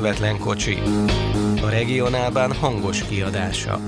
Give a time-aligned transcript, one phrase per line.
[0.00, 0.78] Közvetlen kocsi.
[1.62, 3.80] A regionálban hangos kiadása.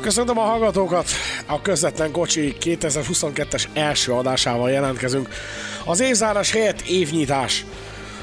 [0.00, 1.08] Köszönöm a hallgatókat!
[1.46, 5.28] A Közvetlen Kocsi 2022-es első adásával jelentkezünk.
[5.84, 7.64] Az évzárás helyett évnyitás.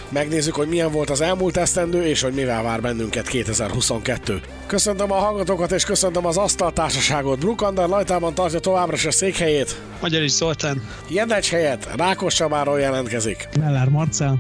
[0.10, 4.42] Megnézzük, hogy milyen volt az elmúlt esztendő, és hogy mivel vár bennünket 2022.
[4.68, 7.40] Köszöntöm a hallgatókat, és köszöntöm az asztaltársaságot.
[7.40, 9.82] Brukander Lajtában tartja továbbra is a székhelyét.
[10.02, 10.82] Magyar is Zoltán.
[11.10, 13.50] Jedecs helyett Rákos Csabáról jelentkezik.
[13.60, 14.38] Mellár Marcel.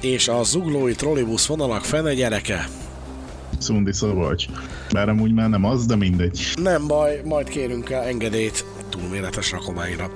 [0.00, 2.68] És a zuglói trollibusz vonalak fene gyereke.
[3.58, 4.44] Szundi Szabolcs.
[4.92, 6.46] Bár amúgy már nem az, de mindegy.
[6.54, 10.10] Nem baj, majd kérünk el engedélyt túlméretes rakományra.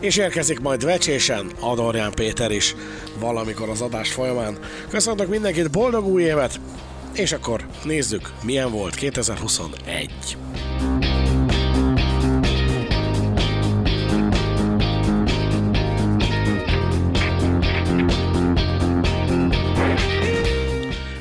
[0.00, 2.74] És érkezik majd vecsésen Adorján Péter is
[3.20, 4.58] valamikor az adás folyamán.
[4.88, 6.60] Köszöntök mindenkit, boldog új évet!
[7.14, 10.36] És akkor nézzük, milyen volt 2021.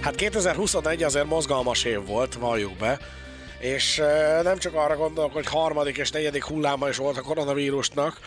[0.02, 3.00] Hát 2021 azért mozgalmas év volt, valljuk be,
[3.60, 4.02] és
[4.44, 8.20] nem csak arra gondolok, hogy harmadik és negyedik hulláma is volt a koronavírusnak,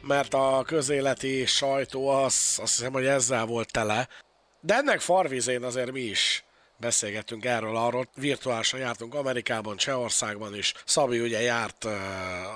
[0.00, 4.08] mert a közéleti sajtó az, azt hiszem, hogy ezzel volt tele.
[4.60, 6.44] De ennek farvizén azért mi is
[6.80, 11.84] beszélgettünk erről, arról, virtuálisan jártunk Amerikában, Csehországban is, Szabi ugye járt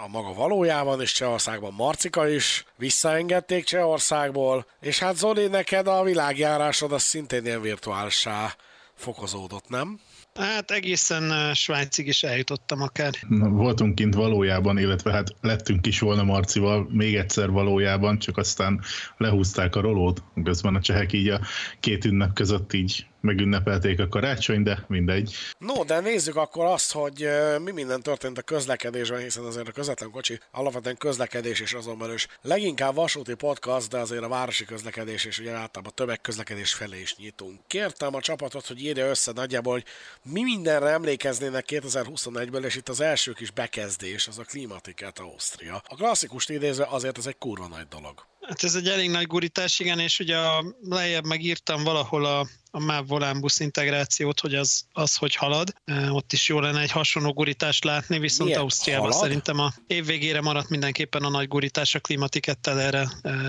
[0.04, 6.92] a maga valójában is Csehországban, Marcika is, visszaengedték Csehországból, és hát Zoli, neked a világjárásod
[6.92, 8.54] az szintén ilyen virtuálsá
[8.94, 10.00] fokozódott, nem?
[10.34, 13.12] Hát egészen Svájcig is eljutottam akár.
[13.50, 18.80] Voltunk kint valójában, illetve hát lettünk is volna Marcival még egyszer valójában, csak aztán
[19.16, 21.40] lehúzták a rolót, közben a csehek így a
[21.80, 25.34] két ünnep között így megünnepelték a karácsony, de mindegy.
[25.58, 27.28] No, de nézzük akkor azt, hogy
[27.62, 32.14] mi minden történt a közlekedésben, hiszen azért a közvetlen kocsi alapvetően közlekedés és azon belül
[32.14, 37.00] is leginkább vasúti podcast, de azért a városi közlekedés és ugye általában a tömegközlekedés felé
[37.00, 37.60] is nyitunk.
[37.66, 39.84] Kértem a csapatot, hogy írja össze nagyjából, hogy
[40.22, 45.82] mi mindenre emlékeznének 2021-ből, és itt az első kis bekezdés, az a Klimatiket Ausztria.
[45.88, 48.26] A klasszikust idézve azért ez egy kurva nagy dolog.
[48.46, 52.80] Hát ez egy elég nagy gurítás, igen, és ugye a, lejjebb megírtam valahol a, a
[52.80, 55.74] MÁV volánbusz integrációt, hogy az, az hogy halad.
[56.10, 59.22] Ott is jó lenne egy hasonló gurítást látni, viszont Milyen Ausztriában halad?
[59.22, 63.08] szerintem a év végére maradt mindenképpen a nagy gurítás a klimatikettel erre.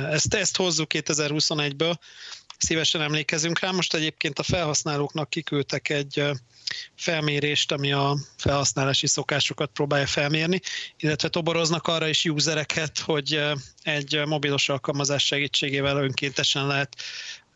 [0.10, 1.96] Ezt, ezt hozzuk 2021-ből,
[2.58, 3.72] szívesen emlékezünk rá.
[3.72, 6.24] Most egyébként a felhasználóknak kiküldtek egy
[6.96, 10.60] felmérést, ami a felhasználási szokásokat próbálja felmérni,
[10.98, 13.42] illetve toboroznak arra is usereket, hogy
[13.84, 16.96] egy mobilos alkalmazás segítségével önkéntesen lehet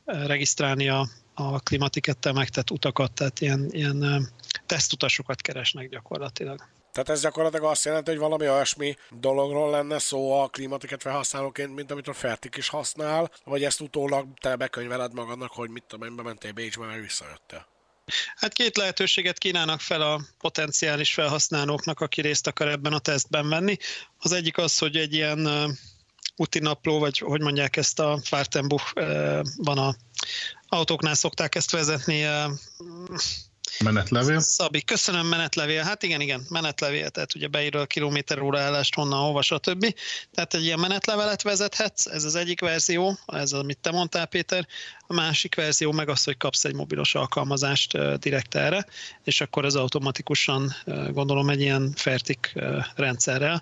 [0.05, 4.29] regisztrálni a, a klimatikettel megtett utakat, tehát ilyen, ilyen
[4.65, 6.78] tesztutasokat keresnek gyakorlatilag.
[6.91, 11.91] Tehát ez gyakorlatilag azt jelenti, hogy valami olyasmi dologról lenne szó a klímatiket felhasználóként, mint
[11.91, 16.15] amit a Fertik is használ, vagy ezt utólag te bekönyveled magadnak, hogy mit tudom én,
[16.15, 17.67] bementél Bécsbe, meg visszajöttél.
[18.35, 23.77] Hát két lehetőséget kínálnak fel a potenciális felhasználóknak, aki részt akar ebben a tesztben venni.
[24.17, 25.49] Az egyik az, hogy egy ilyen
[26.35, 29.95] utinapló, vagy hogy mondják ezt a Fahrtenbuch, uh, van a
[30.67, 32.25] autóknál szokták ezt vezetni,
[33.83, 34.39] Menetlevél?
[34.39, 35.83] Szabi, köszönöm, menetlevél.
[35.83, 39.95] Hát igen, igen, menetlevél, tehát ugye beírod a kilométer óra állást, honnan, hova, stb.
[40.33, 44.67] Tehát egy ilyen menetlevelet vezethetsz, ez az egyik verzió, ez az, amit te mondtál, Péter.
[45.07, 48.85] A másik verzió meg az, hogy kapsz egy mobilos alkalmazást direkt erre,
[49.23, 50.75] és akkor ez automatikusan,
[51.11, 52.53] gondolom, egy ilyen fertik
[52.95, 53.61] rendszerrel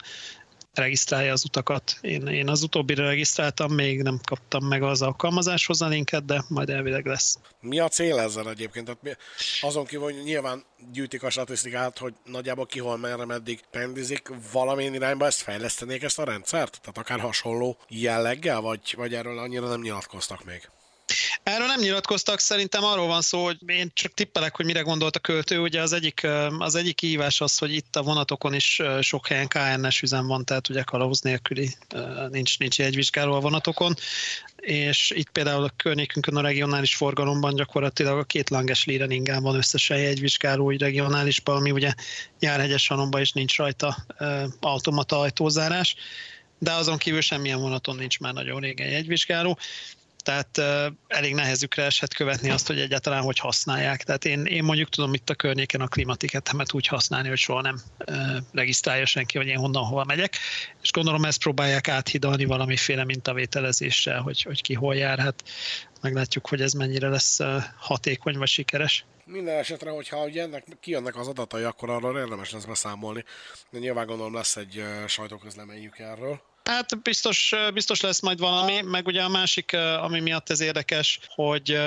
[0.77, 1.97] regisztrálja az utakat.
[2.01, 6.69] Én, én az utóbbira regisztráltam, még nem kaptam meg az alkalmazáshoz a linket, de majd
[6.69, 7.37] elvileg lesz.
[7.59, 8.85] Mi a cél ezzel egyébként?
[8.85, 9.17] Tehát
[9.61, 14.93] azon kívül, hogy nyilván gyűjtik a statisztikát, hogy nagyjából ki hol merre meddig pendizik, valamilyen
[14.93, 16.79] irányba ezt fejlesztenék ezt a rendszert?
[16.81, 20.69] Tehát akár hasonló jelleggel, vagy, vagy erről annyira nem nyilatkoztak még?
[21.47, 25.19] Erről nem nyilatkoztak, szerintem arról van szó, hogy én csak tippelek, hogy mire gondolt a
[25.19, 25.59] költő.
[25.59, 26.27] Ugye az egyik,
[26.59, 30.69] az egyik kihívás az, hogy itt a vonatokon is sok helyen KNS üzem van, tehát
[30.69, 31.75] ugye kalauz nélküli
[32.29, 33.93] nincs, nincs jegyvizsgáló a vonatokon,
[34.55, 39.97] és itt például a környékünkön a regionális forgalomban gyakorlatilag a két Langes Lireningán van összesen
[39.97, 41.93] jegyvizsgáló így regionálisban, ami ugye
[42.39, 44.05] Járhegyes Sanomban is nincs rajta
[44.59, 45.95] automata ajtózárás,
[46.59, 49.57] de azon kívül semmilyen vonaton nincs már nagyon régen jegyvizsgáló
[50.27, 50.57] tehát
[51.07, 54.03] elég nehezükre esett követni azt, hogy egyáltalán hogy használják.
[54.03, 57.81] Tehát én, én mondjuk tudom itt a környéken a klimatiketemet úgy használni, hogy soha nem
[58.51, 60.37] regisztrálja senki, hogy én honnan hova megyek,
[60.81, 65.19] és gondolom ezt próbálják áthidalni valamiféle mintavételezéssel, hogy, hogy ki hol jár.
[65.19, 65.43] Hát
[66.01, 67.39] meglátjuk, hogy ez mennyire lesz
[67.77, 69.05] hatékony vagy sikeres.
[69.25, 73.23] Minden esetre, hogyha ugye ennek kijönnek az adatai, akkor arról érdemes lesz beszámolni.
[73.69, 76.41] De nyilván gondolom lesz egy sajtóközleményük erről.
[76.67, 81.79] Hát biztos, biztos lesz majd valami, meg ugye a másik, ami miatt ez érdekes, hogy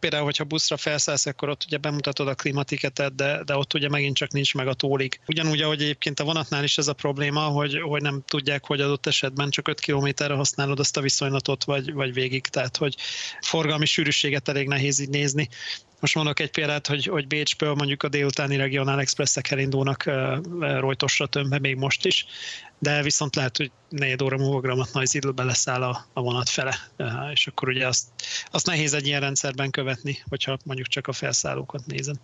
[0.00, 4.16] például, hogyha buszra felszállsz, akkor ott ugye bemutatod a klimatiketet, de, de ott ugye megint
[4.16, 5.20] csak nincs meg a tólig.
[5.26, 9.06] Ugyanúgy, ahogy egyébként a vonatnál is ez a probléma, hogy, hogy nem tudják, hogy adott
[9.06, 12.96] esetben csak 5 kilométerre használod azt a viszonylatot, vagy, vagy végig, tehát hogy
[13.40, 15.48] forgalmi sűrűséget elég nehéz így nézni.
[16.00, 21.26] Most mondok egy példát, hogy, hogy Bécsből mondjuk a délutáni regionál expresszek elindulnak uh, rojtosra
[21.26, 22.26] tömbbe még most is,
[22.82, 26.76] de viszont lehet, hogy negyed óra múlva Gramat Nagyzidlbe leszáll a, a vonat fele,
[27.32, 28.04] és akkor ugye azt,
[28.50, 32.14] azt nehéz egy ilyen rendszerben követni, hogyha mondjuk csak a felszállókat nézem.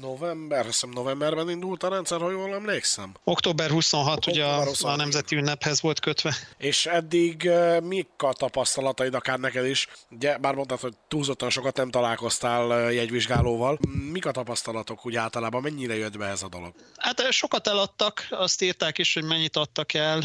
[0.00, 3.14] November, hiszem novemberben indult a rendszer, ha jól emlékszem.
[3.24, 4.92] Október 26 Október ugye a, 26.
[4.92, 6.34] a nemzeti ünnephez volt kötve.
[6.58, 7.50] És eddig
[7.82, 9.88] mik a tapasztalataid akár neked is?
[10.10, 13.78] Ugye, bár mondtad, hogy túlzottan sokat nem találkoztál jegyvizsgálóval.
[14.12, 15.62] Mik a tapasztalatok úgy általában?
[15.62, 16.72] Mennyire jött be ez a dolog?
[16.96, 20.22] Hát sokat eladtak, azt írták is, hogy mennyit adtak el,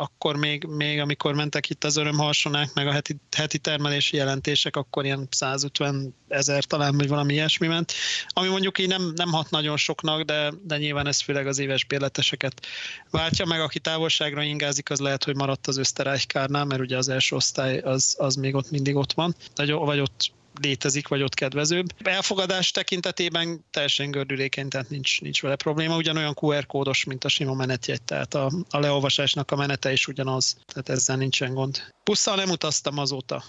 [0.00, 5.04] akkor még, még amikor mentek itt az örömharsonák, meg a heti, heti termelési jelentések, akkor
[5.04, 7.92] ilyen 150 ezer talán, vagy valami ilyesmi ment,
[8.28, 11.84] ami mondjuk így nem, nem hat nagyon soknak, de, de nyilván ez főleg az éves
[11.84, 12.66] bérleteseket
[13.10, 17.36] váltja meg, aki távolságra ingázik, az lehet, hogy maradt az Österreichkárnál, mert ugye az első
[17.36, 21.86] osztály az, az még ott mindig ott van, vagy, vagy ott létezik, vagy ott kedvezőbb.
[22.02, 25.96] Elfogadás tekintetében teljesen gördülékeny, tehát nincs, nincs vele probléma.
[25.96, 30.56] Ugyanolyan QR kódos, mint a sima menetjegy, tehát a, a leolvasásnak a menete is ugyanaz,
[30.66, 31.94] tehát ezzel nincsen gond.
[32.04, 33.44] Busszal nem utaztam azóta,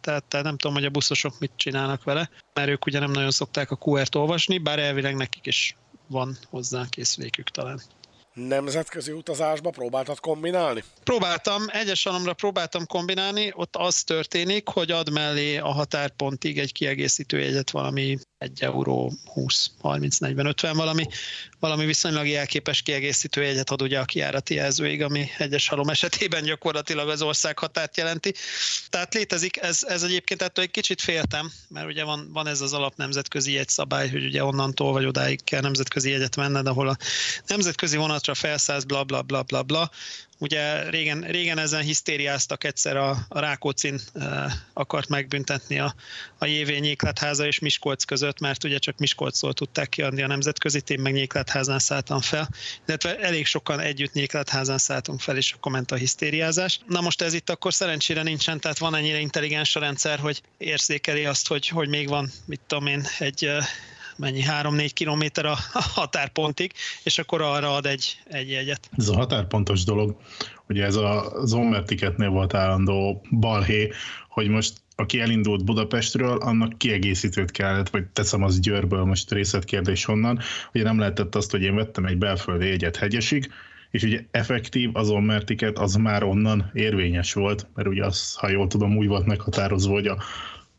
[0.00, 3.30] tehát, tehát nem tudom, hogy a buszosok mit csinálnak vele, mert ők ugye nem nagyon
[3.30, 5.76] szokták a QR-t olvasni, bár elvileg nekik is
[6.06, 7.80] van hozzá készülékük talán
[8.34, 10.84] nemzetközi utazásba próbáltad kombinálni?
[11.04, 17.38] Próbáltam, egyes alomra próbáltam kombinálni, ott az történik, hogy ad mellé a határpontig egy kiegészítő
[17.38, 21.06] jegyet valami 1 euró 20, 30, 40, 50 valami,
[21.58, 27.08] valami viszonylag jelképes kiegészítő jegyet ad ugye a kiárati jelzőig, ami egyes halom esetében gyakorlatilag
[27.08, 28.34] az ország határt jelenti.
[28.88, 32.72] Tehát létezik, ez, ez egyébként ettől egy kicsit féltem, mert ugye van, van ez az
[32.72, 36.96] alap nemzetközi jegyszabály, hogy ugye onnantól vagy odáig kell nemzetközi jegyet venned, ahol a
[37.46, 39.90] nemzetközi vonatra felszállsz, bla bla bla bla bla,
[40.38, 45.94] Ugye régen, régen ezen hisztériáztak egyszer a, a Rákócin e, akart megbüntetni a,
[46.38, 51.00] a JV Nyékletháza és Miskolc között, mert ugye csak Miskolcról tudták kiadni a nemzetközi, én
[51.00, 52.48] meg Nyékletházán szálltam fel,
[52.86, 56.80] illetve elég sokan együtt Nyékletházán szálltunk fel, és akkor ment a hisztériázás.
[56.86, 61.24] Na most ez itt akkor szerencsére nincsen, tehát van ennyire intelligens a rendszer, hogy érzékeli
[61.24, 63.50] azt, hogy, hogy még van, mit tudom én, egy
[64.16, 66.72] mennyi, 3-4 kilométer a határpontig,
[67.02, 68.90] és akkor arra ad egy, egy jegyet.
[68.96, 70.16] Ez a határpontos dolog,
[70.68, 73.92] ugye ez a Zommer Ticketnél volt állandó balhé,
[74.28, 80.40] hogy most aki elindult Budapestről, annak kiegészítőt kellett, vagy teszem az Győrből, most részletkérdés honnan,
[80.72, 83.50] ugye nem lehetett azt, hogy én vettem egy belföldi jegyet hegyesig,
[83.90, 88.66] és ugye effektív azon mertiket az már onnan érvényes volt, mert ugye az, ha jól
[88.66, 90.22] tudom, úgy volt meghatározva, hogy a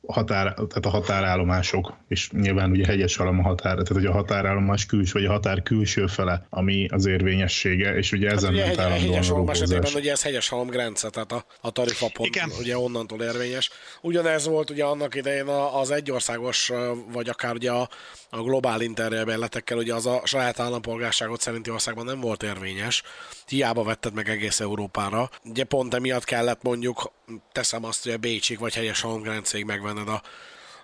[0.08, 4.86] határ, tehát a határállomások, és nyilván ugye hegyes halom a határ, tehát hogy a határállomás
[4.86, 9.02] külső, vagy a határ külső fele, ami az érvényessége, és ugye ezen hát ment hegy,
[9.02, 12.50] hegyes halom esetében ugye ez hegyes halom grence, tehát a, a tarifapont Igen.
[12.60, 13.70] ugye onnantól érvényes.
[14.02, 16.72] Ugyanez volt ugye annak idején az egyországos,
[17.12, 17.90] vagy akár ugye a,
[18.30, 23.04] a globál interrail ugye az a saját állampolgárságot szerinti országban nem volt érvényes,
[23.48, 25.30] hiába vetted meg egész Európára.
[25.44, 27.12] Ugye pont emiatt kellett mondjuk,
[27.52, 30.22] teszem azt, hogy a Bécsig vagy helyes Halomgráncéig megvenned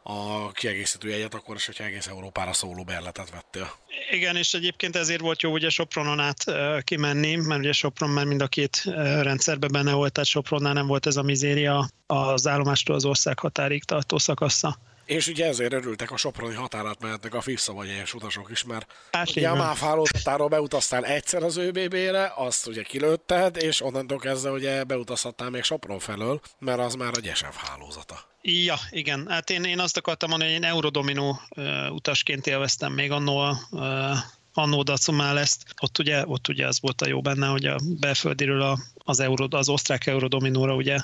[0.04, 3.72] a, a kiegészítő jegyet, akkor is, hogyha egész Európára szóló berletet vettél.
[4.12, 6.44] Igen, és egyébként ezért volt jó ugye Sopronon át
[6.84, 8.82] kimenni, mert ugye Sopron már mind a két
[9.22, 13.84] rendszerben benne volt, tehát Sopronnál nem volt ez a mizéria az állomástól az ország határig
[13.84, 14.78] tartó szakasza.
[15.12, 17.42] És ugye ezért örültek a Soproni határát mehetnek a
[17.82, 22.82] egyes utasok is, mert hát ugye a MÁV hálózatáról beutaztál egyszer az ÖBB-re, azt ugye
[22.82, 28.20] kilőtted, és onnantól kezdve ugye beutazhattál még Sopron felől, mert az már a GESEV hálózata.
[28.42, 29.28] Ja, igen.
[29.30, 34.18] Hát én, én azt akartam mondani, hogy én Eurodomino uh, utasként élveztem még annó uh,
[34.54, 38.62] annó Dacumál ezt, ott ugye, ott ugye az volt a jó benne, hogy a belföldiről
[38.62, 40.98] a, az, Euro, az osztrák Eurodominóra ugye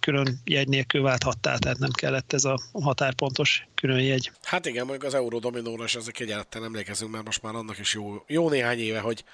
[0.00, 4.30] külön jegy nélkül válthattál, tehát nem kellett ez a határpontos külön jegy.
[4.42, 8.24] Hát igen, mondjuk az Eurodominóra is ezek egyáltalán emlékezünk, mert most már annak is jó,
[8.26, 9.24] jó néhány éve, hogy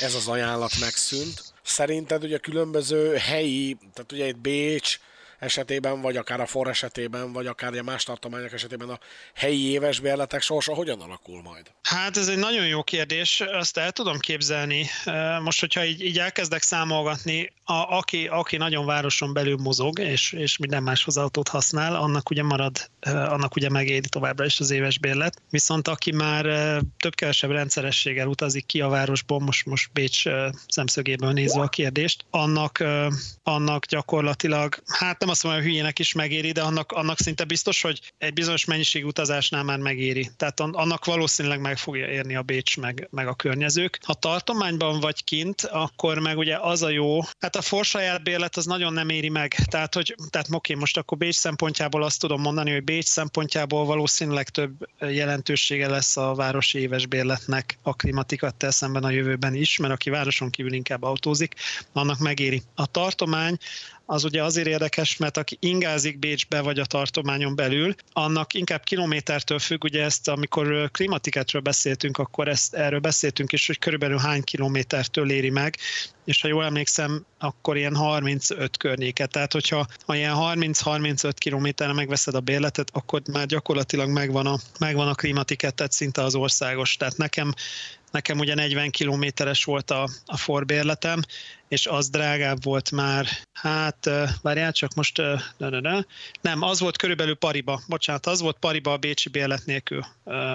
[0.00, 1.52] ez az ajánlat megszűnt.
[1.62, 5.00] Szerinted ugye különböző helyi, tehát ugye itt Bécs,
[5.44, 8.98] esetében, vagy akár a for esetében, vagy akár más tartományok esetében a
[9.34, 11.70] helyi éves bérletek sorsa hogyan alakul majd?
[11.82, 14.86] Hát ez egy nagyon jó kérdés, azt el tudom képzelni.
[15.42, 20.56] Most, hogyha így, így elkezdek számolgatni, a, aki, aki nagyon városon belül mozog, és, és
[20.56, 25.42] minden máshoz autót használ, annak ugye marad, annak ugye megéri továbbra is az éves bérlet.
[25.50, 26.44] Viszont aki már
[26.98, 30.22] több-kevesebb rendszerességgel utazik ki a városból, most, most Bécs
[30.68, 32.84] szemszögéből nézve a kérdést, annak,
[33.42, 37.82] annak gyakorlatilag, hát nem azt mondom, hogy hülyének is megéri, de annak, annak szinte biztos,
[37.82, 40.30] hogy egy bizonyos mennyiség utazásnál már megéri.
[40.36, 43.98] Tehát annak valószínűleg meg fogja érni a Bécs meg, meg a környezők.
[44.02, 48.66] Ha tartományban vagy kint, akkor meg ugye az a jó, hát a forsaját bérlet az
[48.66, 49.54] nagyon nem éri meg.
[49.54, 54.48] Tehát, hogy, tehát oké, most akkor Bécs szempontjából azt tudom mondani, hogy Bécs szempontjából valószínűleg
[54.48, 60.10] több jelentősége lesz a városi éves bérletnek a klimatikattel szemben a jövőben is, mert aki
[60.10, 61.54] városon kívül inkább autózik,
[61.92, 62.62] annak megéri.
[62.74, 63.58] A tartomány
[64.06, 69.58] az ugye azért érdekes, mert aki ingázik Bécsbe vagy a tartományon belül, annak inkább kilométertől
[69.58, 75.30] függ, ugye ezt, amikor klimatiketről beszéltünk, akkor ezt, erről beszéltünk is, hogy körülbelül hány kilométertől
[75.30, 75.76] éri meg,
[76.24, 79.30] és ha jól emlékszem, akkor ilyen 35 környéket.
[79.30, 85.08] Tehát, hogyha ha ilyen 30-35 kilométerre megveszed a bérletet, akkor már gyakorlatilag megvan a, megvan
[85.08, 86.96] a klimatiketet szinte az országos.
[86.96, 87.52] Tehát nekem
[88.14, 91.20] Nekem ugye 40 kilométeres volt a, a forbérletem,
[91.68, 94.10] és az drágább volt már, hát
[94.42, 95.22] várjál, csak most,
[95.56, 96.00] ne, ne, ne.
[96.40, 100.04] nem, az volt körülbelül pariba, bocsánat, az volt pariba a bécsi bérlet nélkül,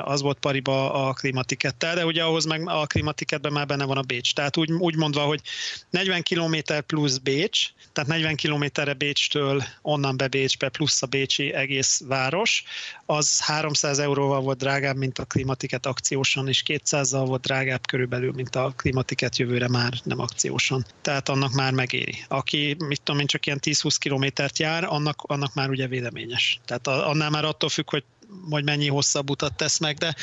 [0.03, 4.01] az volt pariba a klimatikettel, de ugye ahhoz meg a klimatiketben már benne van a
[4.01, 4.33] Bécs.
[4.33, 5.41] Tehát úgy, úgy mondva, hogy
[5.89, 6.55] 40 km
[6.87, 12.63] plusz Bécs, tehát 40 kilométerre Bécstől onnan be Bécsbe plusz a bécsi egész város,
[13.05, 18.55] az 300 euróval volt drágább, mint a klimatiket akciósan, és 200-zal volt drágább körülbelül, mint
[18.55, 22.25] a klimatiket jövőre már nem akciósan tehát annak már megéri.
[22.27, 26.59] Aki, mit tudom én, csak ilyen 10-20 kilométert jár, annak, annak már ugye véleményes.
[26.65, 28.03] Tehát annál már attól függ, hogy,
[28.49, 30.15] hogy mennyi hosszabb utat tesz meg, de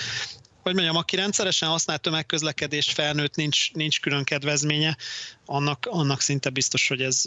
[0.63, 4.97] hogy mondjam, aki rendszeresen használ tömegközlekedést, felnőtt, nincs, nincs külön kedvezménye,
[5.45, 7.23] annak, annak szinte biztos, hogy ez,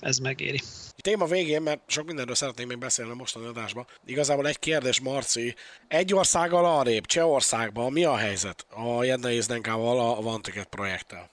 [0.00, 0.60] ez megéri.
[0.96, 3.86] Téma végén, mert sok mindenről szeretném még beszélni a mostani adásban.
[4.06, 5.54] Igazából egy kérdés, Marci.
[5.88, 11.30] Egy országgal arrébb, Csehországban mi a helyzet a Jedna Izdenkával, a Vantiket projekttel?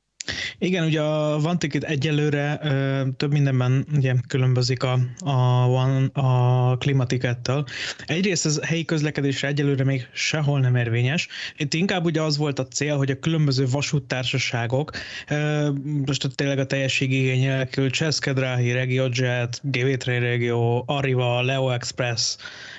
[0.57, 7.65] Igen, ugye a Vanticket egyelőre ö, több mindenben ugye különbözik a, a, a klimatikettel.
[8.05, 11.27] Egyrészt ez helyi közlekedésre egyelőre még sehol nem érvényes.
[11.57, 14.91] Itt inkább ugye az volt a cél, hogy a különböző vasúttársaságok,
[15.29, 15.69] ö,
[16.05, 22.35] most tényleg a teljesség igény nélkül, Cseszkedráhi, RegioJet, GV Regio, Arriva, Leo Express,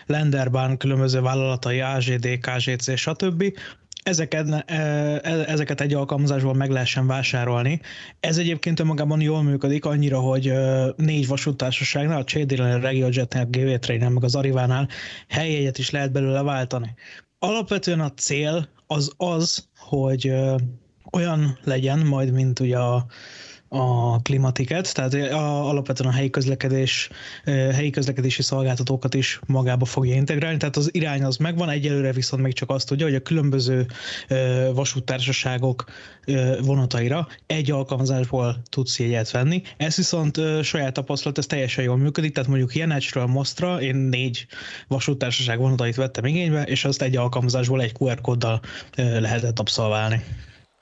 [0.06, 3.52] Lenderbahn különböző vállalatai, AGD, KGC, stb
[4.02, 7.80] ezeket, e, e, ezeket egy alkalmazásból meg lehessen vásárolni.
[8.20, 10.52] Ez egyébként önmagában jól működik, annyira, hogy
[10.96, 14.88] négy vasúttársaságnál, a CDL, a RegioJetnél, a GV Train-nél, meg az Arivánál
[15.28, 16.94] helyjegyet is lehet belőle váltani.
[17.38, 20.32] Alapvetően a cél az az, hogy
[21.12, 23.06] olyan legyen majd, mint ugye a
[23.72, 27.10] a klimatiket, tehát a, alapvetően a helyi közlekedés,
[27.44, 32.52] helyi közlekedési szolgáltatókat is magába fogja integrálni, tehát az irány az megvan, egyelőre viszont még
[32.52, 33.86] csak azt tudja, hogy a különböző
[34.74, 35.84] vasúttársaságok
[36.62, 39.62] vonataira egy alkalmazásból tudsz jegyet venni.
[39.76, 44.46] Ez viszont saját tapasztalat, ez teljesen jól működik, tehát mondjuk Jenecsről Mostra én négy
[44.88, 48.60] vasúttársaság vonatait vettem igénybe, és azt egy alkalmazásból egy QR kóddal
[48.96, 50.24] lehetett abszolválni.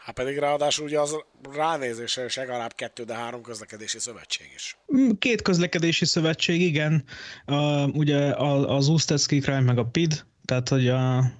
[0.09, 1.17] Hát pedig ráadásul ugye az
[1.55, 4.77] ránézésre is legalább kettő, de három közlekedési szövetség is.
[4.97, 7.05] Mm, két közlekedési szövetség, igen.
[7.47, 8.35] Uh, ugye
[8.67, 11.33] az Ustecki Crime meg a PID, tehát hogy a,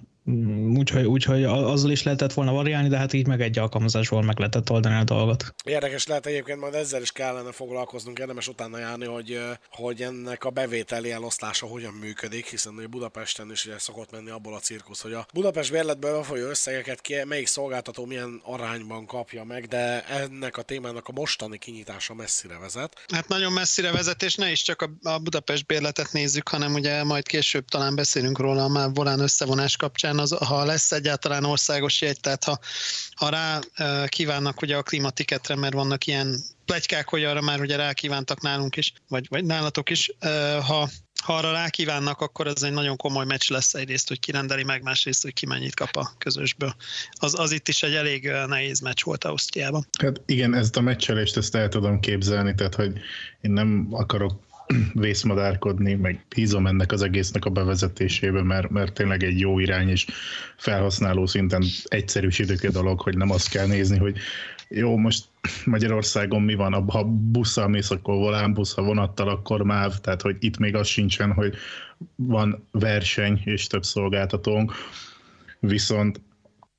[0.75, 4.69] úgyhogy, úgyhogy azzal is lehetett volna variálni, de hát így meg egy alkalmazásból meg lehetett
[4.69, 5.53] oldani a dolgot.
[5.63, 9.39] Érdekes lehet egyébként, majd ezzel is kellene foglalkoznunk, érdemes utána járni, hogy,
[9.71, 14.53] hogy ennek a bevételi eloszlása hogyan működik, hiszen hogy Budapesten is ugye szokott menni abból
[14.53, 19.65] a cirkusz, hogy a Budapest bérletből befolyó összegeket ki, melyik szolgáltató milyen arányban kapja meg,
[19.65, 23.03] de ennek a témának a mostani kinyitása messzire vezet.
[23.13, 27.03] Hát nagyon messzire vezet, és ne is csak a, a Budapest bérletet nézzük, hanem ugye
[27.03, 32.01] majd később talán beszélünk róla a már volán összevonás kapcsán, az, ha lesz egyáltalán országos
[32.01, 32.59] jegy, tehát ha,
[33.15, 33.59] ha rá
[34.07, 36.35] kívánnak ugye a klimatiketre, mert vannak ilyen
[36.65, 40.11] plegykák, hogy arra már ugye rá kívántak nálunk is, vagy, vagy nálatok is,
[40.65, 40.89] ha,
[41.23, 44.83] ha arra rá kívánnak, akkor ez egy nagyon komoly meccs lesz egyrészt, hogy kirendeli meg,
[44.83, 46.75] másrészt, hogy ki mennyit kap a közösből.
[47.11, 49.87] Az, az itt is egy elég nehéz meccs volt Ausztriában.
[49.99, 52.91] Hát igen, ezt a meccselést ezt el tudom képzelni, tehát hogy
[53.41, 54.47] én nem akarok
[54.93, 60.05] vészmadárkodni, meg hízom ennek az egésznek a bevezetésébe, mert, mert tényleg egy jó irány, és
[60.57, 64.17] felhasználó szinten egyszerűsítők a dolog, hogy nem azt kell nézni, hogy
[64.67, 65.25] jó, most
[65.65, 70.57] Magyarországon mi van, ha busszal mész, akkor volánbusz, ha vonattal, akkor MÁV, tehát hogy itt
[70.57, 71.55] még az sincsen, hogy
[72.15, 74.73] van verseny és több szolgáltatónk,
[75.59, 76.21] viszont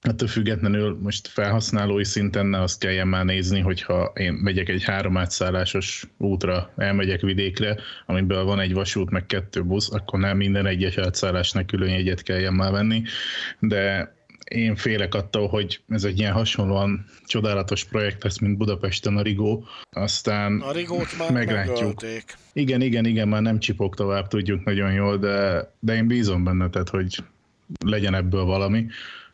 [0.01, 5.17] ettől függetlenül most felhasználói szinten ne azt kelljen már nézni, hogyha én megyek egy három
[5.17, 7.77] átszállásos útra, elmegyek vidékre,
[8.07, 12.55] amiből van egy vasút, meg kettő busz, akkor nem minden egyes átszállásnak külön jegyet kelljen
[12.55, 13.03] már venni,
[13.59, 14.15] de
[14.45, 19.67] én félek attól, hogy ez egy ilyen hasonlóan csodálatos projekt lesz, mint Budapesten a Rigó,
[19.91, 21.77] aztán a Rigót már meglátjuk.
[21.79, 22.37] Megölték.
[22.53, 26.71] Igen, igen, igen, már nem csipok tovább, tudjuk nagyon jól, de, de én bízom benne,
[26.71, 27.17] tehát hogy
[27.85, 28.87] legyen ebből valami.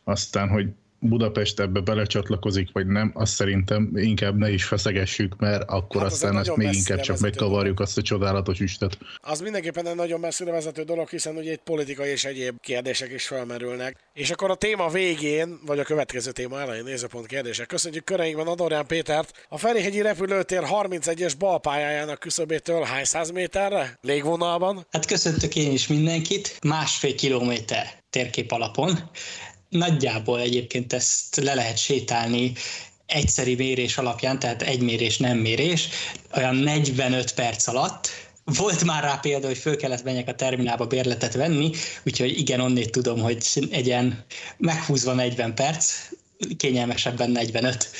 [0.09, 0.67] Aztán, hogy
[0.99, 6.37] Budapest ebbe belecsatlakozik, vagy nem, azt szerintem inkább ne is feszegessük, mert akkor hát aztán
[6.37, 8.99] azt még inkább csak megkavarjuk azt a csodálatos üstet.
[9.17, 13.27] Az mindenképpen egy nagyon messzire vezető dolog, hiszen ugye egy politikai és egyéb kérdések is
[13.27, 13.97] felmerülnek.
[14.13, 17.67] És akkor a téma végén, vagy a következő téma elején nézőpont kérdések.
[17.67, 19.47] Köszönjük köreinkben Adorján Pétert.
[19.49, 23.99] A Ferihegyi repülőtér 31-es balpályájának küszöbétől hány száz méterre?
[24.01, 24.87] Légvonalban?
[24.91, 26.59] Hát köszöntök én is mindenkit.
[26.63, 29.11] Másfél kilométer térkép alapon.
[29.69, 32.53] Nagyjából egyébként ezt le lehet sétálni
[33.07, 35.89] egyszeri mérés alapján, tehát egy mérés, nem mérés,
[36.35, 38.09] olyan 45 perc alatt,
[38.45, 41.71] volt már rá példa, hogy föl kellett menjek a terminálba bérletet venni,
[42.05, 44.25] úgyhogy igen, onnét tudom, hogy egy ilyen
[44.57, 45.95] meghúzva 40 perc,
[46.57, 47.91] kényelmesebben 45.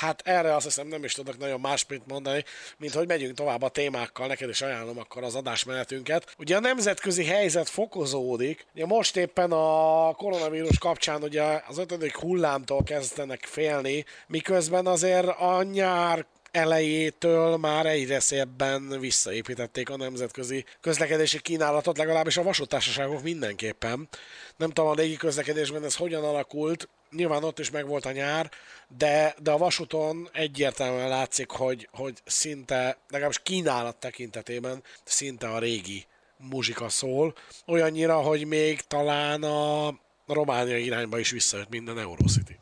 [0.00, 2.44] Hát erre azt hiszem nem is tudok nagyon másmit mondani,
[2.78, 6.34] mint hogy megyünk tovább a témákkal, neked is ajánlom akkor az adásmenetünket.
[6.38, 12.82] Ugye a nemzetközi helyzet fokozódik, ugye most éppen a koronavírus kapcsán ugye az ötödik hullámtól
[12.82, 21.98] kezdenek félni, miközben azért a nyár elejétől már egyre szébben visszaépítették a nemzetközi közlekedési kínálatot,
[21.98, 24.08] legalábbis a vasútársaságok mindenképpen.
[24.56, 28.50] Nem tudom, a légi közlekedésben ez hogyan alakult, nyilván ott is megvolt a nyár,
[28.96, 36.06] de, de a vasúton egyértelműen látszik, hogy, hogy szinte, legalábbis kínálat tekintetében szinte a régi
[36.36, 37.34] muzsika szól,
[37.66, 39.94] olyannyira, hogy még talán a
[40.26, 42.58] Románia irányba is visszajött minden Eurocity.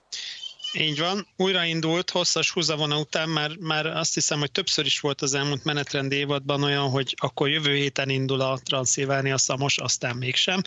[0.76, 5.34] Így van, újraindult hosszas húzavona után, már, már azt hiszem, hogy többször is volt az
[5.34, 10.62] elmúlt menetrend évadban olyan, hogy akkor jövő héten indul a Transzilvánia Szamos, aztán mégsem.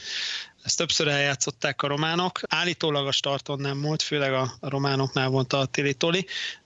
[0.68, 2.40] Ezt többször eljátszották a románok.
[2.48, 5.96] Állítólag a starton nem volt, főleg a, románoknál volt a Tili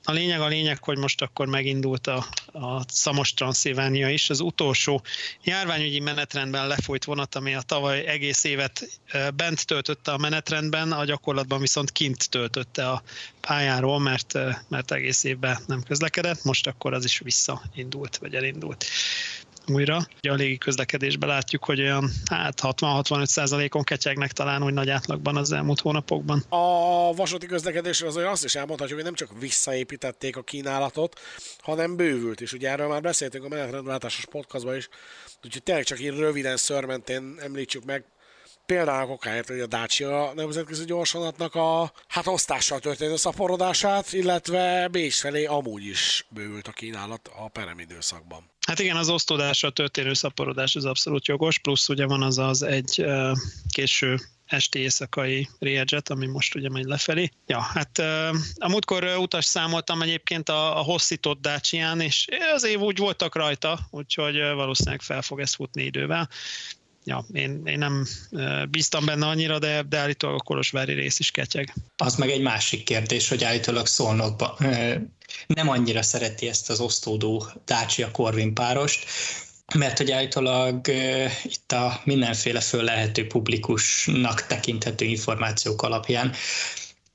[0.03, 4.29] A lényeg a lényeg, hogy most akkor megindult a, a Szamos Transzilvánia is.
[4.29, 5.01] Az utolsó
[5.43, 8.99] járványügyi menetrendben lefolyt vonat, ami a tavaly egész évet
[9.35, 13.03] bent töltötte a menetrendben, a gyakorlatban viszont kint töltötte a
[13.41, 14.37] pályáról, mert,
[14.67, 18.85] mert egész évben nem közlekedett, most akkor az is visszaindult, vagy elindult
[19.67, 20.08] újra.
[20.17, 25.38] Ugye a légi közlekedésben látjuk, hogy olyan hát 60-65 százalékon ketyegnek talán úgy nagy átlagban
[25.38, 26.43] az elmúlt hónapokban.
[26.50, 31.19] A vasúti közlekedésről azért azt is elmondhatjuk, hogy nem csak visszaépítették a kínálatot,
[31.60, 32.54] hanem bővült is.
[32.54, 34.89] Ugye erről már beszéltünk a menetrendváltásos podcastban is,
[35.43, 38.04] úgyhogy tényleg csak így röviden szörmentén említsük meg,
[38.65, 45.45] például okáért, hogy a Dacia nemzetközi gyorsonatnak a hát osztással történő szaporodását, illetve Bécs felé
[45.45, 48.50] amúgy is bővült a kínálat a perem időszakban.
[48.71, 53.05] Hát igen, az osztódásra történő szaporodás az abszolút jogos, plusz ugye van az az egy
[53.69, 57.31] késő esti éjszakai Riedzset, ami most ugye megy lefelé.
[57.47, 57.99] Ja, hát
[58.55, 63.79] a múltkor utas számoltam egyébként a, a hosszított Dacián, és az év úgy voltak rajta,
[63.89, 66.29] úgyhogy valószínűleg fel fog ez futni idővel
[67.03, 68.05] ja, én, én nem
[68.69, 71.73] bíztam benne annyira, de, de állítólag a Kolozsvári rész is ketyeg.
[71.97, 74.57] Az meg egy másik kérdés, hogy állítólag szólnokba
[75.48, 79.06] nem annyira szereti ezt az osztódó Dacia Corvin párost,
[79.76, 80.88] mert hogy állítólag
[81.44, 86.34] itt a mindenféle föl lehető publikusnak tekinthető információk alapján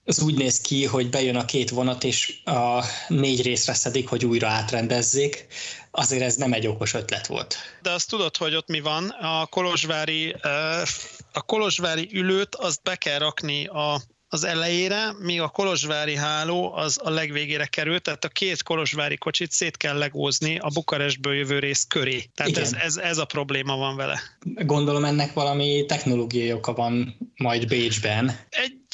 [0.08, 4.24] az úgy néz ki, hogy bejön a két vonat, és a négy részre szedik, hogy
[4.24, 5.46] újra átrendezzék.
[5.90, 7.56] Azért ez nem egy okos ötlet volt.
[7.82, 9.08] De azt tudod, hogy ott mi van?
[9.08, 10.36] A kolozsvári,
[11.32, 14.02] a kolozsvári ülőt azt be kell rakni a
[14.36, 19.50] az elejére, míg a kolozsvári háló az a legvégére került, tehát a két kolozsvári kocsit
[19.50, 22.24] szét kell legózni a Bukarestből jövő rész köré.
[22.34, 24.20] Tehát ez, ez, ez a probléma van vele.
[24.44, 28.38] Gondolom ennek valami technológiai oka van majd Bécsben.
[28.48, 28.85] Egy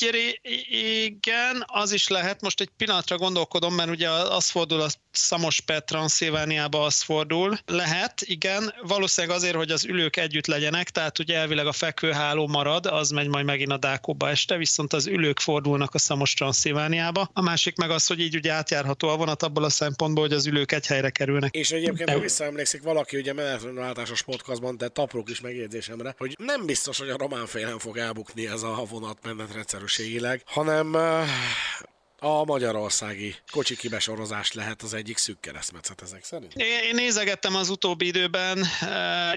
[1.05, 2.41] igen, az is lehet.
[2.41, 7.59] Most egy pillanatra gondolkodom, mert ugye az fordul a Szamos per Transzilvániába az fordul.
[7.67, 8.75] Lehet, igen.
[8.83, 13.29] Valószínűleg azért, hogy az ülők együtt legyenek, tehát ugye elvileg a fekvőháló marad, az megy
[13.29, 17.31] majd megint a Dákóba este, viszont az ülők fordulnak a Szamos Transzilvániába.
[17.33, 20.47] A másik meg az, hogy így ugye átjárható a vonat abból a szempontból, hogy az
[20.47, 21.55] ülők egy helyre kerülnek.
[21.55, 26.99] És egyébként, ha visszaemlékszik valaki, ugye menetrendváltásos podcastban, de taprok is megjegyzésemre, hogy nem biztos,
[26.99, 29.19] hogy a román félen fog elbukni ez a vonat
[29.83, 30.95] menetrendszerűségileg, hanem
[32.25, 36.55] A magyarországi kocsi kibesorozás lehet az egyik szűk keresztmetszet ezek szerint?
[36.55, 38.67] Én nézegettem az utóbbi időben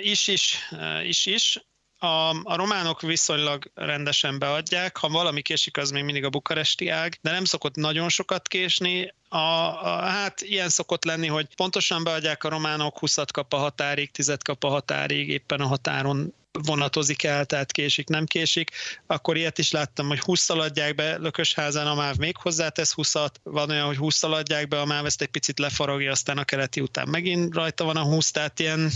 [0.01, 0.57] is is,
[1.03, 1.59] is is.
[1.99, 7.17] A, a románok viszonylag rendesen beadják, ha valami késik, az még mindig a bukaresti ág,
[7.21, 9.13] de nem szokott nagyon sokat késni.
[9.29, 14.11] A, a, hát ilyen szokott lenni, hogy pontosan beadják a románok, 20 kap a határig,
[14.11, 18.71] 10 kap a határig, éppen a határon vonatozik el, tehát késik, nem késik,
[19.07, 23.13] akkor ilyet is láttam, hogy 20 adják be Lökösházán, a MÁV még hozzátesz 20
[23.43, 26.81] van olyan, hogy 20 adják be, a MÁV ezt egy picit lefaragja, aztán a keleti
[26.81, 28.91] után megint rajta van a 20, tehát ilyen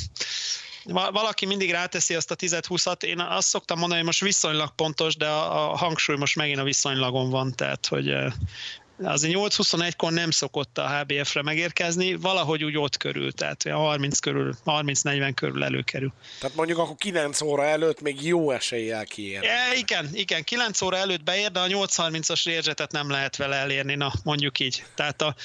[0.91, 5.27] valaki mindig ráteszi azt a 10-20-at, én azt szoktam mondani, hogy most viszonylag pontos, de
[5.27, 8.13] a, hangsúly most megint a viszonylagon van, tehát hogy
[9.03, 15.31] azért 8-21-kor nem szokott a HBF-re megérkezni, valahogy úgy ott körül, tehát 30 körül, 30-40
[15.35, 16.13] körül előkerül.
[16.39, 19.43] Tehát mondjuk akkor 9 óra előtt még jó eséllyel kiér.
[19.43, 23.95] E, igen, igen, 9 óra előtt beér, de a 8-30-as rézsetet nem lehet vele elérni,
[23.95, 24.83] na mondjuk így.
[24.95, 25.35] Tehát a,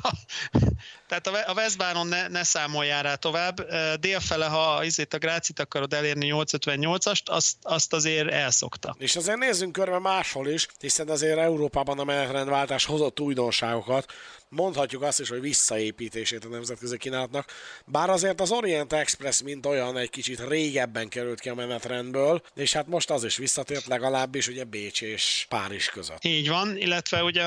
[1.20, 3.66] Tehát a Westbánon ne, ne számoljál rá tovább.
[4.00, 8.94] Délfele, ha izét a Grácit akarod elérni 858-ast, azt, azt azért elszokta.
[8.98, 14.12] És azért nézzünk körbe máshol is, hiszen azért Európában a menetrendváltás hozott újdonságokat
[14.54, 17.50] mondhatjuk azt is, hogy visszaépítését a nemzetközi kínálatnak,
[17.84, 22.72] bár azért az Orient Express mint olyan egy kicsit régebben került ki a menetrendből, és
[22.72, 26.24] hát most az is visszatért legalábbis ugye Bécs és Párizs között.
[26.24, 27.44] Így van, illetve ugye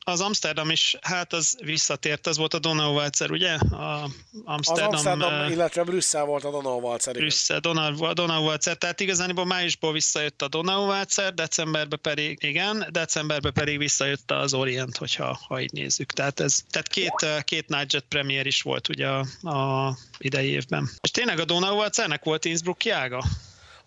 [0.00, 3.52] az Amsterdam is, hát az visszatért, az volt a Donauwalzer, ugye?
[3.52, 4.08] A
[4.44, 7.14] Amsterdam, az Amsterdam, illetve Brüsszel volt a Donauwalzer.
[7.14, 14.30] Brüsszel, Donau, Donauwalzer, tehát igazából májusból visszajött a Donauwalzer, decemberben pedig, igen, decemberben pedig visszajött
[14.30, 16.12] az Orient, hogyha ha így nézzük.
[16.12, 20.88] Tehát ez, tehát két, két Nightjet premier is volt ugye a, a idei évben.
[21.02, 23.24] És tényleg a Donauwalzernek volt Innsbruck ága?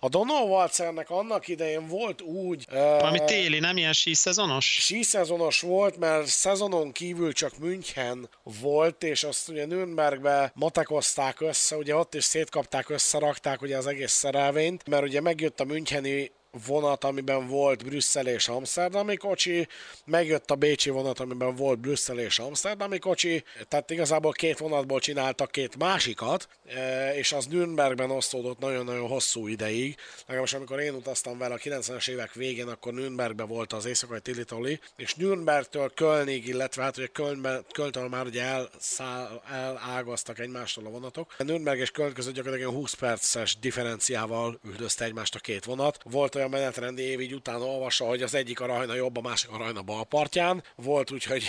[0.04, 2.66] A Donauwalzernek annak idején volt úgy...
[2.72, 4.66] Valami uh, téli, nem ilyen síszezonos?
[4.66, 11.96] Síszezonos volt, mert szezonon kívül csak München volt, és azt ugye Nürnbergbe matekozták össze, ugye
[11.96, 16.32] ott is szétkapták, összerakták ugye az egész szerelvényt, mert ugye megjött a Müncheni
[16.66, 19.68] vonat, amiben volt Brüsszel és Amsterdami kocsi,
[20.06, 25.52] megjött a Bécsi vonat, amiben volt Brüsszel és Amsterdami kocsi, tehát igazából két vonatból csináltak
[25.52, 29.96] két másikat, e, és az Nürnbergben osztódott nagyon-nagyon hosszú ideig.
[30.26, 34.80] Legalábbis amikor én utaztam vele a 90-es évek végén, akkor Nürnbergben volt az éjszakai Tilitoli,
[34.96, 41.36] és Nürnbergtől Kölnig, illetve hát ugye Kölnbe, Kölntől már ugye elszáll, elágaztak egymástól a vonatok.
[41.38, 46.00] Nürnberg és Köln között gyakorlatilag 20 perces differenciával üldözte egymást a két vonat.
[46.04, 49.58] Volt olyan menetrendi így utána olvassa, hogy az egyik a Rajna jobb, a másik a
[49.58, 50.64] Rajna balpartján.
[50.76, 51.44] Volt úgy, hogy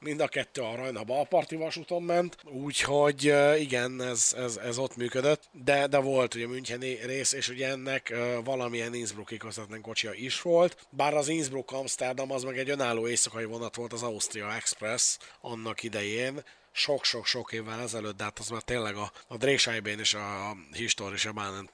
[0.00, 5.48] mind a kettő a Rajna balparti vasúton ment, úgyhogy igen, ez, ez, ez ott működött,
[5.52, 10.86] de, de volt ugye Müncheni rész, és ugye ennek valamilyen Innsbrucki közvetlen kocsia is volt,
[10.90, 15.82] bár az Innsbruck Amsterdam az meg egy önálló éjszakai vonat volt az Austria Express annak
[15.82, 16.42] idején,
[16.76, 21.68] sok-sok-sok évvel ezelőtt, de hát az már tényleg a, a Drésájbén és a Historische Bahn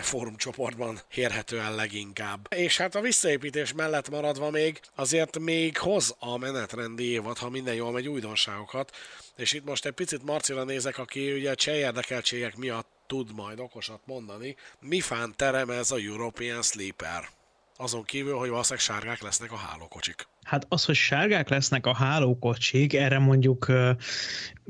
[0.00, 2.46] fórum csoportban érhető el leginkább.
[2.54, 7.74] És hát a visszaépítés mellett maradva még, azért még hoz a menetrendi évad, ha minden
[7.74, 8.96] jól megy újdonságokat,
[9.36, 14.00] és itt most egy picit Marcira nézek, aki ugye cseh érdekeltségek miatt tud majd okosat
[14.04, 14.56] mondani.
[14.78, 17.39] Mi fán terem ez a European Sleeper?
[17.82, 20.28] Azon kívül, hogy valószínűleg sárgák lesznek a hálókocsik.
[20.42, 23.90] Hát az, hogy sárgák lesznek a hálókocsik, erre mondjuk uh,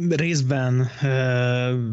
[0.09, 0.91] részben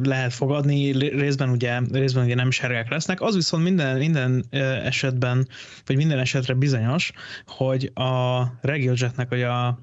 [0.04, 4.46] lehet fogadni, részben ugye, részben ugye nem sárgák lesznek, az viszont minden, minden
[4.84, 5.48] esetben,
[5.86, 7.12] vagy minden esetre bizonyos,
[7.46, 9.80] hogy a RegioJetnek vagy a,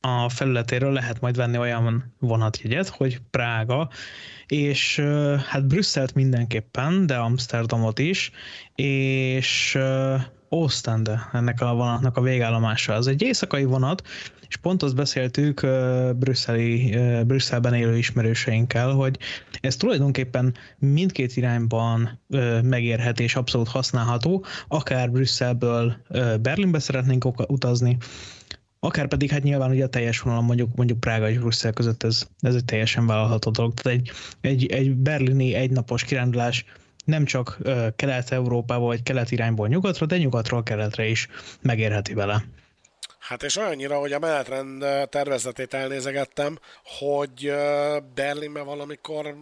[0.00, 3.88] a felületéről lehet majd venni olyan vonatjegyet, hogy Prága,
[4.46, 4.98] és
[5.46, 8.30] hát Brüsszelt mindenképpen, de Amsterdamot is,
[8.74, 9.78] és
[10.56, 12.92] Ostende ennek a vonatnak a végállomása.
[12.92, 14.02] Az egy éjszakai vonat,
[14.48, 15.66] és pont azt beszéltük
[16.16, 19.18] brüsszeli, Brüsszelben élő ismerőseinkkel, hogy
[19.60, 22.20] ez tulajdonképpen mindkét irányban
[22.62, 25.96] megérhet és abszolút használható, akár Brüsszelből
[26.40, 27.96] Berlinbe szeretnénk utazni,
[28.80, 32.26] akár pedig hát nyilván ugye a teljes vonalon mondjuk, mondjuk Prága és Brüsszel között ez,
[32.40, 33.74] ez egy teljesen vállalható dolog.
[33.74, 36.64] Tehát egy, egy, egy berlini egynapos kirándulás
[37.04, 37.58] nem csak
[37.96, 41.28] Kelet-Európába vagy kelet irányból nyugatra, de nyugatról keletre is
[41.62, 42.44] megérheti vele.
[43.18, 47.52] Hát és olyannyira, hogy a menetrend tervezetét elnézegettem, hogy
[48.14, 49.34] Berlinben valamikor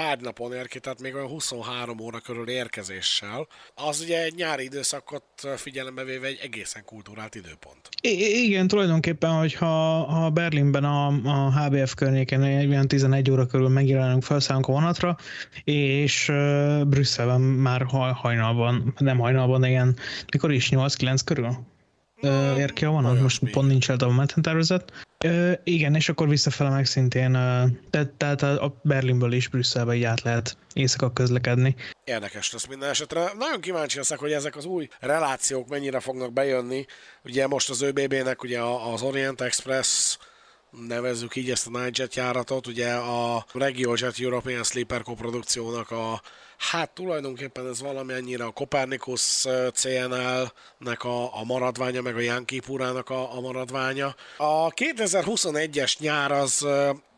[0.00, 3.46] tárgynapon ér ki, tehát még olyan 23 óra körül érkezéssel.
[3.74, 5.24] Az ugye egy nyári időszakot
[5.56, 7.88] figyelembe véve egy egészen kultúrált időpont.
[8.02, 9.66] I- igen, tulajdonképpen, hogyha
[10.04, 15.16] ha Berlinben a, a HBF környéken olyan 11 óra körül megjelenünk, felszállunk a vonatra,
[15.64, 17.82] és uh, Brüsszelben már
[18.14, 19.96] hajnalban, nem hajnalban, de ilyen,
[20.32, 21.66] mikor is 8-9 körül?
[22.20, 23.22] Ö, ér ki a vonat, Olyasmi.
[23.22, 24.92] most pont nincs el a menetrendtervezet.
[25.24, 30.04] Ö, igen, és akkor visszafele meg szintén, ö, tehát, tehát a Berlinből is Brüsszelbe így
[30.04, 31.76] át lehet éjszaka közlekedni.
[32.04, 33.32] Érdekes lesz minden esetre.
[33.38, 36.86] Nagyon kíváncsi leszek, hogy ezek az új relációk mennyire fognak bejönni.
[37.24, 40.18] Ugye most az ÖBB-nek ugye az Orient Express
[40.88, 46.22] nevezzük így ezt a Nightjet járatot, ugye a RegioJet European Sleeper koprodukciónak a
[46.60, 53.10] Hát tulajdonképpen ez valamennyire a Copernicus eh, CNL-nek a, a maradványa, meg a Yankee Purának
[53.10, 54.14] a, a maradványa.
[54.36, 56.66] A 2021-es nyár az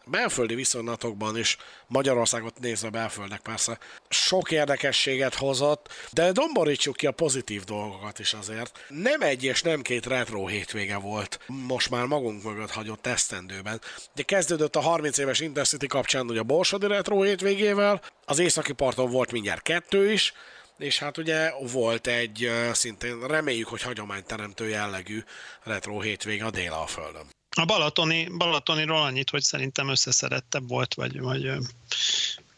[0.06, 7.64] belföldi viszonylatokban is, Magyarországot nézve belföldnek persze, sok érdekességet hozott, de domborítsuk ki a pozitív
[7.64, 8.84] dolgokat is azért.
[8.88, 13.80] Nem egy és nem két retro hétvége volt, most már magunk mögött hagyott esztendőben.
[14.14, 19.10] De kezdődött a 30 éves Intercity kapcsán ugye a Borsodi retro hétvégével, az északi parton
[19.10, 20.32] volt mindjárt kettő is,
[20.78, 25.22] és hát ugye volt egy szintén reméljük, hogy hagyományteremtő jellegű
[25.62, 27.26] retro hétvége a Délalföldön.
[27.54, 31.52] A Balatoni, Balatoniról annyit, hogy szerintem összeszedettebb volt, vagy, vagy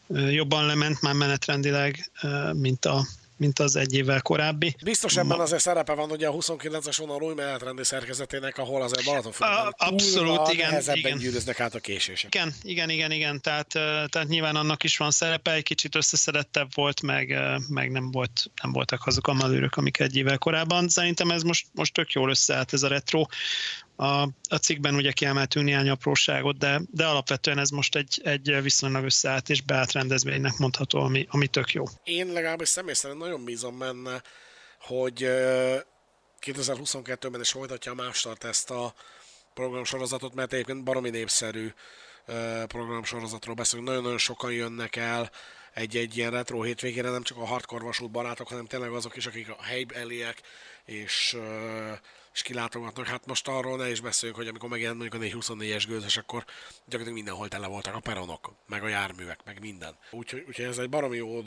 [0.07, 2.11] jobban lement már menetrendileg,
[2.53, 3.05] mint, a,
[3.37, 4.75] mint az egy évvel korábbi.
[4.83, 9.57] Biztos ebben azért szerepe van ugye a 29-es vonal új menetrendi szerkezetének, ahol azért Balatonföldön
[9.57, 11.17] A- abszolút, igen, nehezebben igen.
[11.17, 12.35] gyűrűznek át a késések.
[12.35, 13.67] Igen, igen, igen, igen, tehát,
[14.09, 18.71] tehát nyilván annak is van szerepe, egy kicsit összeszedettebb volt, meg, meg nem, volt, nem
[18.71, 20.89] voltak azok a malőrök, amik egy évvel korábban.
[20.89, 23.25] Szerintem ez most, most tök jól összeállt ez a retro.
[23.95, 29.03] A, a cikkben ugye kiemeltünk néhány apróságot, de, de alapvetően ez most egy, egy viszonylag
[29.03, 31.83] összeállt és beállt rendezvénynek mondható, ami, ami tök jó.
[32.03, 34.21] Én legalábbis személy szerint nagyon bízom benne,
[34.79, 35.77] hogy ö,
[36.41, 38.93] 2022-ben is folytatja a Mástart ezt a
[39.53, 41.71] programsorozatot, mert egyébként baromi népszerű
[42.67, 43.87] programsorozatról beszélünk.
[43.87, 45.31] Nagyon-nagyon sokan jönnek el
[45.73, 49.49] egy-egy ilyen retro hétvégére, nem csak a hardcore vasút barátok, hanem tényleg azok is, akik
[49.49, 50.41] a helybeliek,
[50.85, 51.37] és,
[52.35, 53.07] és kilátogatnak.
[53.07, 56.45] Hát most arról ne is beszéljünk, hogy amikor megjelent mondjuk a 424-es gőzös, akkor
[56.75, 59.95] gyakorlatilag mindenhol tele voltak a peronok, meg a járművek, meg minden.
[60.11, 61.43] Úgyhogy, úgyhogy ez egy baromi jó.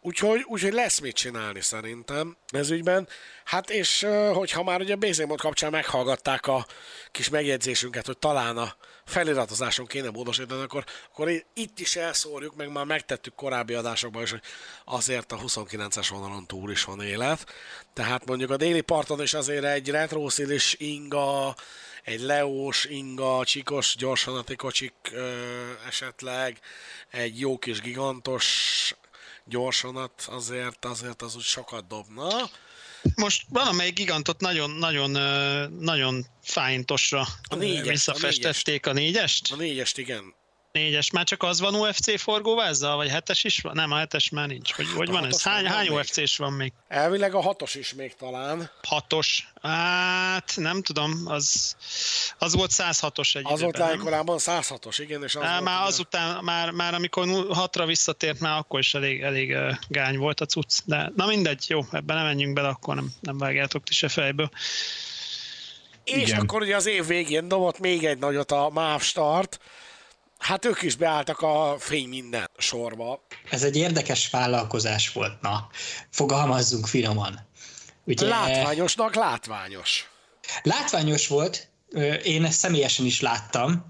[0.00, 3.08] Úgyhogy, úgyhogy lesz mit csinálni szerintem ez ügyben.
[3.44, 6.66] Hát és hogyha már ugye a Bézémot kapcsán meghallgatták a
[7.10, 12.84] kis megjegyzésünket, hogy talán a feliratozáson kéne módosítani, akkor, akkor itt is elszórjuk, meg már
[12.84, 14.42] megtettük korábbi adásokban is, hogy
[14.84, 17.52] azért a 29-es vonalon túl is van élet.
[17.92, 21.54] Tehát mondjuk a déli parton is azért egy retroszilis inga,
[22.04, 25.32] egy leós inga, csikos gyorsanati kocsik ö,
[25.86, 26.58] esetleg,
[27.10, 28.94] egy jó kis gigantos
[29.44, 32.50] gyorsanat azért, azért az úgy sokat dobna.
[33.14, 35.10] Most valamelyik gigantot nagyon, nagyon,
[35.78, 39.52] nagyon fájntosra A négyes, a visszafestették a négyest.
[39.52, 40.34] A négyest igen.
[40.72, 43.74] Négyes, már csak az van UFC forgóvázzal, vagy hetes is van?
[43.74, 44.72] Nem, a hetes már nincs.
[44.72, 45.42] Hogy, hogy A van ez?
[45.42, 45.88] Hány, hány.
[45.88, 46.72] UFC-s van még?
[46.88, 48.70] Elvileg a hatos is még talán.
[48.82, 49.48] Hatos.
[49.62, 51.76] Hát nem tudom, az,
[52.38, 53.88] az volt 106-os egy Az volt időben, nem?
[53.88, 57.86] lájkorában 106-os, igen, és az Á, volt, már ugye- azután, már, már amikor nu- hatra
[57.86, 59.56] visszatért, már akkor is elég, elég
[59.88, 60.78] gány volt a cucc.
[60.84, 64.50] De na mindegy, jó, ebben nem menjünk bele, akkor nem, nem vágjátok ti se fejből.
[66.04, 66.40] És Igen.
[66.40, 69.60] akkor ugye az év végén dobott még egy nagyot a MÁV Start.
[70.40, 73.26] Hát ők is beálltak a fény minden sorba.
[73.50, 75.68] Ez egy érdekes vállalkozás volt, na.
[76.10, 77.40] Fogalmazzunk finoman.
[78.04, 80.10] Ugye, Látványosnak látványos.
[80.62, 81.68] Látványos volt,
[82.24, 83.84] én ezt személyesen is láttam,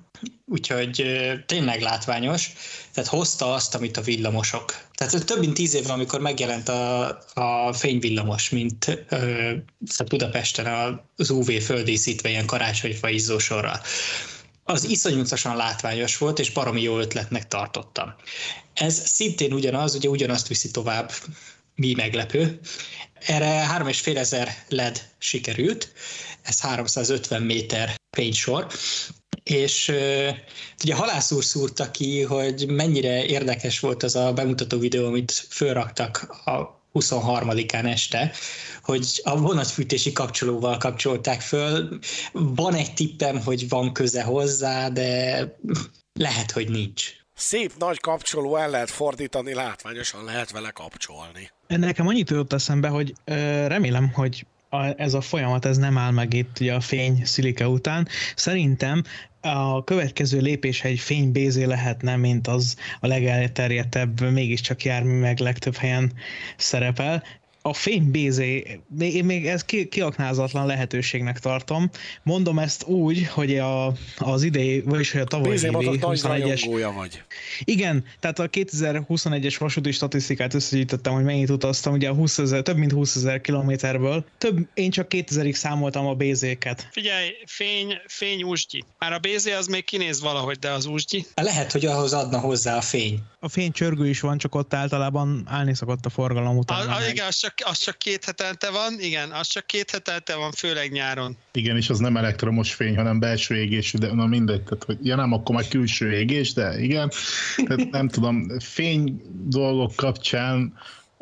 [0.46, 1.04] úgyhogy
[1.46, 2.52] tényleg látványos,
[2.92, 4.74] tehát hozta azt, amit a villamosok.
[4.94, 9.16] Tehát több mint tíz évvel, amikor megjelent a, a fényvillamos, mint ö,
[9.86, 13.80] tehát Budapesten az UV földíszítve ilyen karácsonyfa izzósorral.
[14.70, 18.14] Az iszonyatosan látványos volt, és baromi jó ötletnek tartottam.
[18.74, 21.12] Ez szintén ugyanaz, ugye ugyanazt viszi tovább,
[21.74, 22.60] mi meglepő.
[23.26, 25.92] Erre 3,5 ezer LED sikerült,
[26.42, 28.66] ez 350 méter fénysor,
[29.42, 29.88] és
[30.82, 36.42] ugye Halász úr szúrta ki, hogy mennyire érdekes volt az a bemutató videó, amit fölraktak
[36.44, 38.32] a 23-án este,
[38.82, 41.98] hogy a vonatfűtési kapcsolóval kapcsolták föl.
[42.32, 45.38] Van egy tippem, hogy van köze hozzá, de
[46.12, 47.18] lehet, hogy nincs.
[47.34, 51.50] Szép nagy kapcsoló el lehet fordítani, látványosan lehet vele kapcsolni.
[51.66, 53.34] Nekem annyit jutott eszembe, hogy ö,
[53.66, 57.68] remélem, hogy a, ez a folyamat ez nem áll meg itt ugye a fény szilika
[57.68, 58.08] után.
[58.34, 59.02] Szerintem
[59.40, 66.12] a következő lépés egy fénybézé lehetne, mint az a legelterjedtebb, mégiscsak jármű meg legtöbb helyen
[66.56, 67.22] szerepel.
[67.62, 71.90] A fénybézé, én még ez ki, kiaknázatlan lehetőségnek tartom.
[72.22, 76.90] Mondom ezt úgy, hogy a, az idei, vagyis a tavalyi évi 21-es...
[76.94, 77.22] vagy.
[77.64, 82.76] Igen, tehát a 2021-es vasúti statisztikát összegyűjtöttem, hogy mennyit utaztam, ugye a 20 ezer, több
[82.76, 84.24] mint 20 ezer kilométerből.
[84.38, 86.88] Több, én csak 2000-ig számoltam a bézéket.
[86.90, 88.84] Figyelj, fény, fény úsgyi.
[88.98, 91.26] Már a bézé az még kinéz valahogy, de az úsgyi.
[91.34, 93.18] Lehet, hogy ahhoz adna hozzá a fény.
[93.40, 96.88] A fénycsörgő is van, csak ott általában állni szokott a forgalom után.
[96.88, 100.34] A, a, igen, az csak, az csak két hetente van, igen, az csak két hetente
[100.34, 101.36] van, főleg nyáron.
[101.52, 105.16] Igen, és az nem elektromos fény, hanem belső égés, de na mindegy, tehát hogy ja
[105.16, 107.10] nem, akkor már külső égés, de igen,
[107.66, 110.72] tehát nem tudom, fény dolgok kapcsán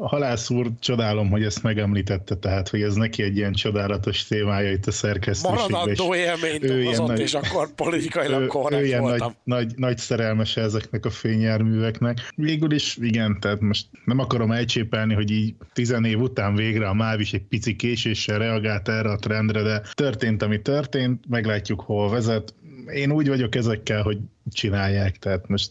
[0.01, 4.71] a halász úr, csodálom, hogy ezt megemlítette, tehát, hogy ez neki egy ilyen csodálatos témája
[4.71, 5.71] itt a szerkesztőségben.
[5.71, 9.35] Maradandó élményt okozott, nagy, és akkor politikailag korrekt ő ilyen voltam.
[9.45, 12.33] Nagy, nagy, nagy szerelmese ezeknek a fényjárműveknek.
[12.35, 16.95] Végül is, igen, tehát most nem akarom elcsépelni, hogy így tizen év után végre a
[16.95, 22.11] MÁV is egy pici késéssel reagált erre a trendre, de történt, ami történt, meglátjuk, hol
[22.11, 22.55] vezet.
[22.95, 24.19] Én úgy vagyok ezekkel, hogy
[24.53, 25.71] csinálják, tehát most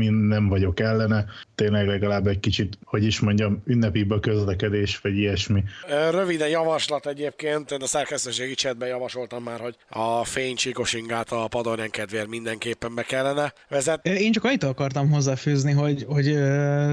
[0.00, 5.16] én nem vagyok ellene, tényleg legalább egy kicsit, hogy is mondjam, ünnepibb a közlekedés, vagy
[5.16, 5.62] ilyesmi.
[6.10, 12.94] Röviden javaslat egyébként, a szerkesztőségi csetben javasoltam már, hogy a fénycsíkosingát a padorján kedvéért mindenképpen
[12.94, 14.10] be kellene vezetni.
[14.10, 16.36] Én csak annyit akartam hozzáfűzni, hogy, hogy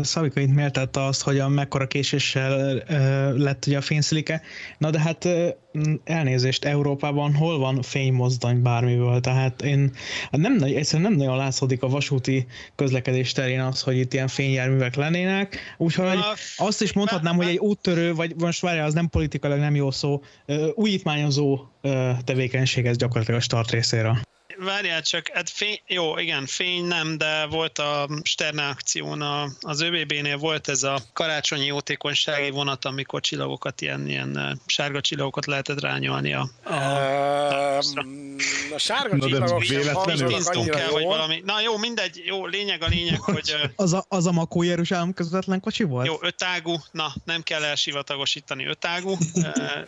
[0.01, 2.83] Szavika itt méltette azt, hogy a mekkora késéssel
[3.37, 4.41] lett ugye a fényszilike.
[4.77, 5.27] Na de hát
[6.03, 9.91] elnézést, Európában hol van fénymozdony bármiből, tehát én
[10.31, 12.47] hát nem, egyszerűen nem nagyon látszódik a vasúti
[12.79, 16.17] közlekedés terén az, hogy itt ilyen fényjárművek lennének, úgyhogy
[16.57, 20.21] azt is mondhatnám, hogy egy úttörő, vagy most várjál, az nem politikailag nem jó szó,
[20.73, 21.59] újítmányozó
[22.23, 24.17] tevékenység ez gyakorlatilag a start részéről
[24.59, 29.81] várjál csak, hát fény, jó, igen, fény nem, de volt a Sterne akción, a, az
[29.81, 36.33] ÖBB-nél volt ez a karácsonyi jótékonysági vonat, amikor csillagokat, ilyen, ilyen sárga csillagokat lehetett rányolni
[36.33, 37.77] a, a, a,
[38.73, 41.41] a sárga Na, csillagok sem kell, vagy valami.
[41.45, 43.55] Na jó, mindegy, jó, lényeg a lényeg, hogy...
[43.75, 46.05] Az a, az a Makó Jeruzsálem közvetlen kocsi volt?
[46.05, 49.17] Jó, ötágú, na, nem kell elsivatagosítani ötágú,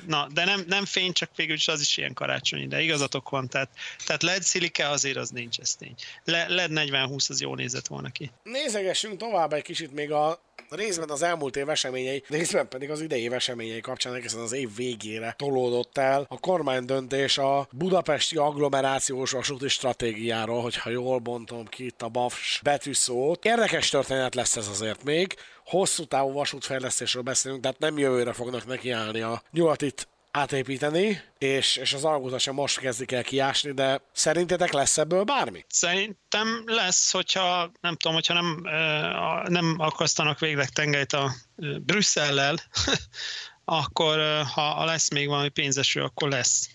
[0.08, 3.48] na, de nem, nem fény, csak végül is az is ilyen karácsonyi, de igazatok van,
[3.48, 3.70] tehát,
[4.06, 5.94] tehát LED szilike azért az nincs, ez tény.
[6.24, 8.32] Le, LED 40-20 az jó nézett volna ki.
[8.44, 13.22] Nézegessünk tovább egy kicsit még a részben az elmúlt év eseményei, részben pedig az idei
[13.22, 19.32] év eseményei kapcsán egészen az év végére tolódott el a kormány döntés a budapesti agglomerációs
[19.32, 23.46] vasúti stratégiáról, hogyha jól bontom ki itt a BAFS betűszót.
[23.46, 29.22] Érdekes történet lesz ez azért még, hosszú távú vasútfejlesztésről beszélünk, tehát nem jövőre fognak nekiállni
[29.22, 34.98] a nyugatit átépíteni, és, és az alagúta sem most kezdik el kiásni, de szerintetek lesz
[34.98, 35.66] ebből bármi?
[35.70, 38.62] Szerintem lesz, hogyha nem tudom, hogyha nem,
[39.48, 41.32] nem akasztanak végleg tengelyt a
[41.86, 42.56] Brüsszellel,
[43.66, 46.70] akkor ha lesz még valami pénzeső, akkor lesz.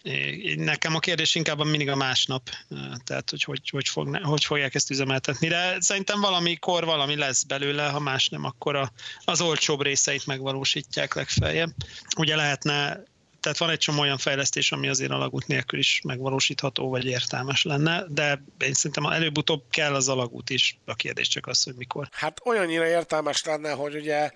[0.56, 2.50] Nekem a kérdés inkább mindig a másnap,
[3.04, 7.88] tehát hogy hogy, hogy, fog, hogy fogják ezt üzemeltetni, de szerintem valamikor valami lesz belőle,
[7.88, 8.92] ha más nem, akkor a,
[9.24, 11.70] az olcsóbb részeit megvalósítják legfeljebb.
[12.16, 13.04] Ugye lehetne
[13.46, 18.04] tehát van egy csomó olyan fejlesztés, ami azért alagút nélkül is megvalósítható, vagy értelmes lenne,
[18.08, 20.78] de én szerintem előbb-utóbb kell az alagút is.
[20.84, 22.08] A kérdés csak az, hogy mikor.
[22.12, 24.30] Hát olyannyira értelmes lenne, hogy ugye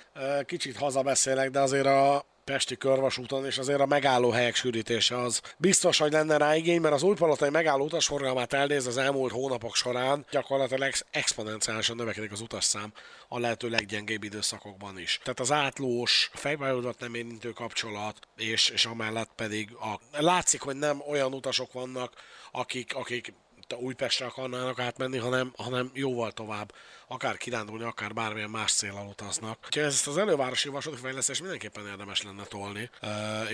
[0.47, 6.13] kicsit hazabeszélek, de azért a Pesti körvasúton, és azért a megállóhelyek sűrítése az biztos, hogy
[6.13, 11.97] lenne rá igény, mert az újpalotai megálló utasforgalmát elnéz az elmúlt hónapok során gyakorlatilag exponenciálisan
[11.97, 12.93] növekedik az utasszám
[13.29, 15.21] a lehető leggyengébb időszakokban is.
[15.23, 21.03] Tehát az átlós, fejvállódat nem érintő kapcsolat, és, és amellett pedig a, látszik, hogy nem
[21.09, 22.13] olyan utasok vannak,
[22.53, 23.33] akik, akik
[23.79, 26.73] Újpestre akarnának átmenni, hanem, hanem jóval tovább,
[27.13, 29.59] akár kirándulni, akár bármilyen más célral utaznak.
[29.65, 32.91] Úgyhogy ezt az elővárosi vasúti fejlesztés mindenképpen érdemes lenne tolni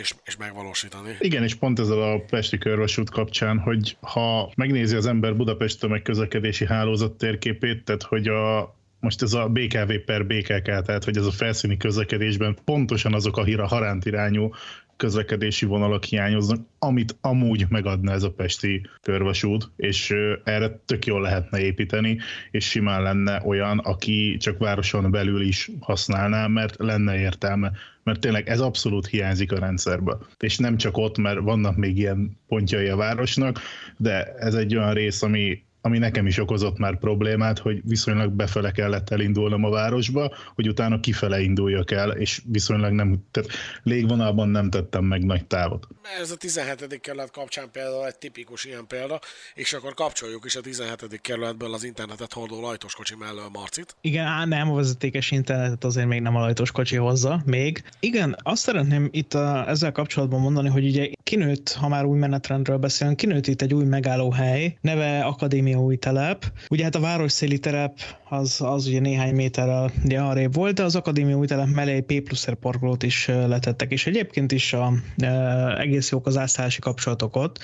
[0.00, 1.16] és, és megvalósítani.
[1.18, 6.66] Igen, és pont ezzel a Pesti körvasút kapcsán, hogy ha megnézi az ember Budapest tömegközlekedési
[6.66, 11.30] hálózat térképét, tehát hogy a most ez a BKV per BKK, tehát hogy ez a
[11.30, 14.50] felszíni közlekedésben pontosan azok a híra haránt irányú
[14.96, 21.60] közlekedési vonalak hiányoznak, amit amúgy megadna ez a pesti körvasút, és erre tök jól lehetne
[21.60, 22.18] építeni,
[22.50, 28.48] és simán lenne olyan, aki csak városon belül is használná, mert lenne értelme, mert tényleg
[28.48, 30.26] ez abszolút hiányzik a rendszerből.
[30.38, 33.60] És nem csak ott, mert vannak még ilyen pontjai a városnak,
[33.96, 38.70] de ez egy olyan rész, ami ami nekem is okozott már problémát, hogy viszonylag befele
[38.70, 43.50] kellett elindulnom a városba, hogy utána kifele induljak el, és viszonylag nem, tehát
[43.82, 45.86] légvonalban nem tettem meg nagy távot.
[46.20, 47.00] Ez a 17.
[47.00, 49.20] kerület kapcsán például egy tipikus ilyen példa,
[49.54, 51.20] és akkor kapcsoljuk is a 17.
[51.20, 53.96] kerületből az internetet hordó lajtoskocsi mellől a Marcit.
[54.00, 57.82] Igen, á, nem, a vezetékes internetet azért még nem a lajtoskocsi hozza, még.
[58.00, 62.76] Igen, azt szeretném itt a, ezzel kapcsolatban mondani, hogy ugye kinőtt, ha már új menetrendről
[62.76, 66.52] beszélünk, kinőtt itt egy új megállóhely, neve Akadémia új telep.
[66.68, 67.98] Ugye hát a városszéli telep
[68.28, 72.02] az, az ugye néhány méterrel ugye arrébb volt, de az Akadémia új telep mellé egy
[72.02, 75.30] P plusz parkolót is letettek, és egyébként is a, e,
[75.78, 77.58] egész jók az ászállási kapcsolatok ott.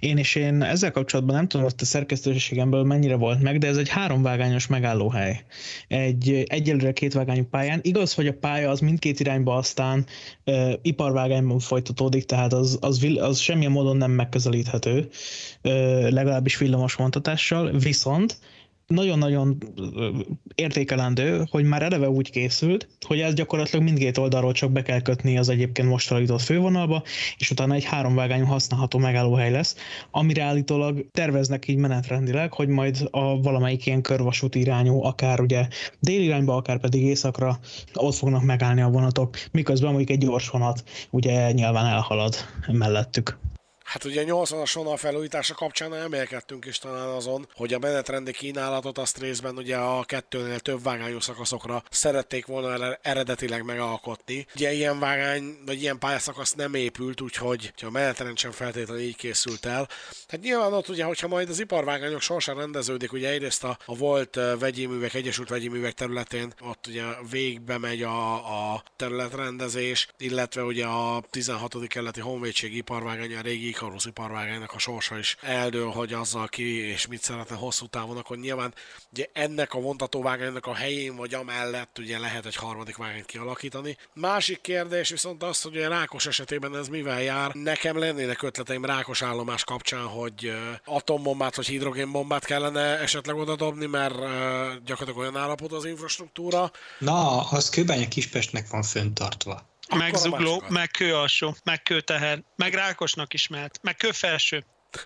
[0.00, 3.76] Én és én ezzel kapcsolatban nem tudom, hogy a szerkesztőségemből mennyire volt meg, de ez
[3.76, 5.44] egy háromvágányos megállóhely.
[5.88, 7.80] Egy egyelőre kétvágányú pályán.
[7.82, 10.06] Igaz, hogy a pálya az mindkét irányba aztán
[10.44, 15.08] e, iparvágányban folytatódik, tehát az, az, az semmilyen módon nem megközelíthető,
[15.62, 15.70] e,
[16.10, 18.38] legalábbis villamos vontatással, viszont
[18.86, 19.58] nagyon-nagyon
[20.54, 25.38] értékelendő, hogy már eleve úgy készült, hogy ez gyakorlatilag mindkét oldalról csak be kell kötni
[25.38, 27.02] az egyébként most alakított fővonalba,
[27.36, 29.76] és utána egy háromvágányú használható megállóhely lesz,
[30.10, 35.68] amire állítólag terveznek így menetrendileg, hogy majd a valamelyik ilyen körvasút irányú, akár ugye
[36.00, 37.58] déli irányba, akár pedig északra
[37.94, 42.34] ott fognak megállni a vonatok, miközben mondjuk egy gyors vonat ugye nyilván elhalad
[42.66, 43.38] mellettük.
[43.86, 49.18] Hát ugye 80-as vonal felújítása kapcsán emelkedtünk is talán azon, hogy a menetrendi kínálatot azt
[49.18, 54.46] részben ugye a kettőnél több vágányú szakaszokra szerették volna eredetileg megalkotni.
[54.54, 59.66] Ugye ilyen vágány, vagy ilyen pályaszakasz nem épült, úgyhogy a menetrend sem feltétlenül így készült
[59.66, 59.88] el.
[60.28, 64.38] Hát nyilván ott ugye, hogyha majd az iparvágányok sorsa rendeződik, ugye egyrészt a, a volt
[64.58, 68.34] vegyi művek, Egyesült Vegyi Művek területén, ott ugye végbe megy a,
[68.72, 71.86] a területrendezés, illetve ugye a 16.
[71.86, 77.06] keleti honvédség iparvágány a régi Ikarus iparvágánynak a sorsa is eldől, hogy azzal ki és
[77.06, 78.74] mit szeretne hosszú távon, akkor nyilván
[79.12, 83.96] ugye ennek a vontatóvágánynak a helyén vagy amellett ugye lehet egy harmadik vágányt kialakítani.
[84.14, 87.54] Másik kérdés viszont az, hogy a Rákos esetében ez mivel jár.
[87.54, 90.52] Nekem lennének ötleteim Rákos állomás kapcsán, hogy
[90.84, 94.14] atombombát vagy hidrogénbombát kellene esetleg oda dobni, mert
[94.84, 96.70] gyakorlatilag olyan állapot az infrastruktúra.
[96.98, 102.74] Na, az Kőbánya Kispestnek van föntartva meg zugló, meg kő alsó, meg kő teher, meg
[102.74, 104.64] rákosnak is mehet, meg kő felső.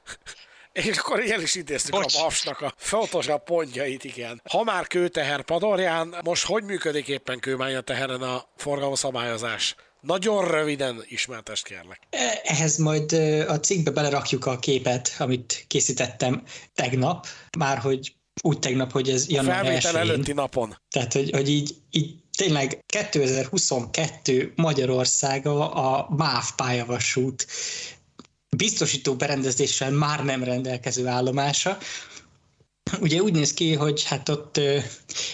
[0.73, 2.17] És akkor el is idéztük Bocs.
[2.17, 4.43] a mapsnak a fontosabb pontjait, igen.
[4.51, 9.75] Ha már kőteher padorján, most hogy működik éppen kőmánya teheren a forgalomszabályozás?
[10.01, 12.01] Nagyon röviden ismertest kérlek.
[12.43, 13.13] Ehhez majd
[13.49, 16.43] a cikkbe belerakjuk a képet, amit készítettem
[16.75, 17.27] tegnap,
[17.59, 20.79] már hogy úgy tegnap, hogy ez január A felvétel előtti napon.
[20.91, 27.47] Tehát, hogy, hogy így, így tényleg 2022 Magyarországa a MÁV pályavasút
[28.57, 31.79] biztosító berendezéssel már nem rendelkező állomása.
[33.01, 34.61] Ugye úgy néz ki, hogy hát ott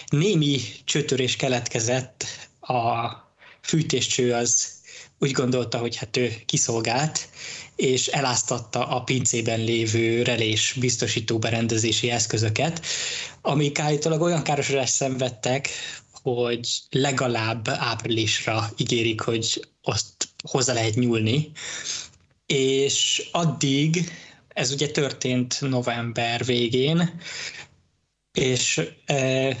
[0.07, 2.25] némi csőtörés keletkezett,
[2.59, 3.11] a
[3.61, 4.67] fűtéscső az
[5.19, 7.29] úgy gondolta, hogy hát ő kiszolgált,
[7.75, 12.85] és eláztatta a pincében lévő relés biztosító berendezési eszközöket,
[13.41, 15.69] amik állítólag olyan károsodást szenvedtek,
[16.33, 21.51] hogy legalább áprilisra ígérik, hogy azt hozzá lehet nyúlni,
[22.45, 24.11] és addig,
[24.47, 27.19] ez ugye történt november végén,
[28.31, 29.55] és e,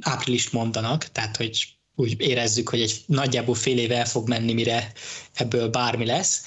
[0.00, 4.92] áprilist mondanak, tehát hogy úgy érezzük, hogy egy nagyjából fél éve el fog menni, mire
[5.34, 6.44] ebből bármi lesz.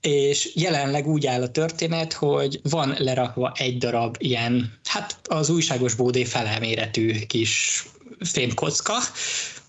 [0.00, 5.94] És jelenleg úgy áll a történet, hogy van lerakva egy darab ilyen, hát az újságos
[5.94, 7.84] bódé feleméretű kis
[8.24, 8.98] fémkocka,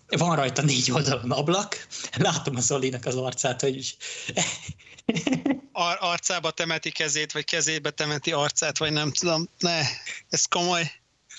[0.07, 1.87] van rajta négy oldalon ablak,
[2.17, 3.97] látom a Zolinak az arcát, hogy
[5.71, 9.49] Ar- arcába temeti kezét, vagy kezébe temeti arcát, vagy nem tudom.
[9.59, 9.81] Ne,
[10.29, 10.91] ez komoly.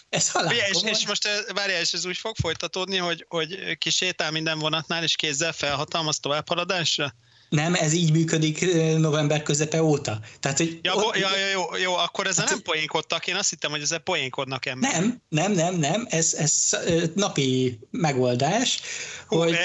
[0.08, 4.58] Ez halál és, és most várjál, és ez úgy fog folytatódni, hogy, hogy kisétál minden
[4.58, 7.14] vonatnál, és kézzel felhatalmaz továbbhaladásra?
[7.55, 10.18] Nem, ez így működik november közepe óta.
[10.40, 13.50] Tehát, hogy ja, ott, ja, ja, jó, jó, akkor ezzel hát, nem poénkodtak, én azt
[13.50, 14.92] hittem, hogy ezzel poénkodnak ember.
[14.92, 16.76] Nem, nem, nem, nem, ez, ez
[17.14, 18.80] napi megoldás,
[19.26, 19.57] Hú, hogy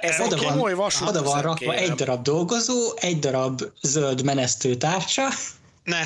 [0.00, 5.28] ez oda van, oda van rakva egy darab dolgozó, egy darab zöld menesztőtársa,
[5.84, 6.00] ne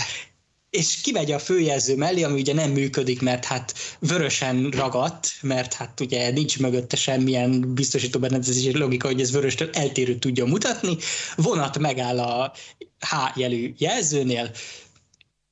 [0.72, 6.00] és kimegy a főjelző mellé, ami ugye nem működik, mert hát vörösen ragadt, mert hát
[6.00, 10.96] ugye nincs mögötte semmilyen biztosító berendezési logika, hogy ez vöröstől eltérő tudja mutatni.
[11.36, 12.52] Vonat megáll a
[12.98, 14.50] H jelű jelzőnél,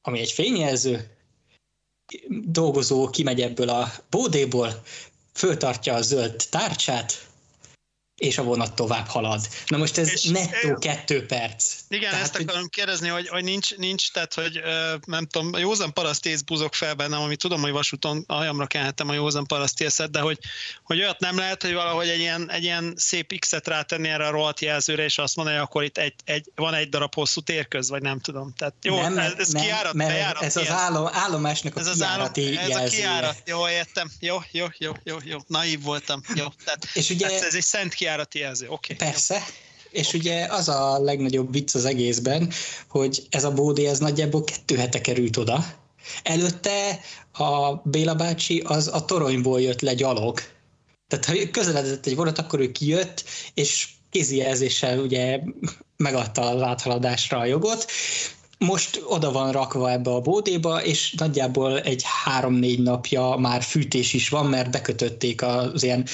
[0.03, 1.17] ami egy fényjelző,
[2.29, 4.83] dolgozó kimegy ebből a bódéból,
[5.33, 7.30] föltartja a zöld tárcsát,
[8.21, 9.49] és a vonat tovább halad.
[9.67, 11.75] Na most ez és nettó kettő perc.
[11.89, 12.47] Igen, tehát, ezt hogy...
[12.49, 14.61] akarom kérdezni, hogy, hogy nincs, nincs, tehát hogy
[15.05, 19.47] nem tudom, józan parasztész buzok fel bennem, ami tudom, hogy vasúton aljamra kelhettem a józan
[19.47, 20.39] parasztészet, de hogy,
[20.83, 24.31] hogy olyat nem lehet, hogy valahogy egy ilyen, egy ilyen szép X-et rátenni erre a
[24.31, 27.89] rohadt jelzőre, és azt mondani, hogy akkor itt egy, egy, van egy darab hosszú térköz,
[27.89, 28.53] vagy nem tudom.
[28.57, 31.87] Tehát jó, nem, ez, ez nem, kiárat, mert bejárat, ez az állom, állomásnak a ez
[31.87, 34.11] az állom, Ez a kiárat, jó, értem.
[34.21, 35.39] Jó, jó, jó, jó, jó.
[35.47, 36.23] Naív voltam.
[36.35, 36.47] Jó.
[36.65, 38.95] Tehát, és ugye, ez, ez egy szent kiárati jelző, oké.
[38.95, 39.43] Okay, persze.
[39.91, 40.21] És okay.
[40.21, 42.53] ugye az a legnagyobb vicc az egészben,
[42.89, 45.65] hogy ez a bódé, ez nagyjából kettő hete került oda.
[46.23, 47.01] Előtte
[47.33, 50.41] a Béla bácsi az a toronyból jött le gyalog.
[51.09, 55.41] Tehát ha közeledett egy vonat, akkor ő kijött, és kézi jelzéssel ugye
[55.97, 57.87] megadta az áthaladásra a jogot,
[58.67, 64.29] most oda van rakva ebbe a bódéba, és nagyjából egy három-négy napja már fűtés is
[64.29, 66.07] van, mert bekötötték az ilyen,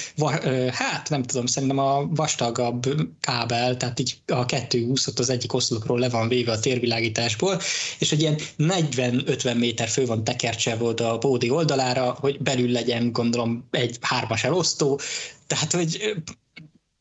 [0.72, 2.86] hát nem tudom, szerintem a vastagabb
[3.20, 7.61] kábel, tehát így a kettő úszott az egyik oszlopról le van véve a térvilágításból,
[7.99, 13.12] és egy ilyen 40-50 méter fő van tekercse volt a bódi oldalára, hogy belül legyen
[13.12, 15.01] gondolom egy hármas elosztó,
[15.47, 16.16] tehát, hogy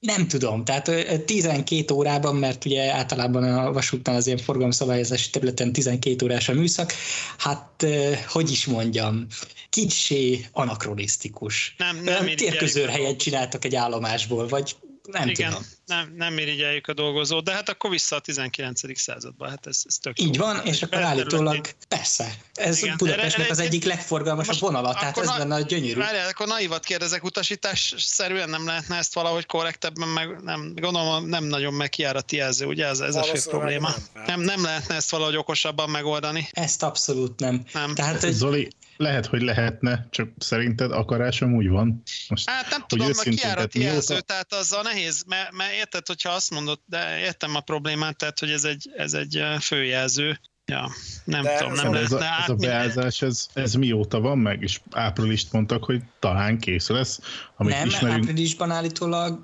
[0.05, 0.91] nem tudom, tehát
[1.25, 6.93] 12 órában, mert ugye általában a vasútnál az ilyen forgalomszabályozási területen 12 órás a műszak,
[7.37, 7.85] hát
[8.27, 9.27] hogy is mondjam,
[9.69, 11.75] kicsé anakronisztikus.
[11.77, 14.75] Nem, nem Térközőr helyet csináltak egy állomásból, vagy
[15.07, 15.65] nem Igen, tudom.
[15.85, 18.99] nem, nem irigyeljük a dolgozót, de hát akkor vissza a 19.
[18.99, 20.43] századba, hát ez, ez tök Így jó.
[20.43, 25.55] van, és akkor állítólag, persze, ez Igen, Budapestnek az egyik legforgalmasabb vonala, tehát ez lenne
[25.55, 25.99] a gyönyörű.
[25.99, 31.43] Várjál, akkor naivat kérdezek, utasítás szerűen nem lehetne ezt valahogy korrektebben, meg nem, gondolom nem
[31.43, 33.89] nagyon megkiárati jelző, ugye ez, ez a fő probléma.
[34.13, 36.49] Nem, nem, nem lehetne ezt valahogy okosabban megoldani.
[36.51, 37.63] Ezt abszolút nem.
[37.73, 37.95] nem.
[37.95, 38.33] Tehát, hogy...
[38.33, 42.03] Zoli, lehet, hogy lehetne, csak szerinted akarásom úgy van?
[42.29, 44.25] Most, hát nem tudom, a kiárati jelző, mióta...
[44.25, 48.49] tehát azzal nehéz, mert, mert érted, hogyha azt mondod, de értem a problémát, tehát hogy
[48.49, 50.89] ez egy, ez egy főjelző, Ja,
[51.23, 54.61] nem De tudom, nem ez, a, ez a beázás, ez, ez mióta van meg?
[54.61, 57.19] És áprilist mondtak, hogy talán kész lesz,
[57.55, 58.21] amit nem, ismerünk.
[58.21, 59.39] áprilisban állítólag,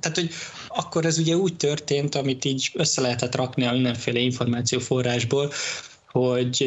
[0.00, 0.30] tehát hogy
[0.68, 5.52] akkor ez ugye úgy történt, amit így össze lehetett rakni a mindenféle információforrásból,
[6.06, 6.62] hogy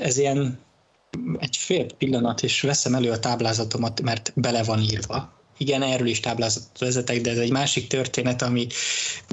[0.00, 0.58] ez ilyen
[1.38, 5.34] egy fél pillanat, és veszem elő a táblázatomat, mert bele van írva.
[5.58, 8.66] Igen, erről is táblázatot vezetek, de ez egy másik történet, ami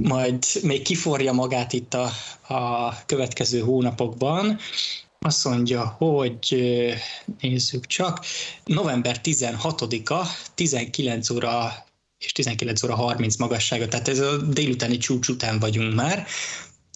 [0.04, 2.12] majd még kiforja magát itt a,
[2.54, 4.60] a következő hónapokban.
[5.20, 6.58] Azt mondja, hogy
[7.40, 8.26] nézzük csak,
[8.66, 11.86] november 16-a, 19 óra
[12.18, 16.26] és 19 óra 30 magassága, tehát ez a délutáni csúcs után vagyunk már,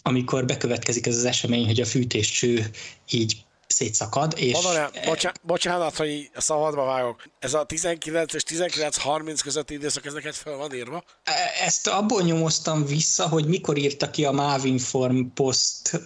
[0.02, 2.70] amikor bekövetkezik ez az esemény, hogy a fűtéscső
[3.10, 4.34] így szétszakad.
[4.36, 4.54] És...
[4.54, 7.24] Mondanám, bocsánat, bocsánat, hogy szabadba vágok.
[7.40, 11.04] Ez a 19 és 19-30 közötti időszak, ez neked fel van írva?
[11.24, 11.34] E,
[11.66, 16.02] ezt abból nyomoztam vissza, hogy mikor írta ki a Mavinform Post.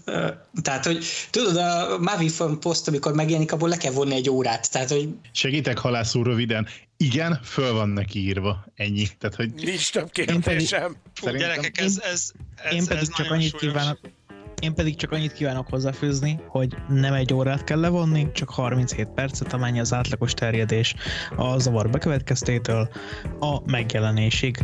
[0.62, 4.72] Tehát, hogy tudod, a Mavinform Post, amikor megjelenik, abból le kell vonni egy órát.
[4.72, 5.10] Tehát, hogy...
[5.32, 6.68] Segítek halászú röviden.
[6.98, 8.66] Igen, föl van neki írva.
[8.76, 9.08] Ennyi.
[9.20, 9.54] Tehát, hogy...
[9.54, 10.96] Nincs több kérdésem.
[11.22, 13.74] Gyerekek, ez, ez, ez, én pedig ez csak annyit súlyos.
[13.74, 14.00] kívánok,
[14.62, 19.54] én pedig csak annyit kívánok hozzáfűzni, hogy nem egy órát kell levonni, csak 37 percet,
[19.54, 20.96] amennyi az átlagos terjedés
[21.36, 22.90] a zavar bekövetkeztétől
[23.40, 24.58] a megjelenésig.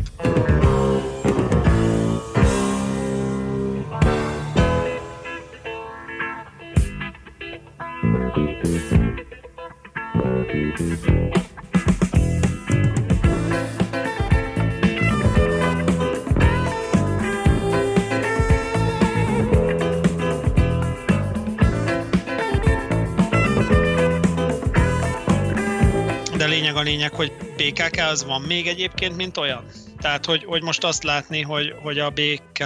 [26.77, 29.65] A lényeg, hogy BKK az van még egyébként, mint olyan.
[29.97, 32.63] Tehát, hogy, hogy most azt látni, hogy, hogy a BK,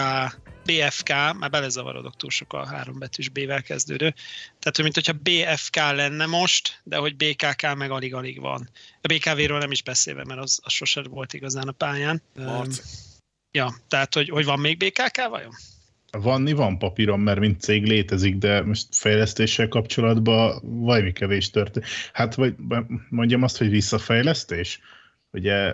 [0.66, 4.14] BFK, már belezavarodok túl sok a hárombetűs B-vel kezdődő,
[4.59, 8.70] tehát, hogy mint hogyha BFK lenne most, de hogy BKK meg alig-alig van.
[9.01, 12.22] A BKV-ről nem is beszélve, mert az, az sosem volt igazán a pályán.
[12.36, 12.82] Marc.
[13.51, 15.53] Ja, tehát, hogy, hogy van még BKK vajon?
[16.12, 21.86] Vanni van papíron, mert mint cég létezik, de most fejlesztéssel kapcsolatban valami kevés történt.
[22.14, 22.55] Hát vagy
[23.09, 24.80] mondjam azt, hogy visszafejlesztés?
[25.32, 25.74] Ugye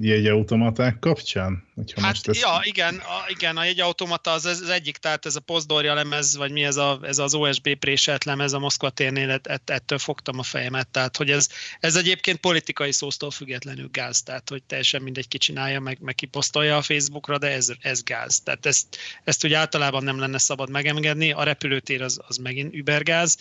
[0.00, 1.66] jegyautomaták kapcsán?
[1.74, 2.40] Hogyha hát most ezt...
[2.40, 6.52] ja, igen, a, igen, a jegyautomata az, az egyik, tehát ez a Postdoria lemez, vagy
[6.52, 10.42] mi ez, a, ez az OSB préselt lemez a Moszkva térnél, ett, ettől fogtam a
[10.42, 11.48] fejemet, tehát hogy ez,
[11.80, 16.76] ez egyébként politikai szósztól függetlenül gáz, tehát hogy teljesen mindegy ki csinálja, meg, meg kiposztolja
[16.76, 18.40] a Facebookra, de ez, ez gáz.
[18.40, 18.86] Tehát ezt,
[19.24, 23.36] ezt ugye általában nem lenne szabad megengedni, a repülőtér az, az megint übergáz,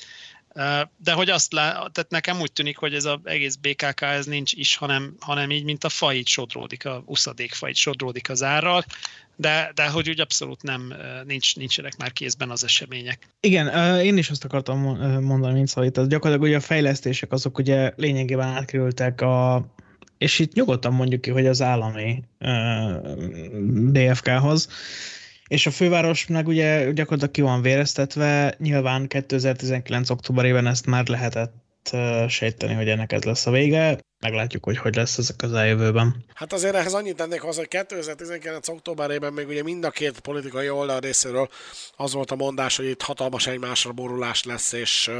[0.98, 4.54] De hogy azt lá, tehát nekem úgy tűnik, hogy ez az egész BKK ez nincs
[4.54, 8.86] is, hanem, hanem így, mint a fajt sodródik, a uszadék fajt sodródik az árral,
[9.36, 10.94] de, de hogy úgy abszolút nem,
[11.26, 13.28] nincs, nincsenek már kézben az események.
[13.40, 14.80] Igen, én is azt akartam
[15.22, 19.66] mondani, mint szóval itt gyakorlatilag ugye a fejlesztések azok ugye lényegében átkerültek a
[20.18, 22.24] és itt nyugodtan mondjuk ki, hogy az állami
[23.92, 24.70] DFK-hoz,
[25.48, 30.10] és a főváros meg ugye gyakorlatilag ki van véreztetve, nyilván 2019.
[30.10, 31.66] októberében ezt már lehetett
[32.28, 33.98] sejteni, hogy ennek ez lesz a vége.
[34.20, 36.26] Meglátjuk, hogy hogy lesz ezek az eljövőben.
[36.34, 38.68] Hát azért ehhez annyit tennék hozzá, hogy 2019.
[38.68, 41.50] októberében még ugye mind a két politikai oldal részéről
[41.96, 45.12] az volt a mondás, hogy itt hatalmas egymásra borulás lesz, és,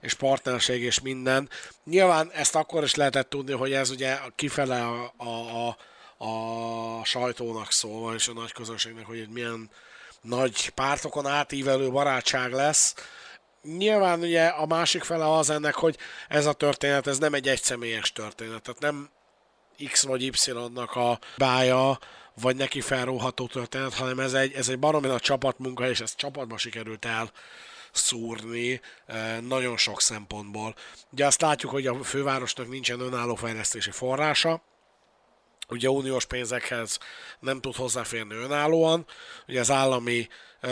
[0.00, 1.48] és partnerség és minden.
[1.84, 5.76] Nyilván ezt akkor is lehetett tudni, hogy ez ugye kifele a, a, a
[6.24, 9.70] a sajtónak szólva, és a nagy közönségnek, hogy egy milyen
[10.20, 12.94] nagy pártokon átívelő barátság lesz.
[13.62, 15.96] Nyilván ugye a másik fele az ennek, hogy
[16.28, 19.10] ez a történet, ez nem egy egyszemélyes történet, tehát nem
[19.90, 21.98] X vagy Y-nak a bája,
[22.40, 26.58] vagy neki felróható történet, hanem ez egy, ez egy baromi a csapatmunka, és ezt csapatban
[26.58, 27.32] sikerült el
[27.92, 30.74] szúrni eh, nagyon sok szempontból.
[31.10, 34.62] Ugye azt látjuk, hogy a fővárosnak nincsen önálló fejlesztési forrása,
[35.68, 36.98] ugye uniós pénzekhez
[37.40, 39.06] nem tud hozzáférni önállóan,
[39.48, 40.28] ugye az állami
[40.60, 40.68] ö,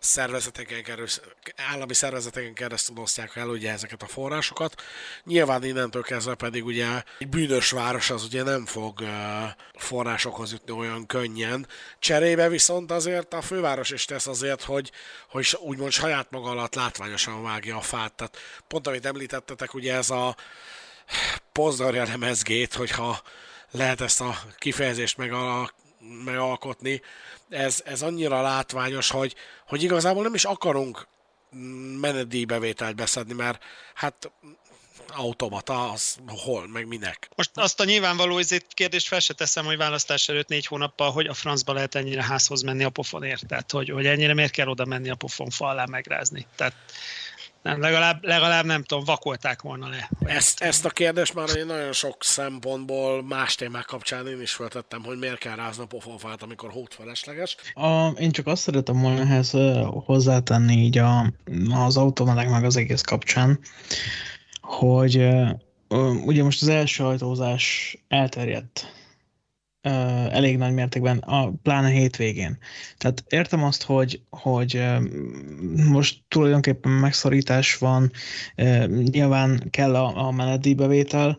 [0.00, 4.82] szervezeteken keresztül, állami szervezeteken keresztül osztják el ugye ezeket a forrásokat.
[5.24, 9.06] Nyilván innentől kezdve pedig ugye egy bűnös város az ugye nem fog ö,
[9.74, 11.66] forrásokhoz jutni olyan könnyen.
[11.98, 14.90] Cserébe viszont azért a főváros is tesz azért, hogy,
[15.28, 18.12] hogy úgymond saját maga alatt látványosan vágja a fát.
[18.12, 18.38] Tehát
[18.68, 20.36] pont amit említettetek, ugye ez a
[21.52, 23.22] Pozdar lemezgét, hogyha
[23.76, 25.74] lehet ezt a kifejezést megal-
[26.24, 27.02] megalkotni.
[27.48, 29.34] Ez, ez annyira látványos, hogy,
[29.66, 31.06] hogy igazából nem is akarunk
[32.00, 33.62] menedélybevételt beszedni, mert
[33.94, 34.30] hát
[35.08, 37.28] automata, az hol, meg minek.
[37.36, 41.26] Most azt a nyilvánvaló ezért kérdést fel se teszem, hogy választás előtt négy hónappal, hogy
[41.26, 44.84] a francba lehet ennyire házhoz menni a pofonért, tehát hogy, hogy ennyire miért kell oda
[44.84, 46.46] menni a pofon alá megrázni.
[46.56, 46.74] Tehát
[47.66, 50.10] nem, legalább, legalább nem tudom, vakolták volna le.
[50.24, 55.04] Ezt, ezt a kérdést már én nagyon sok szempontból más témák kapcsán én is feltettem,
[55.04, 57.56] hogy miért kell rázni a pofonfát, amikor hót felesleges.
[57.74, 59.50] A, én csak azt szeretem volna ehhez
[60.04, 61.32] hozzátenni így a,
[61.74, 63.58] az automaták meg az egész kapcsán,
[64.60, 65.28] hogy
[66.24, 68.92] ugye most az első ajtózás elterjedt
[70.30, 72.58] elég nagy mértékben, a, pláne hétvégén.
[72.98, 74.84] Tehát értem azt, hogy, hogy
[75.88, 78.10] most tulajdonképpen megszorítás van,
[78.88, 81.36] nyilván kell a, a menetdíjbevétel,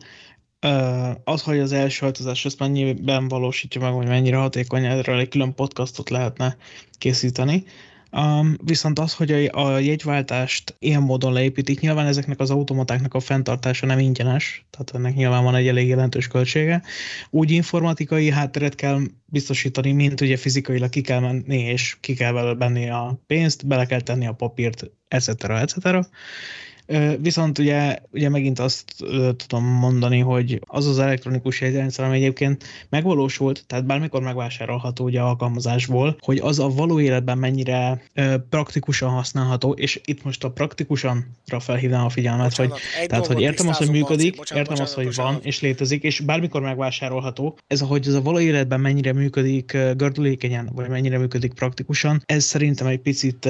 [1.24, 5.54] az, hogy az első ajtozás ezt mennyiben valósítja meg, hogy mennyire hatékony, erről egy külön
[5.54, 6.58] podcastot lehetne
[6.98, 7.64] készíteni,
[8.12, 13.20] Um, viszont az, hogy a, a jegyváltást ilyen módon leépítik, nyilván ezeknek az automatáknak a
[13.20, 16.82] fenntartása nem ingyenes, tehát ennek nyilván van egy elég jelentős költsége.
[17.30, 22.90] Úgy informatikai hátteret kell biztosítani, mint ugye fizikailag ki kell menni, és ki kell benni
[22.90, 25.44] a pénzt, bele kell tenni a papírt, etc.
[25.44, 26.08] etc.
[27.20, 28.94] Viszont ugye, ugye megint azt
[29.36, 36.18] tudom mondani, hogy az az elektronikus jegyrendszer, ami egyébként megvalósult, tehát bármikor megvásárolható ugye alkalmazásból,
[36.20, 38.02] hogy az a való életben mennyire
[38.50, 43.68] praktikusan használható, és itt most a praktikusanra felhívnám a figyelmet, bocsánat, hogy, tehát, hogy értem
[43.68, 45.34] azt, hogy működik, bocsánat, értem azt, hogy bocsánat.
[45.34, 47.58] van és létezik, és bármikor megvásárolható.
[47.68, 52.88] Ez, hogy ez a való életben mennyire működik gördülékenyen, vagy mennyire működik praktikusan, ez szerintem
[52.88, 53.50] egy picit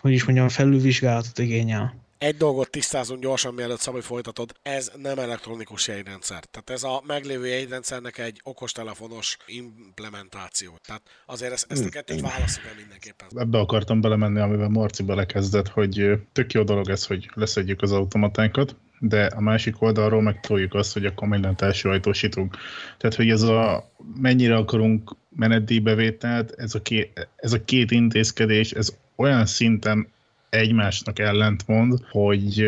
[0.00, 2.03] hogy is mondjam, felülvizsgálatot igényel.
[2.24, 6.44] Egy dolgot tisztázunk gyorsan, mielőtt Szabi folytatod, ez nem elektronikus jegyrendszer.
[6.44, 10.78] Tehát ez a meglévő jegyrendszernek egy okostelefonos implementáció.
[10.86, 13.28] Tehát azért ezt, ezt a kettőt válaszunk el mindenképpen.
[13.36, 18.76] Ebbe akartam belemenni, amivel Marci belekezdett, hogy tök jó dolog ez, hogy leszedjük az automatánkat,
[18.98, 22.56] de a másik oldalról megtoljuk azt, hogy akkor mindent első ajtósítunk.
[22.98, 28.96] Tehát, hogy ez a mennyire akarunk menetdíjbevételt, ez a, két, ez a két intézkedés, ez
[29.16, 30.12] olyan szinten
[30.54, 32.66] egymásnak ellentmond, hogy,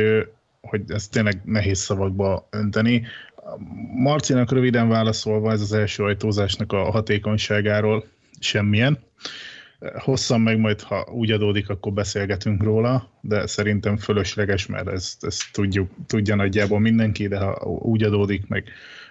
[0.60, 3.06] hogy ez tényleg nehéz szavakba önteni.
[3.94, 8.04] Marcinak röviden válaszolva ez az első ajtózásnak a hatékonyságáról
[8.40, 8.98] semmilyen.
[9.98, 15.42] Hosszan meg majd, ha úgy adódik, akkor beszélgetünk róla, de szerintem fölösleges, mert ezt, ezt
[15.52, 18.64] tudjuk, tudja nagyjából mindenki, de ha úgy adódik, meg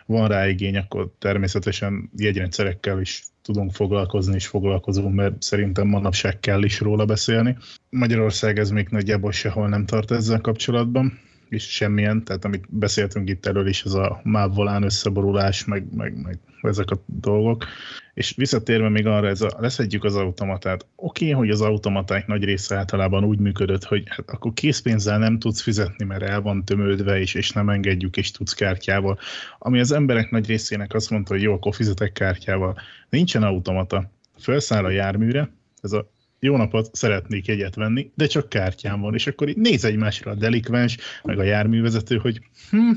[0.06, 6.64] van rá igény, akkor természetesen jegyrendszerekkel is tudunk foglalkozni, és foglalkozunk, mert szerintem manapság kell
[6.64, 7.58] is róla beszélni.
[7.89, 13.45] Magyarország ez még nagyjából sehol nem tart ezzel kapcsolatban, és semmilyen, tehát amit beszéltünk itt
[13.45, 17.66] elől is, ez a máv összeborulás, meg, meg, meg ezek a dolgok.
[18.13, 20.86] És visszatérve még arra, ez a, leszedjük az automatát.
[20.95, 25.39] Oké, okay, hogy az automaták nagy része általában úgy működött, hogy hát akkor készpénzzel nem
[25.39, 29.20] tudsz fizetni, mert el van tömődve, és, és nem engedjük, és tudsz kártyával.
[29.59, 32.80] Ami az emberek nagy részének azt mondta, hogy jó, akkor fizetek kártyával.
[33.09, 34.11] Nincsen automata.
[34.38, 35.49] Felszáll a járműre,
[35.82, 36.09] ez a
[36.39, 40.36] jó napot, szeretnék egyet venni, de csak kártyám van, és akkor így néz egymásra a
[40.36, 42.91] delikvens, meg a járművezető, hogy hm,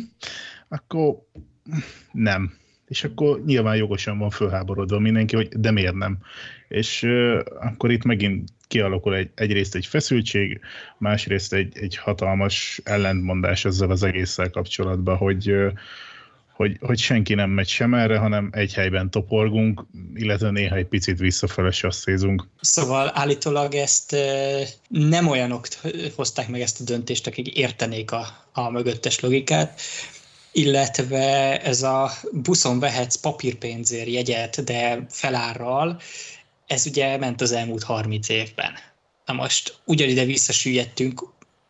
[0.69, 1.15] akkor
[2.13, 2.53] nem.
[2.89, 6.19] És akkor nyilván jogosan van fölháborodva mindenki, hogy de miért nem.
[6.69, 10.61] És uh, akkor itt megint kialakul egy, egyrészt egy feszültség,
[10.99, 15.55] másrészt egy, egy hatalmas ellentmondás ezzel az egésszel kapcsolatban, hogy
[16.59, 19.85] hogy, hogy senki nem megy sem erre, hanem egy helyben toporgunk,
[20.15, 22.47] illetve néha egy picit visszafele sasszézunk.
[22.61, 24.17] Szóval állítólag ezt
[24.89, 25.67] nem olyanok
[26.15, 29.81] hozták meg ezt a döntést, akik értenék a, a mögöttes logikát,
[30.59, 36.01] illetve ez a buszon vehetsz papírpénzért jegyet, de felárral,
[36.67, 38.73] ez ugye ment az elmúlt 30 évben.
[39.27, 41.23] Na most ugyanide visszasüllyedtünk,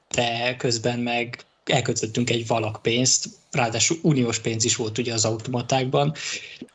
[0.09, 6.15] de közben meg elköltöttünk egy valak pénzt, ráadásul uniós pénz is volt ugye az automatákban.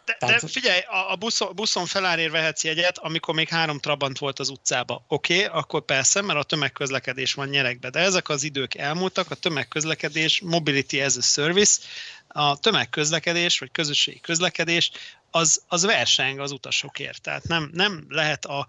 [0.05, 0.41] De, Tehát...
[0.41, 4.49] de figyelj, a, a buszon, buszon felárér vehetsz jegyet, amikor még három trabant volt az
[4.49, 5.05] utcába.
[5.07, 9.35] Oké, okay, akkor persze, mert a tömegközlekedés van nyerekbe, de ezek az idők elmúltak, a
[9.35, 11.81] tömegközlekedés, mobility as a service,
[12.27, 14.91] a tömegközlekedés, vagy közösségi közlekedés,
[15.31, 17.21] az, az verseng az utasokért.
[17.21, 18.67] Tehát nem, nem lehet a,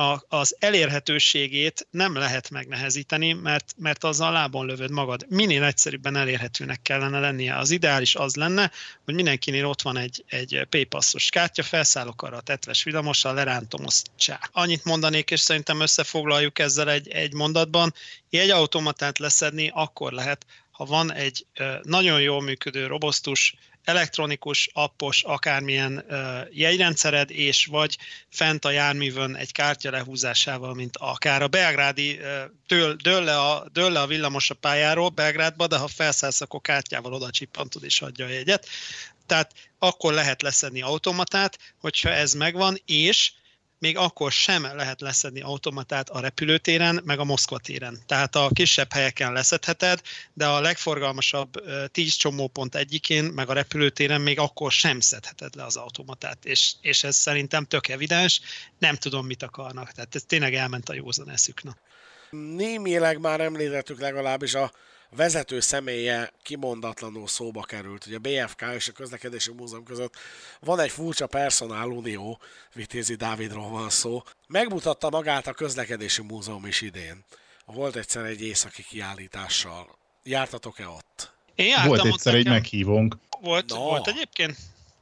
[0.00, 5.26] a, az elérhetőségét nem lehet megnehezíteni, mert, mert azzal lábon lövöd magad.
[5.28, 7.56] Minél egyszerűbben elérhetőnek kellene lennie.
[7.56, 8.70] Az ideális az lenne,
[9.04, 14.06] hogy mindenkinél ott van egy, egy Paypassos kártya, felszállok arra a tetves villamossal, lerántom, azt
[14.16, 14.40] csá.
[14.52, 17.94] Annyit mondanék, és szerintem összefoglaljuk ezzel egy, egy mondatban.
[18.30, 21.46] Egy automatát leszedni akkor lehet, ha van egy
[21.82, 23.54] nagyon jól működő, robosztus,
[23.84, 26.04] elektronikus, appos, akármilyen
[26.50, 32.20] jegyrendszered, és vagy fent a járművön egy kártya lehúzásával, mint akár a belgrádi,
[32.66, 36.60] dől, dől, le a, dől le a villamos a pályáról Belgrádba, de ha felszállsz, akkor
[36.60, 38.68] kártyával oda csippantod és adja a jegyet.
[39.26, 43.32] Tehát akkor lehet leszedni automatát, hogyha ez megvan, és
[43.80, 47.98] még akkor sem lehet leszedni automatát a repülőtéren, meg a Moszkva téren.
[48.06, 50.00] Tehát a kisebb helyeken leszedheted,
[50.32, 51.50] de a legforgalmasabb
[51.92, 56.44] 10 csomópont egyikén, meg a repülőtéren még akkor sem szedheted le az automatát.
[56.44, 58.40] És, és ez szerintem tök evidens,
[58.78, 59.92] nem tudom, mit akarnak.
[59.92, 61.76] Tehát ez tényleg elment a józan eszüknek.
[62.30, 64.72] Némileg már említettük legalábbis a
[65.16, 68.06] vezető személye kimondatlanul szóba került.
[68.06, 70.14] Ugye a BFK és a Közlekedési Múzeum között
[70.60, 72.40] van egy furcsa personál unió,
[72.74, 74.22] Vitézi Dávidról van szó.
[74.48, 77.24] Megmutatta magát a Közlekedési Múzeum is idén.
[77.64, 79.98] Volt egyszer egy északi kiállítással.
[80.22, 81.32] Jártatok-e ott?
[81.54, 83.16] Én Volt egyszer egy meghívónk.
[83.40, 83.78] Volt, no.
[83.78, 84.56] volt egyébként?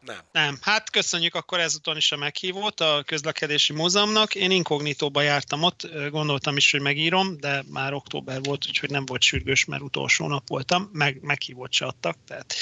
[0.08, 0.20] Nem.
[0.32, 0.58] Nem.
[0.60, 4.34] Hát köszönjük akkor ezúton is a meghívót a közlekedési múzeumnak.
[4.34, 9.22] Én inkognitóba jártam ott, gondoltam is, hogy megírom, de már október volt, úgyhogy nem volt
[9.22, 12.54] sürgős, mert utolsó nap voltam, meg, meghívót se adtak, tehát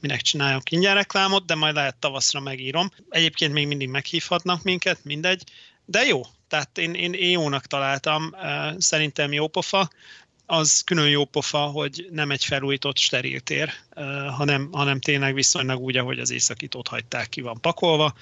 [0.00, 2.90] minek csináljunk ingyen reklámot, de majd lehet tavaszra megírom.
[3.08, 5.42] Egyébként még mindig meghívhatnak minket, mindegy,
[5.84, 8.34] de jó, tehát én, én, én jónak találtam,
[8.78, 9.90] szerintem jó pofa
[10.46, 13.40] az külön jó pofa, hogy nem egy felújított steril
[14.30, 18.14] hanem, hanem tényleg viszonylag úgy, ahogy az északit ott hagyták ki van pakolva,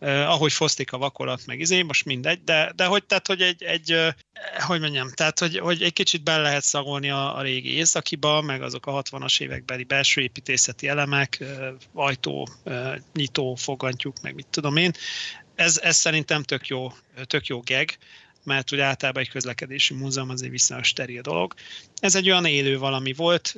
[0.00, 3.96] ahogy fosztik a vakolat, meg izé, most mindegy, de, de hogy, tehát, hogy egy, egy
[4.58, 8.62] hogy mondjam, tehát, hogy, hogy egy kicsit bele lehet szagolni a, a régi északiba, meg
[8.62, 11.44] azok a 60-as évekbeli belső építészeti elemek,
[11.92, 12.48] ajtó,
[13.14, 14.92] nyitó, fogantyúk, meg mit tudom én.
[15.54, 16.92] Ez, ez szerintem tök jó,
[17.26, 17.98] tök jó geg,
[18.48, 21.54] mert ugye általában egy közlekedési múzeum azért viszonylag steril dolog.
[22.00, 23.56] Ez egy olyan élő valami volt,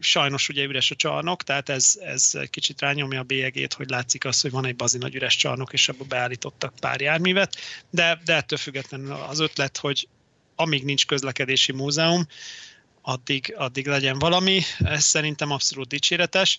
[0.00, 4.40] sajnos ugye üres a csarnok, tehát ez, ez kicsit rányomja a bélyegét, hogy látszik az,
[4.40, 7.56] hogy van egy bazi nagy üres csarnok, és abba beállítottak pár járművet,
[7.90, 10.08] de, de ettől függetlenül az ötlet, hogy
[10.56, 12.26] amíg nincs közlekedési múzeum,
[13.02, 16.58] addig, addig legyen valami, ez szerintem abszolút dicséretes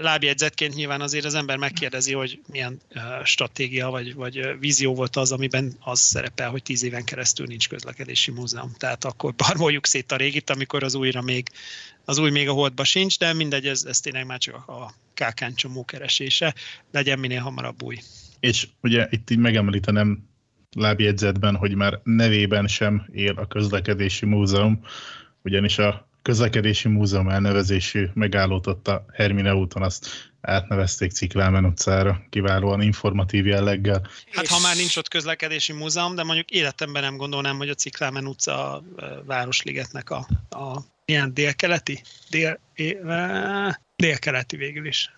[0.00, 2.80] lábjegyzetként nyilván azért az ember megkérdezi, hogy milyen
[3.24, 8.30] stratégia vagy, vagy vízió volt az, amiben az szerepel, hogy tíz éven keresztül nincs közlekedési
[8.30, 8.72] múzeum.
[8.76, 11.48] Tehát akkor barmoljuk szét a régit, amikor az újra még,
[12.04, 15.54] az új még a holdba sincs, de mindegy, ez, ez tényleg már csak a kákán
[15.54, 16.54] csomó keresése,
[16.92, 17.98] legyen minél hamarabb új.
[18.40, 20.28] És ugye itt így megemlítenem
[20.72, 24.84] lábjegyzetben, hogy már nevében sem él a közlekedési múzeum,
[25.42, 32.82] ugyanis a közlekedési múzeum elnevezésű megállót ott a Hermine úton, azt átnevezték Ciklámen utcára, kiválóan
[32.82, 34.06] informatív jelleggel.
[34.30, 38.26] Hát ha már nincs ott közlekedési múzeum, de mondjuk életemben nem gondolnám, hogy a Ciklámen
[38.26, 38.82] utca a
[39.26, 42.02] Városligetnek a, a ilyen délkeleti?
[42.30, 42.60] Dél,
[43.96, 45.10] délkeleti végül is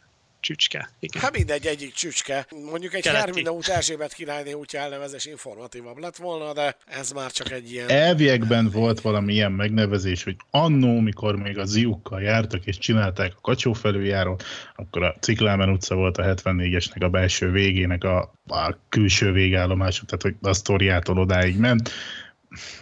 [0.42, 0.90] csücske.
[1.00, 1.22] Igen.
[1.22, 2.46] Hát mindegy, egyik csücske.
[2.70, 7.50] Mondjuk egy Hermina út Erzsébet királyné útja elnevezés informatívabb lett volna, de ez már csak
[7.50, 7.88] egy ilyen...
[7.88, 13.40] Elviekben volt valami ilyen megnevezés, hogy annó, mikor még a ziukkal jártak és csinálták a
[13.40, 14.44] kacsó felüljárót,
[14.76, 20.22] akkor a Ciklámen utca volt a 74-esnek a belső végének a, a külső végállomása, tehát
[20.22, 21.90] hogy a sztoriától odáig ment.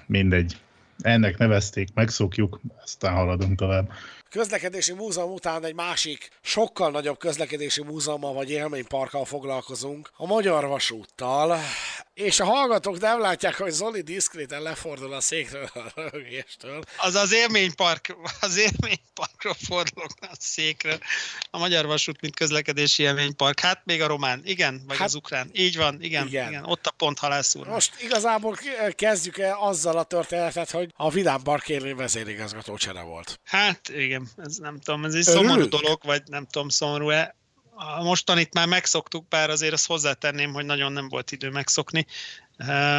[0.06, 0.56] Mindegy.
[0.98, 3.90] Ennek nevezték, megszokjuk, aztán haladunk tovább
[4.30, 11.60] közlekedési múzeum után egy másik, sokkal nagyobb közlekedési múzeummal vagy élményparkkal foglalkozunk, a Magyar Vasúttal,
[12.14, 16.82] és a hallgatók nem látják, hogy Zoli diszkréten lefordul a székről a rögéstől.
[16.96, 20.98] Az az élménypark, az élményparkról fordulok a székről.
[21.50, 23.60] A Magyar Vasút, mint közlekedési élménypark.
[23.60, 25.50] Hát még a román, igen, vagy hát, az ukrán.
[25.52, 26.48] Így van, igen, igen.
[26.48, 26.64] igen.
[26.64, 27.66] Ott a pont halászúr.
[27.66, 28.58] Most igazából
[28.94, 33.40] kezdjük el azzal a történetet, hogy a Vidám Park élén vezérigazgató csere volt.
[33.44, 37.36] Hát igen, ez nem tudom, ez egy szomorú dolog, vagy nem tudom, szomorú-e
[38.02, 42.06] mostanit már megszoktuk, bár azért azt hozzátenném, hogy nagyon nem volt idő megszokni.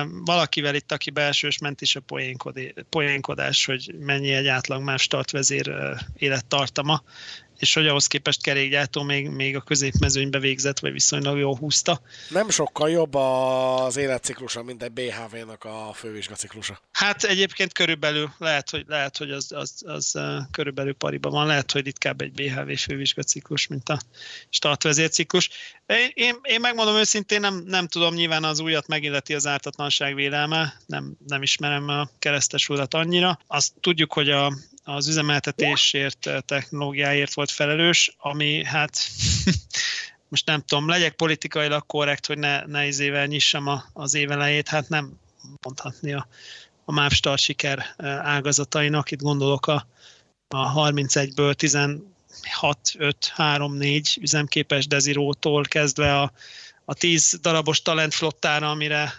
[0.07, 2.03] Valakivel itt, aki belsős ment is a
[2.89, 5.73] poénkodás, hogy mennyi egy átlag más startvezér
[6.15, 7.03] élettartama,
[7.61, 12.01] és hogy ahhoz képest kerékgyártó még, még a középmezőnybe végzett, vagy viszonylag jól húzta.
[12.29, 16.81] Nem sokkal jobb az életciklusa, mint egy BHV-nak a fővizsgaciklusa.
[16.91, 20.19] Hát egyébként körülbelül lehet, hogy, lehet, hogy az, az, az
[20.51, 23.99] körülbelül pariban van, lehet, hogy ritkább egy BHV fővizsgaciklus, mint a
[24.49, 25.49] startvezérciklus.
[25.85, 30.73] Én, én, én megmondom őszintén, nem, nem tudom, nyilván az újat megilleti az ártatlanság vélelme,
[30.85, 33.39] nem, nem ismerem a keresztes urat annyira.
[33.47, 34.53] Azt tudjuk, hogy a,
[34.83, 38.97] az üzemeltetésért, eh, technológiáért volt felelős, ami hát
[40.29, 44.89] most nem tudom, legyek politikailag korrekt, hogy ne, ne izével nyissam a, az évelejét, hát
[44.89, 45.19] nem
[45.61, 46.27] mondhatni a,
[46.85, 49.87] a Mávstar siker eh, ágazatainak, itt gondolok a,
[50.47, 52.01] a 31-ből 16,
[52.97, 56.31] 5, 3, 4 üzemképes dezirótól kezdve a,
[56.85, 59.13] a 10 darabos talentflottára, amire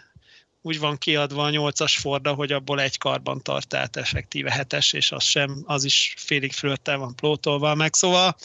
[0.62, 5.12] úgy van kiadva a nyolcas Forda, hogy abból egy karban tart, tehát effektíve hetes, és
[5.12, 8.36] az sem, az is félig fölöttel van plótolva meg, szóval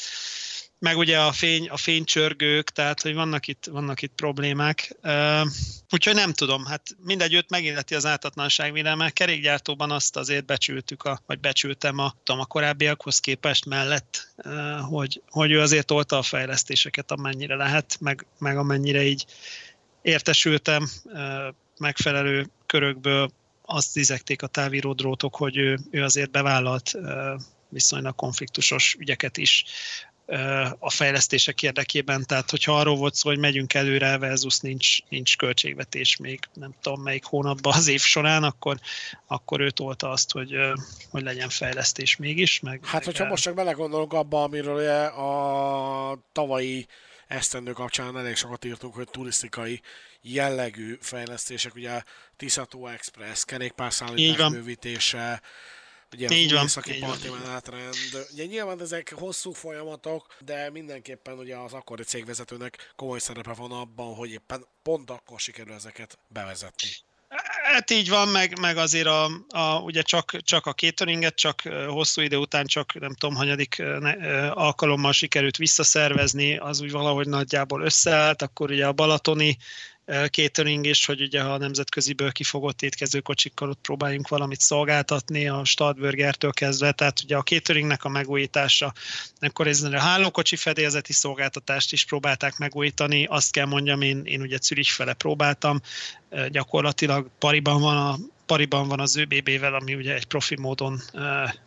[0.79, 4.95] meg ugye a, fény, a fénycsörgők, tehát hogy vannak itt, vannak itt problémák.
[5.89, 9.09] Úgyhogy nem tudom, hát mindegy, őt megilleti az ártatlanság véleme.
[9.09, 14.33] Kerékgyártóban azt azért becsültük, a, vagy becsültem a, tudom, a korábbiakhoz képest mellett,
[14.89, 19.25] hogy, hogy ő azért tolta a fejlesztéseket, amennyire lehet, meg, meg amennyire így
[20.01, 20.89] értesültem.
[21.79, 26.91] Megfelelő körökből azt dizekték a távíró drótok, hogy ő, ő azért bevállalt
[27.69, 29.63] viszonylag konfliktusos ügyeket is
[30.79, 36.17] a fejlesztések érdekében, tehát hogyha arról volt szó, hogy megyünk előre, versus nincs, nincs költségvetés
[36.17, 38.79] még nem tudom melyik hónapban az év során, akkor,
[39.27, 40.55] akkor ő tolta azt, hogy,
[41.09, 42.59] hogy legyen fejlesztés mégis.
[42.59, 43.29] Meg, hát, meg hogyha el...
[43.29, 46.87] most csak belegondolunk abba, amiről a tavalyi
[47.27, 49.81] esztendő kapcsán elég sokat írtunk, hogy turisztikai
[50.33, 52.03] jellegű fejlesztések, ugye
[52.37, 55.41] Tiszató Express, kerékpárszállítás bővítése,
[56.13, 57.95] ugye így van, északi parti menetrend.
[58.31, 64.15] Ugye nyilván ezek hosszú folyamatok, de mindenképpen ugye az akkori cégvezetőnek komoly szerepe van abban,
[64.15, 66.89] hogy éppen pont akkor sikerül ezeket bevezetni.
[67.63, 72.21] Hát így van, meg, meg azért a, a, ugye csak, csak a cateringet, csak hosszú
[72.21, 73.83] idő után csak nem tudom, hanyadik
[74.49, 79.57] alkalommal sikerült visszaszervezni, az úgy valahogy nagyjából összeállt, akkor ugye a balatoni
[80.07, 86.51] catering is, hogy ugye ha a nemzetköziből kifogott étkezőkocsikkal ott próbáljunk valamit szolgáltatni, a Stadburgertől
[86.51, 88.93] kezdve, tehát ugye a cateringnek a megújítása,
[89.39, 94.57] akkor ez a hálókocsi fedélzeti szolgáltatást is próbálták megújítani, azt kell mondjam, én, én ugye
[94.61, 95.81] Zürich fele próbáltam,
[96.49, 101.01] gyakorlatilag pariban van a pariban van az ÖBB-vel, ami ugye egy profi módon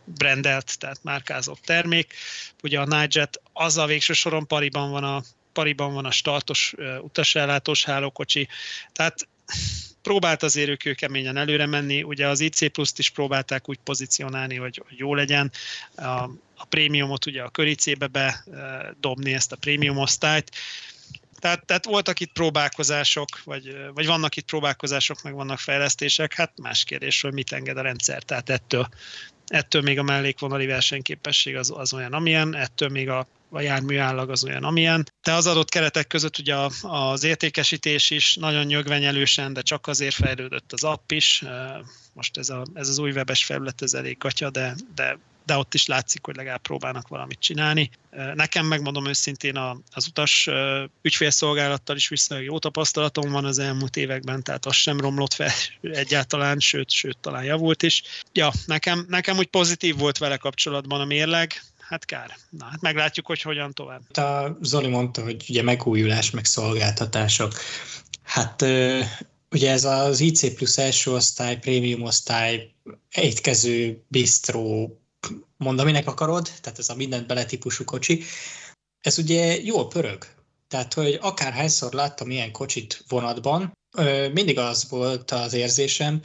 [0.05, 2.15] brandelt, tehát márkázott termék.
[2.63, 5.23] Ugye a Nightjet az a végső soron pariban van a
[5.53, 8.49] pariban van a startos utasellátós hálókocsi,
[8.93, 9.29] tehát
[10.03, 14.83] próbált azért ők kőkeményen előre menni, ugye az IC Plus-t is próbálták úgy pozícionálni, hogy,
[14.89, 15.53] jó legyen,
[15.95, 16.03] a,
[16.57, 20.51] a prémiumot ugye a köricébe bedobni ezt a prémium osztályt,
[21.41, 26.85] tehát, tehát voltak itt próbálkozások, vagy, vagy vannak itt próbálkozások, meg vannak fejlesztések, hát más
[26.85, 28.89] kérdés, hogy mit enged a rendszer, tehát ettől,
[29.51, 34.31] ettől még a mellékvonali versenyképesség az, az olyan, amilyen, ettől még a a jármű állag
[34.31, 35.09] az olyan, amilyen.
[35.23, 40.73] De az adott keretek között ugye az értékesítés is nagyon nyögvenyelősen, de csak azért fejlődött
[40.73, 41.45] az app is.
[42.13, 45.19] Most ez, a, ez az új webes felület, ez elég gatya, de, de
[45.51, 47.91] de ott is látszik, hogy legalább próbálnak valamit csinálni.
[48.35, 49.57] Nekem megmondom őszintén
[49.93, 50.49] az utas
[51.03, 55.51] ügyfélszolgálattal is viszonylag jó tapasztalatom van az elmúlt években, tehát az sem romlott fel
[56.03, 58.03] egyáltalán, sőt, sőt talán javult is.
[58.33, 62.37] Ja, nekem, nekem úgy pozitív volt vele kapcsolatban a mérleg, hát kár.
[62.51, 64.17] Na, hát meglátjuk, hogy hogyan tovább.
[64.17, 67.53] A Zoli mondta, hogy ugye megújulás, meg szolgáltatások.
[68.23, 68.63] Hát
[69.51, 72.71] ugye ez az IC plusz első osztály, prémium osztály,
[73.15, 75.00] étkező, bistró,
[75.61, 78.23] mondd, aminek akarod, tehát ez a mindent bele típusú kocsi,
[79.01, 80.27] ez ugye jól pörög.
[80.69, 83.73] Tehát, hogy akárhányszor láttam ilyen kocsit vonatban,
[84.33, 86.21] mindig az volt az érzésem,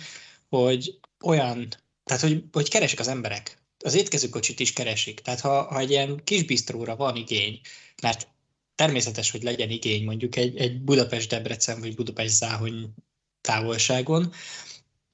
[0.50, 1.68] hogy olyan,
[2.04, 3.58] tehát, hogy, hogy keresik az emberek.
[3.84, 5.20] Az étkezőkocsit is keresik.
[5.20, 7.60] Tehát, ha, ha egy ilyen kis bistróra van igény,
[8.02, 8.28] mert
[8.76, 12.94] természetes, hogy legyen igény mondjuk egy, egy Budapest-Debrecen vagy Budapest-Záhony
[13.42, 14.34] távolságon,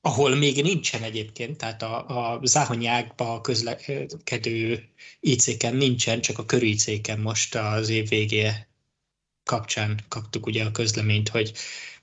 [0.01, 4.89] ahol még nincsen egyébként, tehát a, a záhonyi ágba közlekedő
[5.19, 8.51] IC-ken nincsen, csak a kör IC-ken most az év végé
[9.43, 11.53] kapcsán kaptuk ugye a közleményt, hogy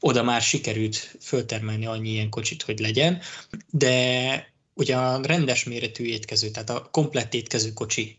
[0.00, 3.20] oda már sikerült föltermelni annyi ilyen kocsit, hogy legyen,
[3.70, 8.16] de ugye a rendes méretű étkező, tehát a komplett étkező kocsi,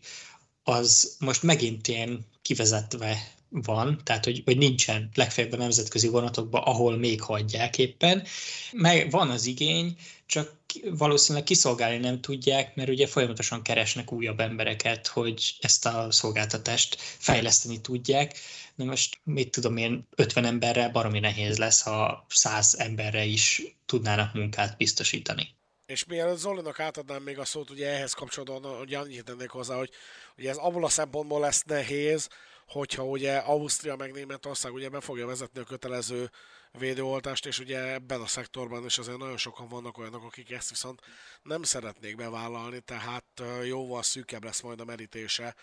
[0.62, 6.96] az most megint ilyen kivezetve van, tehát hogy, hogy nincsen legfeljebb a nemzetközi vonatokban, ahol
[6.96, 8.26] még hagyják éppen.
[8.72, 9.96] Meg van az igény,
[10.26, 16.96] csak valószínűleg kiszolgálni nem tudják, mert ugye folyamatosan keresnek újabb embereket, hogy ezt a szolgáltatást
[17.00, 18.38] fejleszteni tudják.
[18.74, 24.34] Na most mit tudom én, 50 emberrel baromi nehéz lesz, ha 100 emberre is tudnának
[24.34, 25.54] munkát biztosítani.
[25.86, 29.90] És mielőtt Zolinak átadnám még a szót, ugye ehhez kapcsolódóan, hogy annyit tennék hozzá, hogy
[30.38, 32.28] ugye ez abból a szempontból lesz nehéz,
[32.70, 36.30] hogyha ugye Ausztria meg Németország ugye be fogja vezetni a kötelező
[36.78, 41.00] védőoltást, és ugye ebben a szektorban is azért nagyon sokan vannak olyanok, akik ezt viszont
[41.42, 45.54] nem szeretnék bevállalni, tehát jóval szűkebb lesz majd a merítése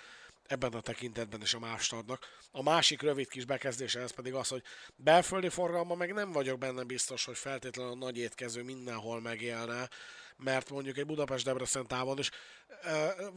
[0.47, 2.25] ebben a tekintetben is a mástadnak.
[2.51, 4.63] A másik rövid kis bekezdése ez pedig az, hogy
[4.95, 9.89] belföldi forgalma meg nem vagyok benne biztos, hogy feltétlenül a nagy étkező mindenhol megélne,
[10.37, 12.29] mert mondjuk egy Budapest-Debrecen távon is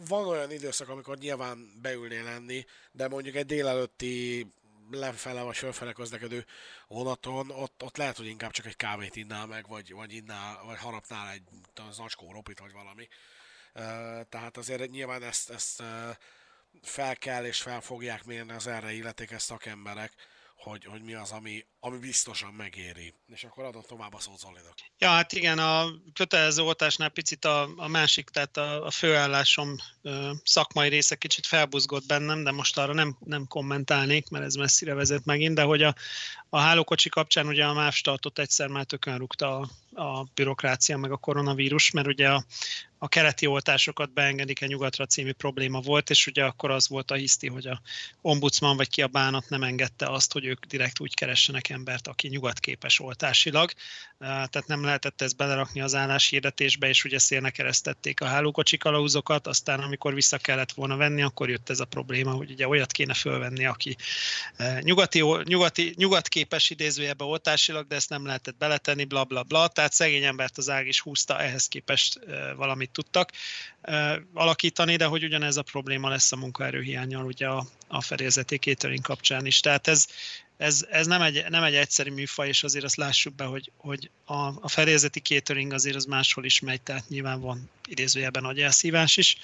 [0.08, 4.46] van olyan időszak, amikor nyilván beülnél lenni, de mondjuk egy délelőtti
[4.90, 6.46] lefele vagy fölfele közlekedő
[6.88, 10.78] vonaton, ott, ott lehet, hogy inkább csak egy kávét innál meg, vagy, vagy innál, vagy
[10.78, 11.42] harapnál egy
[11.90, 13.08] zacskó ropit, vagy valami.
[14.28, 15.82] Tehát azért nyilván ezt, ezt
[16.82, 20.12] fel kell és fel fogják mérni az erre illetékes szakemberek,
[20.62, 23.14] hogy, hogy mi az, ami, ami biztosan megéri.
[23.26, 24.74] És akkor adom tovább a szót Zolinak.
[24.98, 30.30] Ja, hát igen, a kötelező oltásnál picit a, a másik, tehát a, a főállásom ö,
[30.44, 35.24] szakmai része kicsit felbuzgott bennem, de most arra nem, nem kommentálnék, mert ez messzire vezet
[35.24, 35.94] megint, de hogy a,
[36.48, 39.68] a hálókocsi kapcsán ugye a MÁV startot egyszer már tökön rúgta a,
[40.00, 42.44] a bürokrácia meg a koronavírus, mert ugye a,
[43.02, 47.48] a keleti oltásokat beengedik-e nyugatra című probléma volt, és ugye akkor az volt a hiszti,
[47.48, 47.80] hogy a
[48.20, 52.28] ombudsman vagy ki a bánat nem engedte azt, hogy ők direkt úgy keressenek embert, aki
[52.28, 53.70] nyugatképes oltásilag.
[54.18, 59.80] Tehát nem lehetett ezt belerakni az álláshirdetésbe, és ugye szélnek keresztették a hálókocsi kalauzokat, aztán
[59.80, 63.64] amikor vissza kellett volna venni, akkor jött ez a probléma, hogy ugye olyat kéne fölvenni,
[63.64, 63.96] aki
[64.80, 70.24] nyugati, nyugati, nyugatképes idézőjebe oltásilag, de ezt nem lehetett beletenni, bla bla bla, tehát szegény
[70.24, 72.20] embert az ág is húzta, ehhez képest
[72.56, 73.30] valamit amit tudtak
[74.34, 79.46] alakítani, de hogy ugyanez a probléma lesz a munkaerőhiányjal ugye a, a fedélzeti catering kapcsán
[79.46, 79.60] is.
[79.60, 80.06] Tehát ez,
[80.56, 84.10] ez, ez nem, egy, nem egy egyszerű műfaj, és azért azt lássuk be, hogy, hogy
[84.24, 89.16] a, a fedélzeti catering azért az máshol is megy, tehát nyilván van idézőjelben nagy elszívás
[89.16, 89.36] is.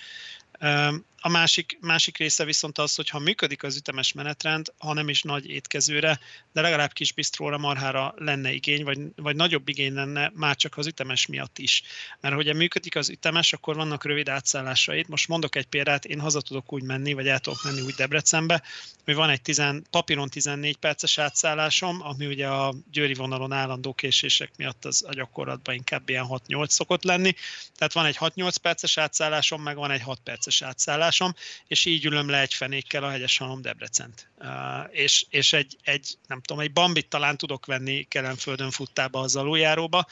[1.20, 5.22] A másik, másik része viszont az, hogy ha működik az ütemes menetrend, ha nem is
[5.22, 6.18] nagy étkezőre,
[6.52, 10.86] de legalább kis bistróra, marhára lenne igény, vagy, vagy nagyobb igény lenne már csak az
[10.86, 11.82] ütemes miatt is.
[12.20, 15.08] Mert hogyha működik az ütemes, akkor vannak rövid átszállásaid.
[15.08, 18.62] Most mondok egy példát, én haza tudok úgy menni, vagy el tudok menni úgy Debrecenbe,
[19.04, 24.50] hogy van egy 10, papíron 14 perces átszállásom, ami ugye a győri vonalon állandó késések
[24.56, 27.34] miatt az a gyakorlatban inkább ilyen 6-8 szokott lenni.
[27.76, 31.34] Tehát van egy 6-8 perces átszállásom, meg van egy 6 perces átszállás állásom,
[31.66, 34.28] és így ülöm le egy fenékkel a hegyes halom Debrecent.
[34.38, 34.48] Uh,
[34.90, 40.06] és, és egy, egy, nem tudom, egy bambit talán tudok venni Kelenföldön futtába az aluljáróba,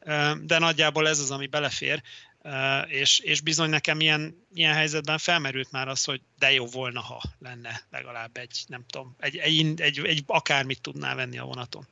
[0.00, 2.02] uh, de nagyjából ez az, ami belefér,
[2.42, 7.00] uh, és, és bizony nekem ilyen, ilyen helyzetben felmerült már az, hogy de jó volna,
[7.00, 11.86] ha lenne legalább egy, nem tudom, egy, egy, egy, egy akármit tudná venni a vonaton.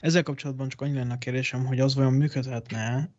[0.00, 3.10] Ezzel kapcsolatban csak annyi lenne a kérdésem, hogy az vajon működhetne,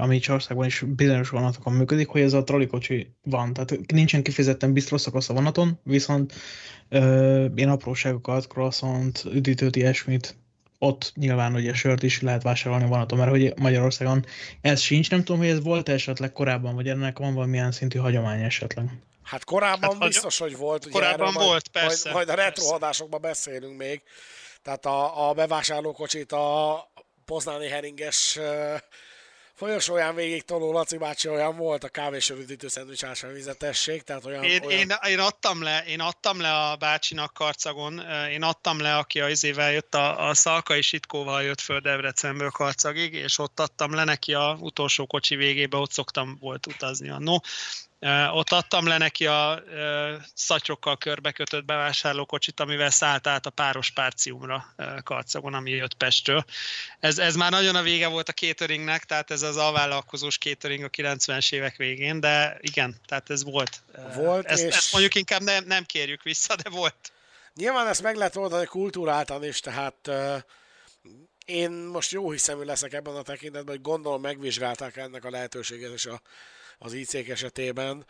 [0.00, 3.52] ami Csországban is bizonyos vonatokon működik, hogy ez a trolikocsi van.
[3.52, 6.32] Tehát nincsen kifejezetten bistro szakasz a vonaton, viszont
[6.88, 10.36] ö, ilyen apróságokat, croissant, üdítőt, ilyesmit
[10.78, 14.24] ott nyilván ugye sört is lehet vásárolni vonaton, mert hogy Magyarországon
[14.60, 18.42] ez sincs, nem tudom, hogy ez volt esetleg korábban, vagy ennek van valamilyen szintű hagyomány
[18.42, 18.90] esetleg.
[19.22, 20.84] Hát korábban hát, biztos, hogy volt.
[20.84, 22.12] Ugye korábban volt, majd, persze.
[22.12, 24.02] Majd, majd a retrohadásokban beszélünk még.
[24.66, 26.88] Tehát a, a bevásárlókocsit a
[27.24, 28.38] poznáni heringes
[29.54, 34.78] folyosóján végig toló Laci bácsi olyan volt a kávésörüdítő szendvics vizetesség, tehát olyan, én, olyan...
[34.78, 38.00] Én, én, adtam le, én adtam le a bácsinak karcagon,
[38.30, 43.14] én adtam le, aki az izével jött, a, a Szalkai Sitkóval jött föl Debrecenből karcagig,
[43.14, 47.42] és ott adtam le neki a utolsó kocsi végébe, ott szoktam volt utazni annó.
[48.30, 49.62] Ott adtam le neki a
[50.34, 56.44] szatyokkal körbekötött bevásárlókocsit, amivel szállt át a páros párciumra karcagon, ami jött Pestről.
[57.00, 60.88] Ez, ez már nagyon a vége volt a cateringnek, tehát ez az alvállalkozós catering a
[60.88, 63.82] 90-es évek végén, de igen, tehát ez volt.
[64.14, 64.74] Volt, ezt, és...
[64.74, 67.12] ezt mondjuk inkább nem, nem kérjük vissza, de volt.
[67.54, 70.10] Nyilván ezt meg lehet oldani kultúráltan is, tehát
[71.44, 76.06] én most jó hiszemű leszek ebben a tekintetben, hogy gondolom megvizsgálták ennek a lehetőséget, és
[76.06, 76.20] a
[76.78, 78.06] az IC esetében.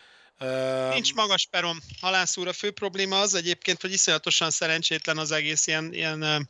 [0.93, 1.79] Nincs magas perom.
[2.01, 6.49] Halászúr a fő probléma az egyébként, hogy iszonyatosan szerencsétlen az egész ilyen, ilyen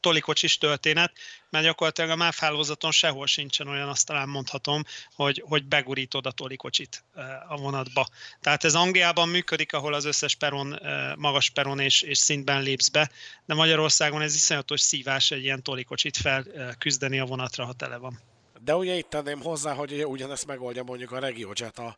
[0.00, 1.12] tolikocsis történet,
[1.50, 4.84] mert gyakorlatilag a MÁV hálózaton sehol sincsen olyan, azt talán mondhatom,
[5.14, 7.04] hogy, hogy begurítod a tolikocsit
[7.48, 8.08] a vonatba.
[8.40, 10.78] Tehát ez Angliában működik, ahol az összes peron,
[11.16, 13.10] magas peron és, és szintben lépsz be,
[13.44, 18.20] de Magyarországon ez iszonyatos szívás egy ilyen tolikocsit felküzdeni a vonatra, ha tele van.
[18.64, 21.96] De ugye itt tenném hozzá, hogy ugye ugyanezt megoldja mondjuk a RegioJet a,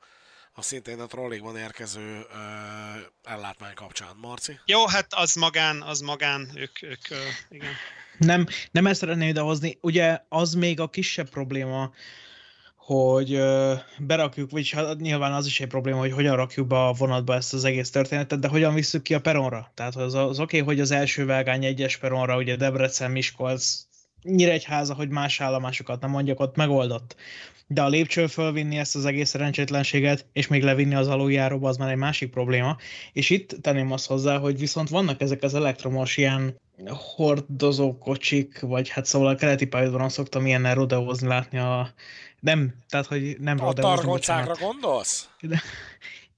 [0.53, 2.37] a szintén a trollikban érkező ö,
[3.23, 4.17] ellátmány kapcsán.
[4.21, 4.59] Marci?
[4.65, 7.17] Jó, hát az magán, az magán, ők, ők ö,
[7.49, 7.73] igen.
[8.19, 9.79] Nem, nem ezt szeretném idehozni.
[9.81, 11.93] Ugye az még a kisebb probléma,
[12.77, 16.93] hogy ö, berakjuk, vagyis hát nyilván az is egy probléma, hogy hogyan rakjuk be a
[16.93, 19.71] vonatba ezt az egész történetet, de hogyan visszük ki a peronra.
[19.75, 23.87] Tehát az, az oké, okay, hogy az első vágány egyes peronra, ugye Debrecen, Miskolc,
[24.25, 27.17] Nyíregyháza, hogy más állomásokat nem mondjak, ott megoldott.
[27.67, 31.91] De a lépcső fölvinni ezt az egész szerencsétlenséget, és még levinni az aluljáróba, az már
[31.91, 32.77] egy másik probléma.
[33.13, 38.89] És itt tenném azt hozzá, hogy viszont vannak ezek az elektromos ilyen hordozó kocsik, vagy
[38.89, 41.93] hát szóval a keleti pályaudvaron szoktam ilyennel rodeózni látni a...
[42.41, 45.29] Nem, tehát hogy nem a rodeózni, A targoncákra gondolsz?
[45.41, 45.63] De,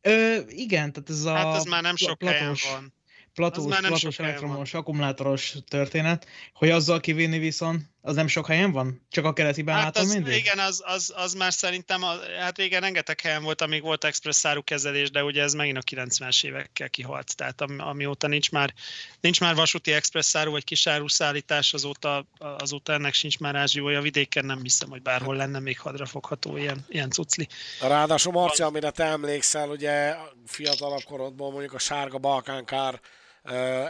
[0.00, 1.34] ö, igen, tehát ez a...
[1.34, 2.94] Hát ez már nem sok helyen van
[3.36, 9.06] platós, platós elektromos akkumulátoros történet, hogy azzal kivinni viszont, az nem sok helyen van?
[9.10, 10.36] Csak a keleti hát az, mindig?
[10.36, 14.46] Igen, az, az, az már szerintem, a, hát régen rengeteg helyen volt, amíg volt express
[14.64, 17.36] kezelés, de ugye ez megint a 90-es évekkel kihalt.
[17.36, 18.74] Tehát ami, amióta nincs már,
[19.20, 24.44] nincs már vasúti express száru vagy kisáru szállítás, azóta, azóta ennek sincs már ázsiója vidéken,
[24.44, 27.48] nem hiszem, hogy bárhol lenne még hadrafogható ilyen, ilyen cucli.
[27.80, 30.14] Ráadásul Marci, amire te emlékszel, ugye
[30.46, 33.00] fiatalabb korodból mondjuk a sárga balkánkár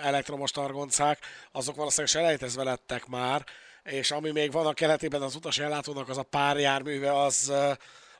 [0.02, 1.18] elektromos targoncák,
[1.52, 3.44] azok valószínűleg selejtezve lettek már,
[3.82, 7.52] és ami még van a keletében az utas ellátónak, az a pár járműve, az,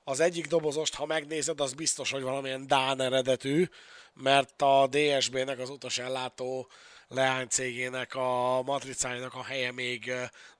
[0.05, 3.68] az egyik dobozost, ha megnézed, az biztos, hogy valamilyen Dán eredetű,
[4.14, 6.68] mert a DSB-nek, az utas ellátó
[7.09, 10.12] leánycégének a matricájának a helye még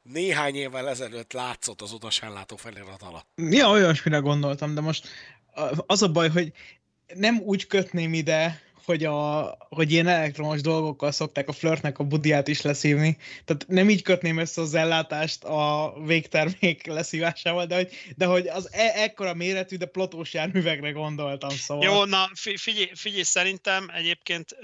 [0.03, 3.27] néhány évvel ezelőtt látszott az utas ellátó felirat alatt.
[3.35, 5.09] Ja, olyasmire gondoltam, de most
[5.87, 6.53] az a baj, hogy
[7.15, 12.49] nem úgy kötném ide, hogy, a, hogy ilyen elektromos dolgokkal szokták a flörtnek a budiát
[12.49, 13.17] is leszívni.
[13.45, 18.69] Tehát nem így kötném össze az ellátást a végtermék leszívásával, de hogy, de hogy az
[18.73, 21.51] e- ekkora méretű, de plotós járművekre gondoltam.
[21.51, 21.85] Szóval.
[21.85, 24.57] Jó, na figyelj, figyelj szerintem egyébként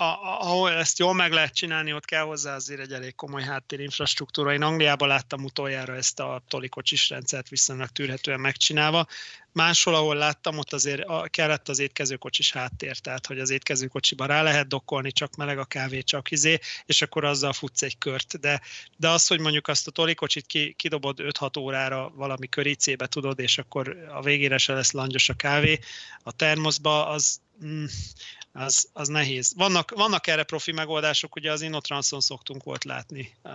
[0.00, 4.52] ahol ezt jól meg lehet csinálni, ott kell hozzá azért egy elég komoly háttérinfrastruktúra.
[4.52, 9.06] Én Angliában láttam utoljára ezt a tolikocsis rendszert viszonylag tűrhetően megcsinálva.
[9.52, 14.68] Máshol, ahol láttam, ott azért kellett az étkezőkocsis háttér, tehát hogy az étkezőkocsiba rá lehet
[14.68, 18.40] dokkolni, csak meleg a kávé, csak izé, és akkor azzal futsz egy kört.
[18.40, 18.60] De,
[18.96, 23.58] de az, hogy mondjuk azt a tolikocsit ki, kidobod 5-6 órára valami köricébe, tudod, és
[23.58, 25.78] akkor a végére se lesz langyos a kávé,
[26.22, 27.84] a termoszba, az, mm,
[28.52, 29.52] az, az nehéz.
[29.56, 33.52] Vannak, vannak erre profi megoldások, ugye az Innotranson szoktunk volt látni uh,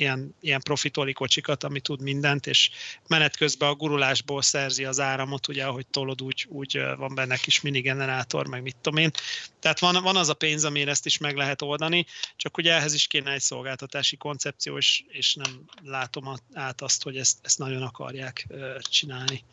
[0.00, 2.70] ilyen, ilyen profitoli kocsikat, ami tud mindent, és
[3.06, 7.60] menet közben a gurulásból szerzi az áramot, ugye ahogy tolod, úgy, úgy van benne kis
[7.60, 9.10] minigenerátor, meg mit tudom én.
[9.58, 12.06] Tehát van, van az a pénz, amire ezt is meg lehet oldani,
[12.36, 17.16] csak ugye ehhez is kéne egy szolgáltatási koncepció, és, és nem látom át azt, hogy
[17.16, 18.46] ezt, ezt nagyon akarják
[18.82, 19.44] csinálni.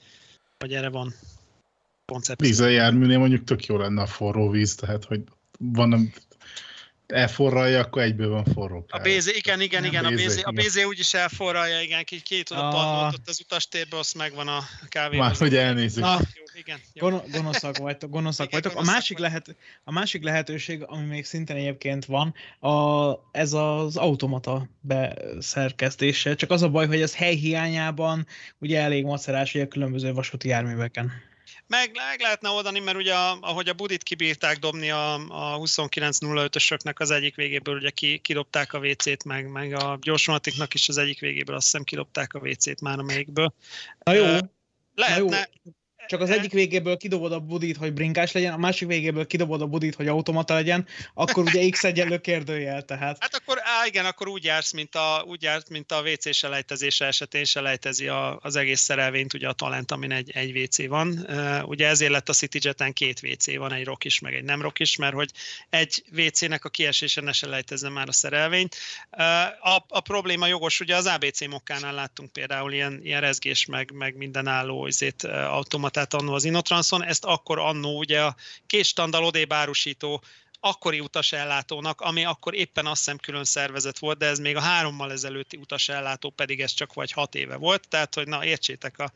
[0.57, 1.15] Vagy erre van
[2.11, 2.47] koncepció.
[2.47, 5.21] Dízeljárműnél mondjuk tök jó lenne a forró víz, tehát hogy
[5.59, 6.13] van
[7.07, 8.85] elforralja, akkor egyből van forró.
[8.89, 12.63] A BZ, igen, igen, igen, a BZ, a BZ úgyis elforralja, igen, ki, ki tudod,
[12.63, 13.11] a...
[13.13, 15.17] ott az utastérbe, azt megvan a kávé.
[15.17, 16.03] Már, hogy elnézzük.
[16.03, 16.19] Na,
[16.53, 16.79] igen.
[16.93, 18.81] Gon- gonoszak vagytok, gonoszak Igen, vagytok.
[18.81, 24.69] A másik, lehet, a másik lehetőség, ami még szintén egyébként van, a, ez az automata
[24.81, 26.35] beszerkesztése.
[26.35, 28.27] Csak az a baj, hogy ez hely hiányában
[28.59, 31.11] ugye elég macerás ugye a különböző vasúti járműveken.
[31.67, 37.11] Meg, meg lehetne oldani, mert ugye ahogy a budit kibírták dobni a, a 29.05-ösöknek az
[37.11, 41.55] egyik végéből, ugye ki, kidobták a WC-t, meg, meg a gyorsvonatiknak is az egyik végéből
[41.55, 43.53] azt hiszem kidobták a WC-t már amelyikből.
[44.03, 44.37] Na jó,
[44.95, 45.49] Lehetne,
[46.07, 49.65] csak az egyik végéből kidobod a budit, hogy brinkás legyen, a másik végéből kidobod a
[49.65, 53.17] budit, hogy automata legyen, akkor ugye X egyenlő kérdőjel, tehát.
[53.19, 57.05] Hát akkor, á, igen, akkor úgy jársz, mint a, úgy jársz, mint a WC selejtezése
[57.05, 61.27] esetén selejtezi a, az egész szerelvényt, ugye a talent, amin egy, egy WC van.
[61.65, 64.79] Ugye ezért lett a CityJeten két WC van, egy rock is, meg egy nem rock
[64.79, 65.29] is, mert hogy
[65.69, 68.75] egy WC-nek a kiesése ne selejtezze már a szerelvényt.
[69.59, 74.15] A, a probléma jogos, ugye az ABC mokkánál láttunk például ilyen, ilyen rezgés, meg, meg
[74.15, 75.23] mindenálló izét,
[75.97, 78.35] automatát annó az Inotranson, ezt akkor annó ugye a
[78.67, 80.23] két standal odébb árusító
[80.59, 85.11] akkori utasellátónak, ami akkor éppen azt hiszem külön szervezet volt, de ez még a hárommal
[85.11, 89.11] ezelőtti utasellátó pedig ez csak vagy hat éve volt, tehát hogy na értsétek a,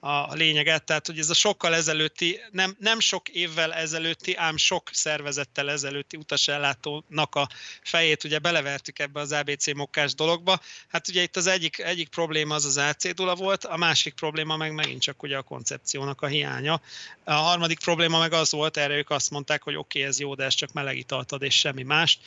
[0.00, 4.90] a lényeget, tehát hogy ez a sokkal ezelőtti, nem, nem sok évvel ezelőtti, ám sok
[4.92, 7.48] szervezettel ezelőtti utasellátónak a
[7.82, 10.60] fejét ugye belevertük ebbe az ABC mokkás dologba.
[10.88, 14.74] Hát ugye itt az egyik, egyik probléma az az AC volt, a másik probléma meg
[14.74, 16.80] megint csak ugye a koncepciónak a hiánya.
[17.24, 20.34] A harmadik probléma meg az volt, erre ők azt mondták, hogy oké, okay, ez jó,
[20.34, 22.20] de ez csak melegitalt ad és semmi mást,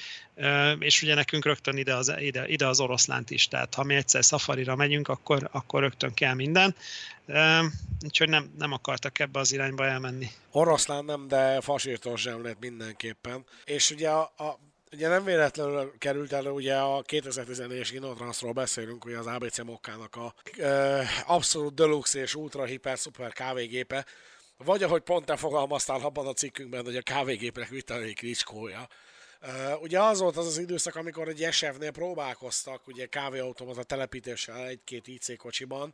[0.79, 4.25] és ugye nekünk rögtön ide az, ide, ide az oroszlánt is, tehát ha mi egyszer
[4.25, 6.75] szafarira megyünk, akkor, akkor rögtön kell minden.
[8.03, 10.27] Úgyhogy nem, nem akartak ebbe az irányba elmenni.
[10.51, 13.45] Oroszlán nem, de fasírtól sem lett mindenképpen.
[13.65, 14.59] És ugye a, a
[14.93, 20.33] Ugye nem véletlenül került elő, ugye a 2014-es Inotransról beszélünk, hogy az ABC Mokkának a
[20.61, 24.05] e, abszolút deluxe és ultra hiper szuper kávégépe,
[24.57, 28.87] vagy ahogy pont te fogalmaztál abban a cikkünkben, hogy a kávégépnek Vitali Klitschkója.
[29.41, 35.07] Uh, ugye az volt az az időszak, amikor egy SF-nél próbálkoztak ugye kávéautomata telepítéssel egy-két
[35.07, 35.93] IC kocsiban,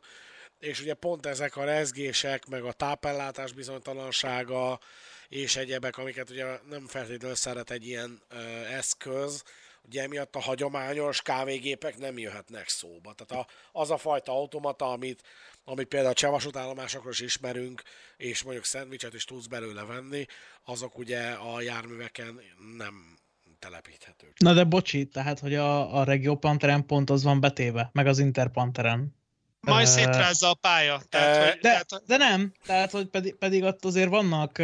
[0.60, 4.80] és ugye pont ezek a rezgések, meg a tápellátás bizonytalansága,
[5.28, 9.42] és egyebek, amiket ugye nem feltétlenül szeret egy ilyen ö, eszköz,
[9.82, 13.14] ugye emiatt a hagyományos kávégépek nem jöhetnek szóba.
[13.14, 13.50] Tehát a,
[13.80, 15.22] az a fajta automata, amit,
[15.64, 17.82] amit például a csevasútállomásokról is ismerünk,
[18.16, 20.26] és mondjuk szendvicset is tudsz belőle venni,
[20.64, 22.40] azok ugye a járműveken
[22.76, 23.18] nem
[23.58, 24.38] telepíthetők.
[24.38, 28.18] Na de bocsi, tehát, hogy a, a Regio Panteren pont az van betéve, meg az
[28.18, 29.18] Interpanteren.
[29.60, 31.00] Majd szétrázza a pálya.
[31.08, 34.58] Tehát, hogy, de, tehát, de nem, tehát hogy pedig, pedig ott azért vannak,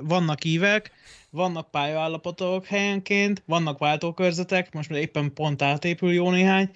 [0.00, 0.92] vannak ívek,
[1.30, 6.70] vannak pályaállapotok helyenként, vannak váltókörzetek, most már éppen pont átépül jó néhány,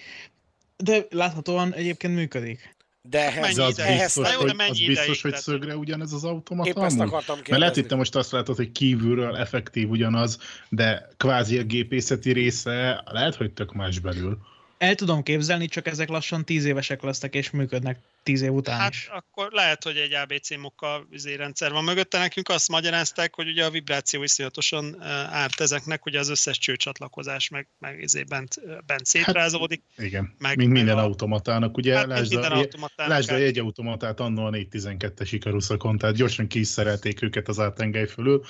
[0.76, 2.74] de láthatóan egyébként működik.
[3.08, 6.68] De ehhez, az ehhez biztos, de hogy, az biztos, ideig, hogy szögre ugyanez az automata
[6.68, 7.80] Épp ezt akartam Mert lehet, kérdezni.
[7.80, 10.38] hogy te most azt látod, hogy kívülről effektív ugyanaz,
[10.68, 14.38] de kvázi a gépészeti része lehet, hogy tök más belül.
[14.82, 18.92] El tudom képzelni, csak ezek lassan tíz évesek lesznek és működnek tíz év után Hát
[18.92, 19.08] is.
[19.12, 22.18] akkor lehet, hogy egy ABC mokka izé rendszer van mögötte.
[22.18, 27.66] Nekünk azt magyarázták, hogy ugye a vibráció iszonyatosan árt ezeknek, ugye az összes csőcsatlakozás meg,
[27.78, 29.82] meg izé bent, bent szétrázódik.
[29.96, 33.12] Igen, Meg- meg, mint meg minden a- automatának, ugye Hát, lásd, minden a, automatának.
[33.12, 38.06] lásd a jegyautomatát annó a 412-es ikaruszakon, tehát gyorsan ki is szerelték őket az átengely
[38.06, 38.44] fölül.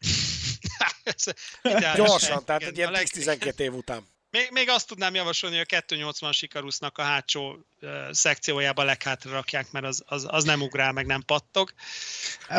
[1.96, 4.02] Gyorsan, tehát egy ilyen a leg- 10-12 év után.
[4.30, 7.50] Még, még azt tudnám javasolni, hogy a 280 Sikarusznak a hátsó
[7.80, 11.72] uh, szekciójába leghátra rakják, mert az, az, az nem ugrál, meg nem pattog.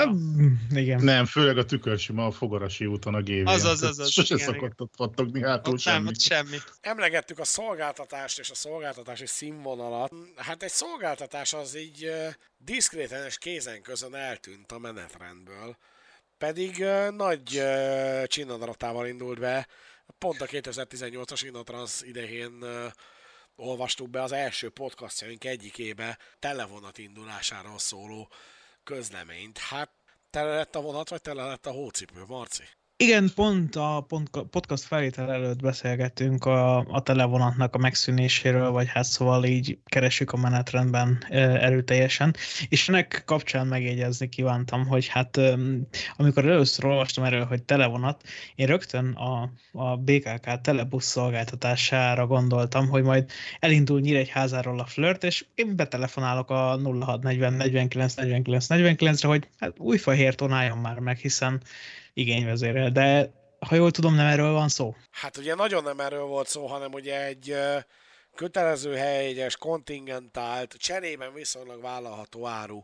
[0.06, 1.04] Mm, Igen.
[1.04, 3.48] Nem, főleg a tükörsima a Fogarasi úton a GV.
[3.48, 6.08] Az, az, az, az, Sose igen, szokott ott pattogni hátul Ott nem, semmi.
[6.08, 6.58] ott semmi.
[6.82, 10.14] Emlegettük a szolgáltatást és a szolgáltatási színvonalat.
[10.36, 12.28] Hát egy szolgáltatás az így uh,
[12.58, 15.78] diszkréten és kézen közön eltűnt a menetrendből.
[16.38, 19.68] Pedig uh, nagy uh, csinadaratával indult be.
[20.18, 22.65] Pont a 2018-as Innotrans idején
[23.56, 28.31] olvastuk be az első podcastjaink egyikébe televonat indulásáról szóló
[28.84, 29.57] közleményt.
[29.57, 29.91] Hát
[30.30, 32.64] tele lett a vonat, vagy tele lett a hócipő, Marci?
[33.02, 34.08] Igen, pont a
[34.50, 40.38] podcast felvétel előtt beszélgettünk a, a televonatnak a megszűnéséről, vagy hát szóval így keresjük a
[40.38, 42.36] menetrendben erőteljesen,
[42.70, 45.40] és ennek kapcsán megjegyezni kívántam, hogy hát
[46.18, 48.24] amikor először olvastam erről, hogy televonat,
[48.56, 55.46] én rögtön a, a BKK telebusz szolgáltatására gondoltam, hogy majd elindul Nyíregyházáról a flirt, és
[55.56, 61.62] én betelefonálok a 0640 49 49 49-re, hogy hát újfehérton álljon már meg, hiszen
[62.20, 63.32] igényvezérel, de
[63.68, 64.96] ha jól tudom, nem erről van szó.
[65.12, 67.56] Hát ugye nagyon nem erről volt szó, hanem ugye egy
[68.36, 72.84] kötelező helyegyes, kontingentált, cserében viszonylag vállalható áru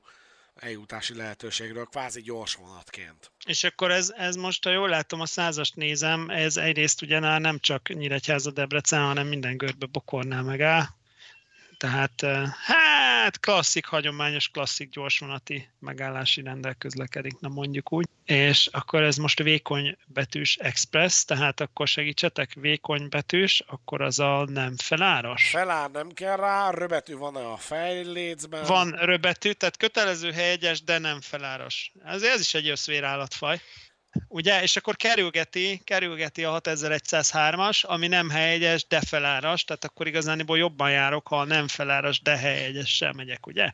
[0.55, 3.31] eljutási lehetőségről, kvázi gyors vonatként.
[3.45, 7.59] És akkor ez, ez most, ha jól látom, a százast nézem, ez egyrészt ugye nem
[7.59, 10.83] csak Nyíregyháza Debrecen, hanem minden görbe bokornál megáll.
[11.77, 12.21] Tehát
[12.65, 12.94] hát
[13.33, 18.07] klasszik, hagyományos, klasszik gyorsvonati megállási rendel közlekedik, na mondjuk úgy.
[18.25, 24.45] És akkor ez most vékony betűs express, tehát akkor segítsetek, vékony betűs, akkor az a
[24.45, 25.49] nem feláras.
[25.49, 28.65] Felár nem kell rá, röbetű van-e a fejlécben?
[28.65, 31.91] Van röbetű, tehát kötelező helyegyes, de nem feláras.
[32.05, 33.61] Ez, ez is egy összvérállatfaj
[34.27, 40.57] ugye, és akkor kerülgeti, kerülgeti a 6103-as, ami nem helyegyes, de feláras, tehát akkor igazániból
[40.57, 43.71] jobban járok, ha nem feláras, de helyegyessel megyek, ugye?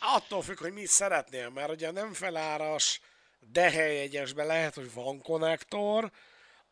[0.00, 3.00] Attól függ, hogy mit szeretnél, mert ugye nem feláras,
[3.52, 6.10] de helyegyesben lehet, hogy van konnektor,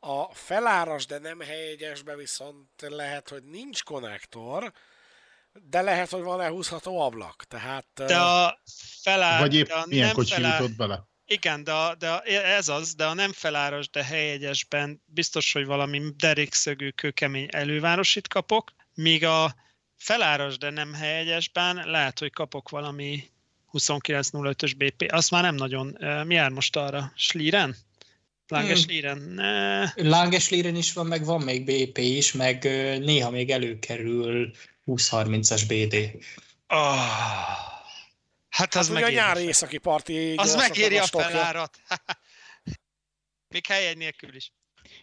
[0.01, 4.73] a feláras, de nem helyegyesben viszont lehet, hogy nincs konnektor,
[5.53, 7.45] de lehet, hogy van lehúzható ablak.
[7.49, 8.61] Tehát, de a
[9.03, 10.61] feláras, Vagy épp milyen kocsi felár...
[10.61, 11.09] jutott bele?
[11.32, 15.66] Igen, de, a, de a, ez az, de a nem feláras, de helyegyesben biztos, hogy
[15.66, 19.55] valami derékszögű, kőkemény elővárosit kapok, míg a
[19.97, 23.24] feláras, de nem helyegyesben lehet, hogy kapok valami
[23.73, 25.12] 2905-ös BP.
[25.12, 25.97] Azt már nem nagyon.
[26.27, 27.12] Mi jár most arra?
[27.16, 27.77] Slíren?
[28.48, 29.19] Langes Liren?
[29.19, 29.93] Ne.
[29.94, 32.65] Langes Liren is van, meg van még BP is, meg
[33.01, 34.51] néha még előkerül
[34.86, 36.24] 20-30-as BD.
[36.69, 37.70] Oh.
[38.51, 41.81] Hát az hát meg a nyári északi parti Az megéri a felárat.
[43.55, 44.52] Még helyegy nélkül is.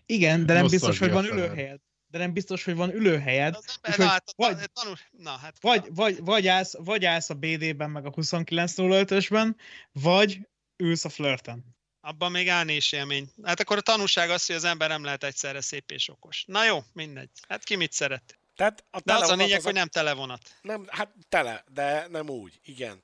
[0.06, 1.80] Igen, de nem biztos, hogy van ülőhelyed.
[2.10, 3.58] De nem biztos, hogy van ülőhelyed.
[3.82, 7.90] Ember, na, hát, vagy, tanul, na, hát, vagy, vagy, vagy, állsz, vagy állsz a BD-ben,
[7.90, 9.56] meg a 2905-ösben,
[9.92, 10.40] vagy
[10.78, 11.76] ülsz a flirten.
[12.02, 13.30] Abban még állni is élmény.
[13.44, 16.44] Hát akkor a tanulság az, hogy az ember nem lehet egyszerre szép és okos.
[16.48, 17.30] Na jó, mindegy.
[17.48, 18.40] Hát ki mit szeret.
[18.56, 20.58] Tehát a de az a lényeg, az hogy nem televonat.
[20.62, 23.04] Nem, hát tele, de nem úgy, igen.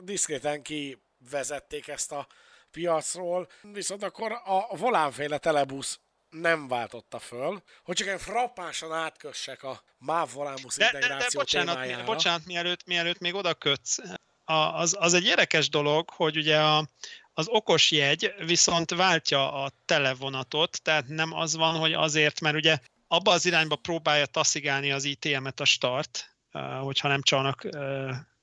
[0.00, 2.26] Diszkréten kivezették ezt a
[2.70, 9.82] piacról, viszont akkor a volánféle telebusz nem váltotta föl, hogy csak egy frappásan átkössek a
[9.98, 12.04] MÁV volánbusz de, integráció de, de bocsánat, témájára.
[12.04, 13.98] bocsánat, mielőtt, mielőtt még oda kötsz.
[14.44, 16.88] A, az, az egy érdekes dolog, hogy ugye a,
[17.32, 22.78] az okos jegy viszont váltja a televonatot, tehát nem az van, hogy azért, mert ugye
[23.08, 26.36] abba az irányba próbálja taszigálni az ITM-et a start,
[26.80, 27.66] hogyha nem csalnak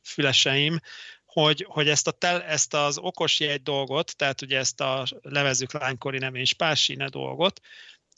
[0.06, 0.80] füleseim,
[1.26, 5.73] hogy, hogy ezt, a tel, ezt az okos jegy dolgot, tehát ugye ezt a levezük
[5.73, 7.61] lánykori nevén spásine dolgot,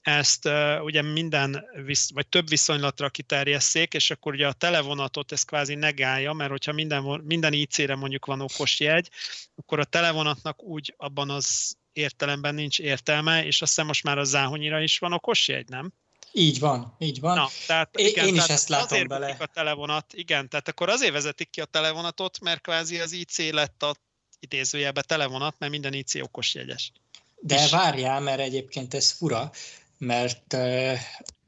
[0.01, 5.43] ezt uh, ugye minden, visz, vagy több viszonylatra kiterjesszék, és akkor ugye a televonatot ez
[5.43, 9.09] kvázi negálja, mert hogyha minden, minden IC-re mondjuk van okos jegy,
[9.55, 14.23] akkor a televonatnak úgy abban az értelemben nincs értelme, és azt hiszem most már a
[14.23, 15.93] záhonyira is van okos jegy, nem?
[16.37, 17.35] Így van, így van.
[17.35, 19.35] Na, tehát, igen, én tehát is ezt látom azért bele.
[19.39, 23.83] a televonat, igen, tehát akkor azért vezetik ki a televonatot, mert kvázi az IC lett
[23.83, 23.95] a
[24.39, 26.91] idézőjelbe televonat, mert minden IC okos jegyes.
[27.39, 27.71] De és...
[27.71, 29.51] várjál, mert egyébként ez fura,
[29.97, 30.99] mert uh,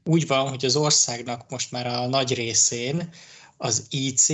[0.04, 3.14] úgy van, hogy az országnak most már a nagy részén
[3.56, 4.28] az IC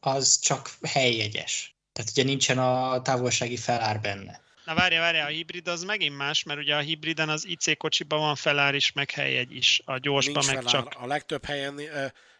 [0.00, 1.74] az csak helyjegyes.
[1.92, 4.40] Tehát ugye nincsen a távolsági felár benne.
[4.64, 8.20] Na várja, várja, a hibrid az megint más, mert ugye a hibriden az IC kocsiban
[8.20, 9.80] van felár is, meg helyegy is.
[9.84, 10.70] A gyorsban meg felár.
[10.70, 10.94] csak...
[10.98, 11.80] A legtöbb helyen,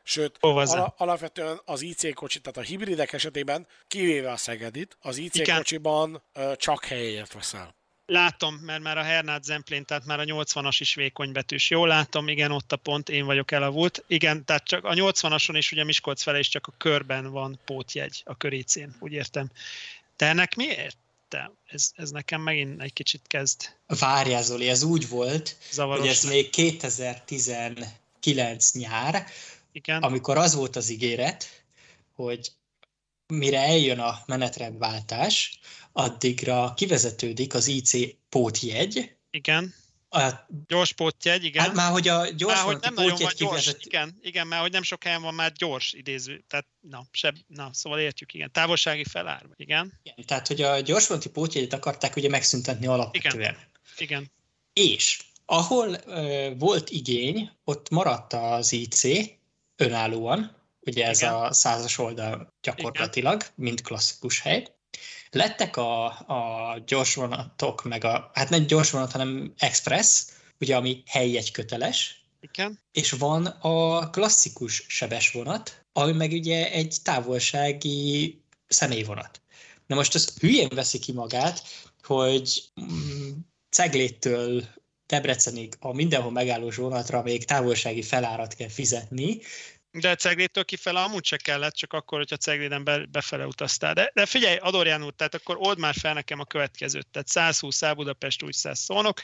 [0.03, 5.35] sőt, ala, alapvetően az IC kocsi, tehát a hibridek esetében, kivéve a Szegedit, az IC
[5.35, 5.57] Igen.
[5.57, 6.23] kocsiban
[6.57, 7.79] csak helyet veszel.
[8.07, 11.71] Látom, mert már a Hernát Zemplén, tehát már a 80-as is vékony betűs.
[11.71, 14.05] Jól látom, igen, ott a pont, én vagyok elavult.
[14.07, 18.23] Igen, tehát csak a 80-ason is ugye Miskolc fele is csak a körben van pótjegy,
[18.25, 19.51] a körécén, úgy értem.
[20.17, 20.97] De ennek miért?
[21.31, 21.52] Te.
[21.65, 23.61] Ez, ez nekem megint egy kicsit kezd.
[23.86, 29.27] Várjál Zoli, ez úgy volt, Zavaros hogy ez még 2019 nyár,
[29.73, 30.02] Igen.
[30.02, 31.65] amikor az volt az ígéret,
[32.15, 32.52] hogy
[33.27, 35.59] mire eljön a menetrendváltás,
[35.93, 37.93] addigra kivezetődik az IC
[38.28, 39.74] pótjegy, Igen.
[40.12, 41.65] A, gyors pótjegy, igen.
[41.65, 43.85] Hát már, hogy a gyors már, hogy nem nagyon van gyors, kivezet...
[43.85, 47.70] igen, igen, mert hogy nem sok helyen van már gyors idéző, tehát na, se, na
[47.73, 48.53] szóval értjük, igen.
[48.53, 50.01] Távolsági felár, igen.
[50.03, 53.35] igen tehát, hogy a gyorsvonati pótjegyet akarták ugye megszüntetni alapvetően.
[53.35, 53.57] Igen,
[53.99, 54.31] igen.
[54.73, 59.03] És ahol uh, volt igény, ott maradt az IC
[59.77, 61.35] önállóan, ugye ez igen.
[61.35, 63.53] a százas oldal gyakorlatilag, igen.
[63.55, 64.66] mint klasszikus hely,
[65.31, 70.24] Lettek a, a gyorsvonatok, meg a, hát nem gyorsvonat, hanem express,
[70.61, 72.24] ugye, ami helyjegy köteles.
[72.40, 72.78] Igen.
[72.93, 79.40] És van a klasszikus sebes vonat, ami meg ugye egy távolsági személyvonat.
[79.86, 81.62] Na most az hülyén veszi ki magát,
[82.02, 83.31] hogy mm,
[83.70, 84.65] Cegléttől
[85.07, 89.39] Debrecenig a mindenhol megállós vonatra még távolsági felárat kell fizetni,
[89.93, 93.95] De Ceglédtől kifele amúgy se kellett, csak akkor, hogyha Cegléden be, befele utaztál.
[93.95, 97.07] De, de figyelj, Adorján úr, tehát akkor old már fel nekem a következőt.
[97.07, 99.21] Tehát 120 Szál Budapest, úgy 100 szónok.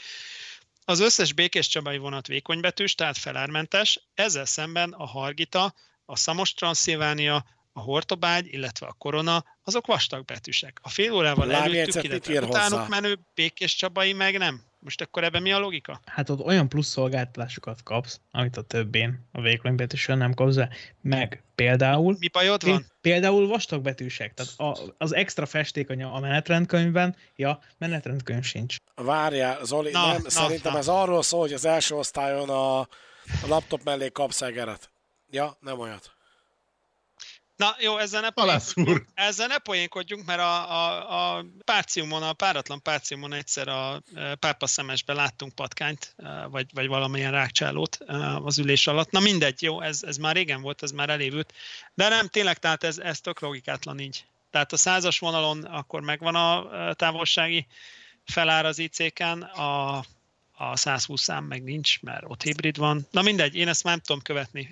[0.85, 5.73] Az összes Békés Csabai vonat vékonybetűs, tehát felármentes, ezzel szemben a Hargita,
[6.05, 10.79] a Szamos Transzilvánia, a Hortobágy, illetve a Korona, azok vastagbetűsek.
[10.81, 14.66] A fél órával előttük, illetve utánuk menő Békés Csabai meg nem.
[14.79, 15.99] Most akkor ebben mi a logika?
[16.05, 20.57] Hát ott olyan plusz szolgáltatásokat kapsz, amit a többén a vékonybetűsön nem kapsz,
[21.01, 22.15] meg például...
[22.19, 22.85] Mi bajod van?
[23.01, 28.75] Például vastagbetűsek, tehát a, az extra festék a menetrendkönyvben, ja, menetrendkönyv sincs.
[28.95, 30.77] Várjál, Zoli, na, nem, na, szerintem na.
[30.77, 32.87] ez arról szól, hogy az első osztályon a, a
[33.47, 34.91] laptop mellé kapsz egeret.
[35.29, 36.16] Ja, nem olyat.
[37.57, 42.81] Na jó, ezzel ne, poénkodjunk, ezzel ne poénkodjunk, mert a, a, a párciumon, a páratlan
[42.81, 48.57] párciumon egyszer a e, pápa szemesbe láttunk patkányt, e, vagy, vagy valamilyen rákcsálót e, az
[48.57, 49.11] ülés alatt.
[49.11, 51.53] Na mindegy, jó, ez, ez már régen volt, ez már elévült.
[51.93, 54.25] De nem, tényleg, tehát ez, ez tök logikátlan így.
[54.51, 57.67] Tehát a százas vonalon akkor megvan a távolsági
[58.25, 59.97] felár az IC-ken, a,
[60.57, 63.07] a 120 szám meg nincs, mert ott hibrid van.
[63.11, 64.69] Na mindegy, én ezt már nem tudom követni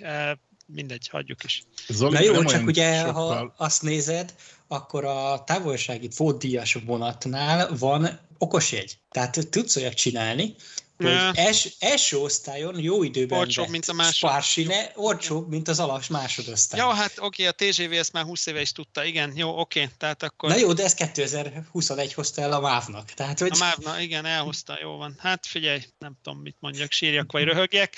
[0.66, 1.62] mindegy, hagyjuk is.
[1.88, 3.36] Zoli, Na jó, csak ugye, sokkal...
[3.36, 4.34] ha azt nézed,
[4.68, 8.98] akkor a távolsági pótdíjas vonatnál van okosjegy.
[9.10, 10.54] Tehát tudsz olyat csinálni,
[10.96, 14.14] hogy els, első osztályon jó időben olcsóbb, mint a másod.
[14.14, 16.80] Sparsine, olcsóbb, mint az alas másodosztály.
[16.80, 20.22] Jó, hát oké, a TGV ezt már 20 éve is tudta, igen, jó, oké, tehát
[20.22, 20.48] akkor...
[20.48, 23.12] Na jó, de ez 2021 hozta el a MÁV-nak.
[23.12, 23.50] Tehát, hogy...
[23.52, 25.14] A MÁV-nak, igen, elhozta, jó van.
[25.18, 27.96] Hát figyelj, nem tudom, mit mondjak, sírjak vagy röhögjek.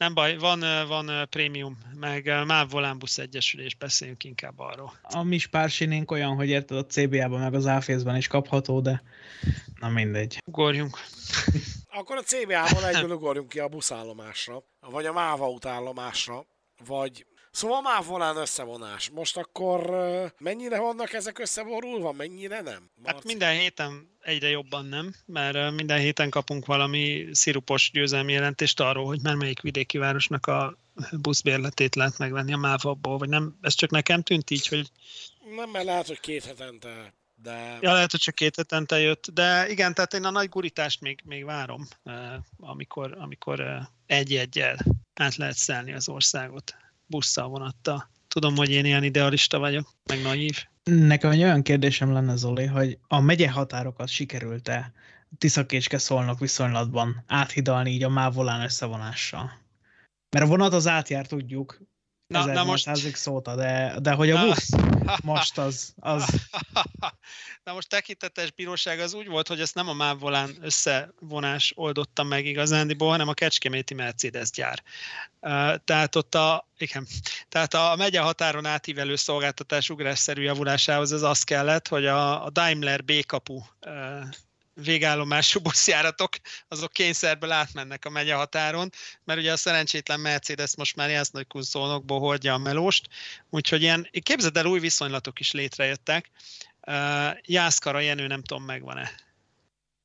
[0.00, 4.92] Nem baj, van, van prémium, meg MÁV Volánbusz Egyesülés, beszéljünk inkább arról.
[5.02, 9.02] A mi spársinénk olyan, hogy érted a CBA-ban meg az AFS-ben is kapható, de
[9.80, 10.42] na mindegy.
[10.46, 10.98] Ugorjunk.
[11.98, 16.46] Akkor a CBA-ból egyből ugorjunk ki a buszállomásra, vagy a MÁV autállomásra,
[16.86, 19.10] vagy Szóval már volán összevonás.
[19.10, 19.90] Most akkor
[20.38, 22.90] mennyire vannak ezek összeborulva, mennyire nem?
[22.94, 23.14] Marci?
[23.14, 29.06] Hát minden héten egyre jobban nem, mert minden héten kapunk valami szirupos győzelmi jelentést arról,
[29.06, 30.78] hogy már melyik vidéki városnak a
[31.12, 34.90] buszbérletét lehet megvenni a mávabból, vagy nem, ez csak nekem tűnt így, hogy...
[35.56, 37.78] Nem, mert lehet, hogy két hetente de...
[37.80, 41.20] Ja, lehet, hogy csak két hetente jött, de igen, tehát én a nagy gurítást még,
[41.24, 41.88] még várom,
[42.58, 44.76] amikor, amikor egy-egyel
[45.14, 46.74] át lehet szelni az országot
[47.10, 48.10] busszal, vonattal.
[48.28, 50.64] Tudom, hogy én ilyen idealista vagyok, meg naív.
[50.82, 54.92] Nekem egy olyan kérdésem lenne, Zoli, hogy a megye határokat sikerült-e
[55.38, 59.52] Tiszakécske szólnak viszonylatban áthidalni így a mávolán összevonással?
[60.30, 61.80] Mert a vonat az átjár, tudjuk,
[62.30, 63.16] Na, na most...
[63.16, 64.68] szóta, de, de hogy a busz
[65.22, 66.24] most az, az...
[67.64, 72.46] Na most tekintetes bíróság az úgy volt, hogy ezt nem a mávvolán összevonás oldotta meg
[72.46, 74.82] igazándiból, hanem a Kecskeméti Mercedes gyár.
[75.84, 77.06] Tehát ott a, igen,
[77.48, 83.04] tehát a megye határon átívelő szolgáltatás ugrásszerű javulásához az az kellett, hogy a, a Daimler
[83.04, 83.60] B-kapu
[84.74, 86.32] végállomású buszjáratok,
[86.68, 88.90] azok kényszerből átmennek a megye határon,
[89.24, 93.08] mert ugye a szerencsétlen Mercedes most már Jász kunszónokból hordja a melóst,
[93.50, 96.30] úgyhogy ilyen, képzeld el, új viszonylatok is létrejöttek.
[96.86, 99.12] Uh, Jászkara Jenő nem tudom, megvan-e.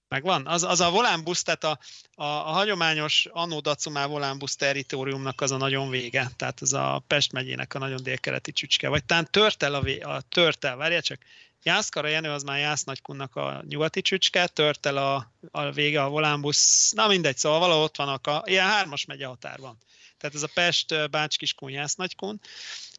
[0.07, 0.47] Megvan?
[0.47, 1.79] Az, az a volánbusz, tehát a,
[2.15, 7.31] a, a hagyományos Annó Dacumá volánbusz territóriumnak az a nagyon vége, tehát az a Pest
[7.31, 11.19] megyének a nagyon délkeleti csücske, vagy talán Törtel, a, vé, a Törtel, várjál csak,
[11.65, 16.09] Jászkara Jenő az már Jász Nagykunnak a nyugati csücske, tört el a, a vége a
[16.09, 19.77] volánbusz, na mindegy, szóval valahol ott vannak, a, ilyen hármas megye határ van.
[20.17, 22.39] Tehát ez a Pest, Bács, Kiskun, Jász Nagykun,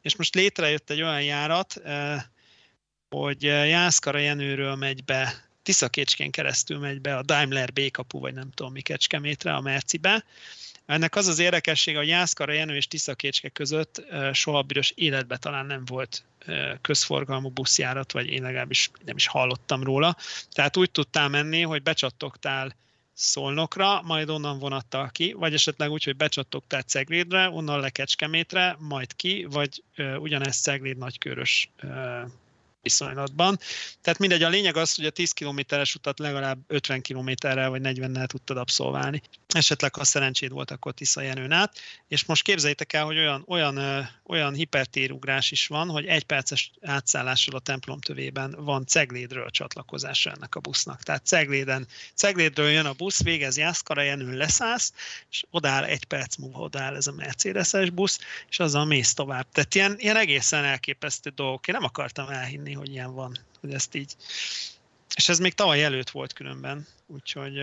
[0.02, 1.82] és most létrejött egy olyan járat,
[3.08, 8.50] hogy Jászkara Jenőről megy be, Tiszakécskén keresztül megy be a Daimler B kapu, vagy nem
[8.50, 10.24] tudom mi Kecskemétre, a Mercibe,
[10.86, 14.02] ennek az az érdekessége, hogy Jászkara Jenő és Tiszakécske között
[14.32, 16.24] soha büdös életben talán nem volt
[16.80, 20.16] közforgalmú buszjárat, vagy én legalábbis nem is hallottam róla.
[20.50, 22.74] Tehát úgy tudtál menni, hogy becsattogtál
[23.18, 29.16] Szolnokra, majd onnan vonattal ki, vagy esetleg úgy, hogy becsattogtál Ceglédre, onnan le Kecskemétre, majd
[29.16, 29.82] ki, vagy
[30.18, 31.70] ugyanezt Cegléd nagykörös
[32.86, 33.58] viszonylatban.
[34.00, 38.26] Tehát mindegy, a lényeg az, hogy a 10 kilométeres utat legalább 50 kilométerrel vagy 40-nel
[38.26, 39.22] tudtad abszolválni.
[39.48, 41.78] Esetleg, ha szerencséd volt, akkor Tisza Jenőn át.
[42.08, 43.78] És most képzeljétek el, hogy olyan, olyan,
[44.26, 50.54] olyan hipertérugrás is van, hogy egy perces átszállással a templom tövében van Ceglédről csatlakozása ennek
[50.54, 51.02] a busznak.
[51.02, 54.92] Tehát Cegléden, Ceglédről jön a busz, végez Jászkara Jenőn leszállsz,
[55.30, 58.18] és odáll egy perc múlva odáll ez a Mercedes-es busz,
[58.48, 59.46] és azzal mész tovább.
[59.52, 61.68] Tehát ilyen, ilyen egészen elképesztő dolgok.
[61.68, 64.16] Én nem akartam elhinni, hogy ilyen van, hogy ezt így...
[65.14, 67.62] És ez még tavaly előtt volt különben, úgyhogy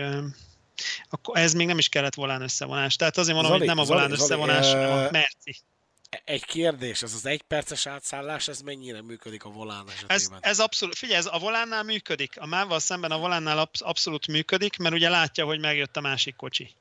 [1.10, 2.96] akkor ez még nem is kellett volán összevonás.
[2.96, 5.56] Tehát azért mondom, Zoli, hogy nem a volán Zoli, összevonás, Zoli, hanem a merci.
[6.24, 10.38] Egy kérdés, ez az egy perces átszállás, ez mennyire működik a volán Ez, esetében?
[10.42, 12.40] ez abszolút, figyelj, ez a volánnál működik.
[12.40, 16.36] A mával szemben a volánnál absz- abszolút működik, mert ugye látja, hogy megjött a másik
[16.36, 16.74] kocsi.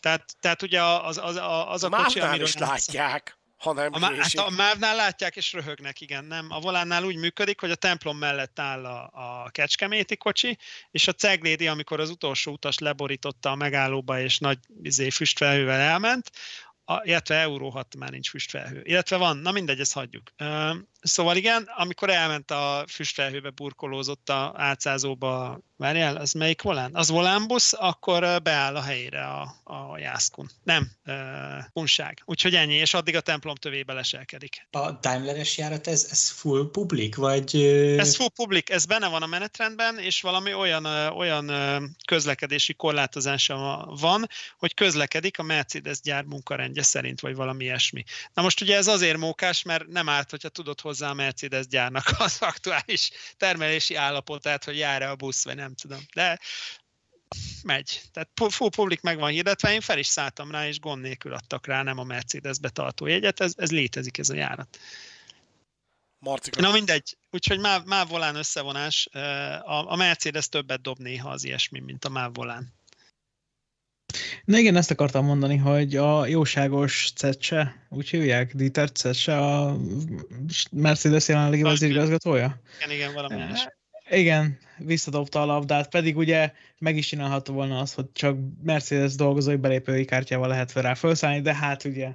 [0.00, 3.98] Tehát, tehát ugye az, az, az, az a kocsi, amiről is látják, ha nem A,
[3.98, 6.24] hát a mávnál látják és röhögnek, igen.
[6.24, 6.46] Nem.
[6.50, 10.58] A volánnál úgy működik, hogy a templom mellett áll a, a kecskeméti kocsi,
[10.90, 16.30] és a ceglédi, amikor az utolsó utas leborította a megállóba, és nagy izé, füstfelhővel elment,
[16.84, 18.80] a, illetve Euró 6 már nincs füstfelhő.
[18.84, 20.32] Illetve van, na mindegy, ezt hagyjuk.
[21.02, 26.94] Szóval igen, amikor elment a füstfelhőbe, burkolózott a átszázóba, várjál, az melyik volán?
[26.94, 30.50] Az volánbusz, akkor beáll a helyére a, a jászkun.
[30.62, 31.14] Nem, uh,
[31.72, 32.22] unság.
[32.24, 34.66] Úgyhogy ennyi, és addig a templom tövébe leselkedik.
[34.70, 37.56] A Daimleres járat, ez, ez full public, vagy...
[37.96, 40.84] Ez full public, ez benne van a menetrendben, és valami olyan,
[41.16, 41.50] olyan
[42.06, 44.26] közlekedési korlátozása van,
[44.58, 48.04] hogy közlekedik a Mercedes gyár munkarendje szerint, vagy valami ilyesmi.
[48.34, 52.04] Na most ugye ez azért mókás, mert nem árt, hogyha tudod hozzá a Mercedes gyárnak
[52.18, 56.00] az aktuális termelési állapotát, hogy jár-e a busz, vagy nem tudom.
[56.14, 56.38] De
[57.62, 58.02] megy.
[58.12, 61.66] Tehát full public meg van hirdetve, én fel is szálltam rá, és gond nélkül adtak
[61.66, 64.78] rá, nem a Mercedesbe tartó jegyet, ez, ez létezik ez a járat.
[66.18, 69.06] Marcika, Na mindegy, úgyhogy MÁV, MÁV volán összevonás,
[69.62, 72.72] a, a Mercedes többet dob néha az ilyesmi, mint a MÁV volán.
[74.44, 79.76] Na igen, ezt akartam mondani, hogy a jóságos Cetse, úgy hívják, Dieter Cetse, a
[80.70, 82.60] Mercedes jelenlegi vezérigazgatója?
[82.76, 83.70] Igen, igen, valami ilyesmi.
[84.10, 89.56] Igen, visszadobta a labdát, pedig ugye meg is csinálhatta volna azt, hogy csak Mercedes dolgozói
[89.56, 92.08] belépői kártyával lehet rá felszállni, de hát ugye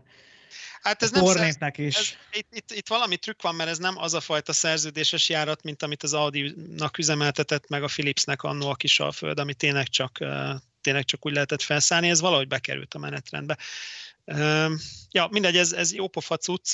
[0.85, 2.17] Hát ez nem Ez, is.
[2.31, 5.83] itt, itt, itt valami trükk van, mert ez nem az a fajta szerződéses járat, mint
[5.83, 10.55] amit az Audi-nak üzemeltetett, meg a Philipsnek annó a kis alföld, ami tényleg csak, eh,
[10.85, 13.57] tényleg csak úgy lehetett felszállni, ez valahogy bekerült a menetrendbe.
[15.09, 16.73] Ja, mindegy, ez, ez jó pofa cucc.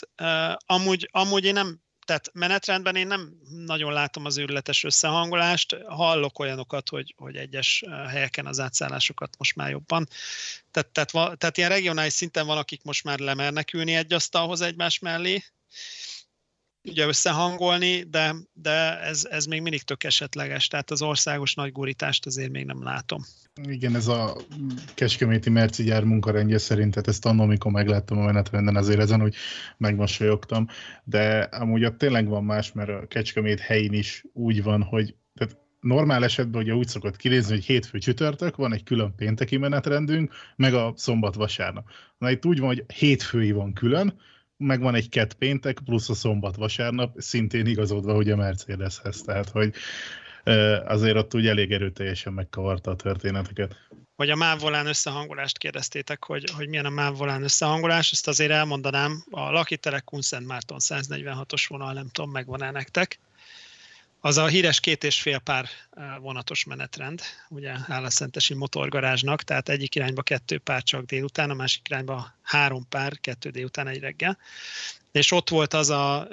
[0.66, 3.34] Amúgy, amúgy én nem, tehát menetrendben én nem
[3.66, 9.70] nagyon látom az őrületes összehangolást, hallok olyanokat, hogy, hogy egyes helyeken az átszállásokat most már
[9.70, 10.08] jobban
[10.72, 15.00] tehát, tehát, tehát ilyen regionális szinten van, akik most már lemernek ülni egy asztalhoz egymás
[15.00, 15.44] mellé,
[16.84, 22.26] ugye összehangolni, de, de ez, ez még mindig tök esetleges, tehát az országos nagy gurítást
[22.26, 23.26] azért még nem látom.
[23.56, 24.38] Igen, ez a
[24.94, 29.36] Kecskeméti Merci gyár munkarendje szerint, tehát ezt annól, amikor megláttam a menetrenden, azért ezen úgy
[29.78, 30.68] megmosolyogtam,
[31.04, 35.58] de amúgy ott tényleg van más, mert a Kecskemét helyén is úgy van, hogy tehát
[35.80, 40.74] normál esetben ugye úgy szokott kinézni, hogy hétfő csütörtök, van egy külön pénteki menetrendünk, meg
[40.74, 41.90] a szombat vasárnap.
[42.18, 44.20] Na itt úgy van, hogy hétfői van külön,
[44.58, 49.74] meg van egy kett péntek, plusz a szombat vasárnap, szintén igazodva ugye Mercedeshez, tehát hogy
[50.86, 53.76] azért ott úgy elég erőteljesen megkavarta a történeteket.
[54.16, 58.52] Hogy a MÁV volán összehangolást kérdeztétek, hogy, hogy milyen a MÁV volán összehangolás, ezt azért
[58.52, 63.20] elmondanám, a Lucky Telekun Szent Márton 146-os vonal, nem tudom, megvan-e nektek.
[64.24, 65.66] Az a híres két és fél pár
[66.20, 72.34] vonatos menetrend, ugye Állaszentesi motorgarázsnak, tehát egyik irányba kettő pár csak délután, a másik irányba
[72.42, 74.38] három pár, kettő délután, egy reggel.
[75.12, 76.28] És ott volt az a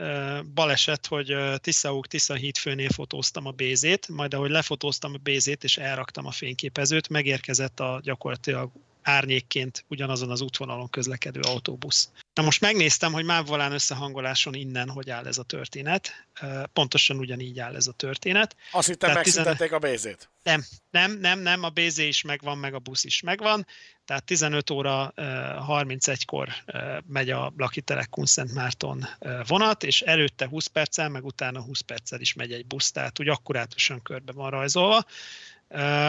[0.54, 6.26] baleset, hogy Tiszaúk Tisza hídfőnél fotóztam a bézét, majd ahogy lefotóztam a bézét és elraktam
[6.26, 8.70] a fényképezőt, megérkezett a gyakorlatilag
[9.02, 12.10] árnyékként ugyanazon az útvonalon közlekedő autóbusz.
[12.38, 16.26] Na most megnéztem, hogy Mávvolán összehangoláson innen hogy áll ez a történet.
[16.72, 18.56] Pontosan ugyanígy áll ez a történet.
[18.72, 20.28] azt hittem megszüntették a bézét.
[20.42, 23.66] Nem, nem, nem, nem, a BZ is megvan, meg a busz is megvan,
[24.04, 25.24] tehát 15 óra eh,
[25.68, 29.08] 31-kor eh, megy a Lucky Telekun Szent Márton
[29.46, 33.28] vonat, és előtte 20 perccel, meg utána 20 perccel is megy egy busz, tehát úgy
[33.28, 35.04] akkurátusan körbe van rajzolva.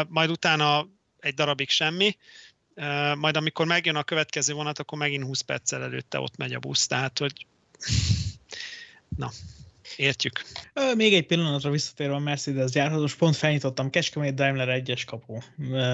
[0.08, 0.88] Majd utána
[1.20, 2.18] egy darabig semmi,
[3.18, 6.88] majd amikor megjön a következő vonat, akkor megint 20 perccel előtte ott megy a busz,
[6.88, 7.46] tehát hogy
[9.18, 9.30] na,
[9.96, 10.42] értjük.
[10.96, 15.38] Még egy pillanatra visszatérve a Mercedes gyárhoz, most pont felnyitottam Kecskemét Daimler 1-es kapu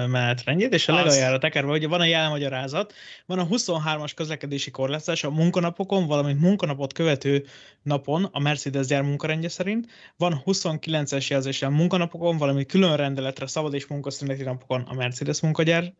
[0.06, 2.94] menetrendjét, és a legaljára tekerve, hogy van a jelmagyarázat,
[3.26, 7.46] van a 23-as közlekedési korlátozás a munkanapokon, valamint munkanapot követő
[7.82, 9.86] napon a Mercedes gyár munkarendje szerint,
[10.16, 15.92] van 29-es jelzés a munkanapokon, valamint külön rendeletre szabad és munkaszüneti napokon a Mercedes munkagyár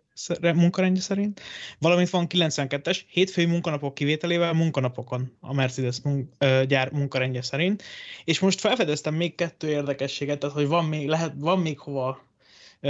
[0.54, 1.40] munkarendje szerint,
[1.78, 6.36] valamint van 92-es hétfői munkanapok kivételével munkanapokon a Mercedes mun-
[6.66, 7.82] gyár munkarendje szerint,
[8.24, 12.24] és most felfedeztem még kettő érdekességet, tehát hogy van még, lehet, van még hova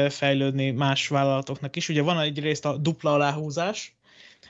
[0.09, 1.89] fejlődni más vállalatoknak is.
[1.89, 3.97] Ugye van egyrészt a dupla aláhúzás,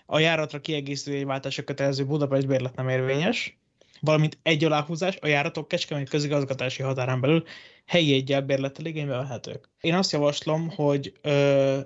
[0.06, 3.58] a járatra kiegészítő jegyváltásra kötelező Budapest bérlet nem érvényes,
[4.00, 7.44] valamint egy aláhúzás, a járatok Kecskemét közigazgatási határán belül
[7.86, 9.68] helyi egyel bérlettel igénybe vehetők.
[9.80, 11.78] Én azt javaslom, hogy ö,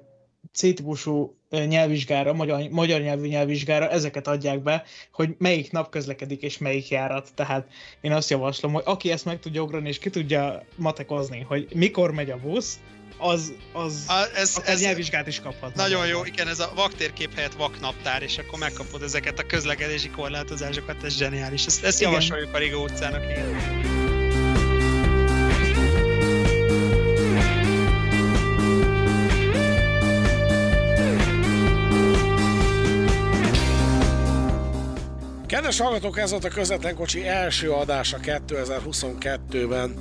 [0.53, 6.89] C-típusú nyelvvizsgára, magyar, magyar nyelvű nyelvvizsgára ezeket adják be, hogy melyik nap közlekedik és melyik
[6.89, 7.29] járat.
[7.35, 7.67] Tehát
[8.01, 12.13] én azt javaslom, hogy aki ezt meg tudja ugrani és ki tudja matekozni, hogy mikor
[12.13, 12.79] megy a busz,
[13.21, 15.75] az, az A, ez, ez nyelvvizsgát is kaphat.
[15.75, 21.05] nagyon jó, igen, ez a vaktérkép helyett vaknaptár, és akkor megkapod ezeket a közlekedési korlátozásokat,
[21.05, 21.67] ez zseniális.
[21.67, 22.13] Ezt, ezt Igen.
[22.13, 24.00] javasoljuk a Rigó utcának, igen.
[35.71, 39.95] Kedves hallgatók, ez volt a Közvetlen Kocsi első adása 2022-ben.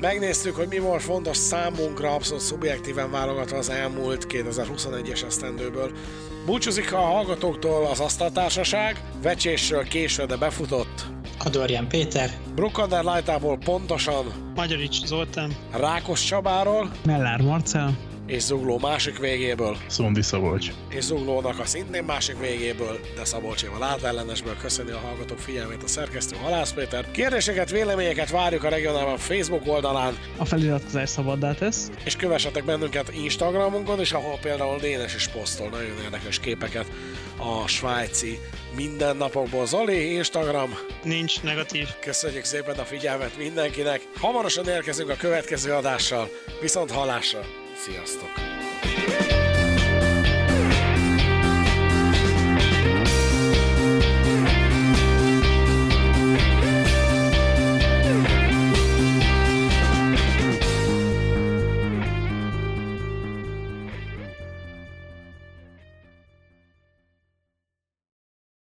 [0.00, 5.90] Megnéztük, hogy mi volt fontos számunkra, abszolút szubjektíven válogatva az elmúlt 2021-es esztendőből.
[6.46, 11.06] Búcsúzik a hallgatóktól az Asztaltársaság, vecsésről késő, de befutott.
[11.38, 18.07] Adorján Péter, Brukander Lajtából pontosan Magyarics Zoltán, Rákos Csabáról, Mellár Marcel.
[18.28, 20.68] És Zugló másik végéből, Szondi Szabolcs.
[20.88, 26.36] és Zuglónak a szintén másik végéből, de Szabolcséval átellenesből köszöni a hallgatók figyelmét a szerkesztő
[26.36, 27.10] Halász Péter.
[27.10, 31.90] Kérdéseket, véleményeket várjuk a regionálban Facebook oldalán, A feliratkozás szabaddá tesz.
[32.04, 36.86] és kövessetek bennünket Instagramunkon, és ahol például Dénes is posztol nagyon érdekes képeket
[37.36, 38.38] a svájci
[38.76, 39.66] mindennapokból.
[39.66, 40.70] Zoli, Instagram,
[41.02, 41.88] nincs negatív.
[42.00, 44.00] köszönjük szépen a figyelmet mindenkinek.
[44.20, 46.28] Hamarosan érkezünk a következő adással,
[46.60, 47.40] viszont halásra.
[47.84, 49.47] Sziasztok!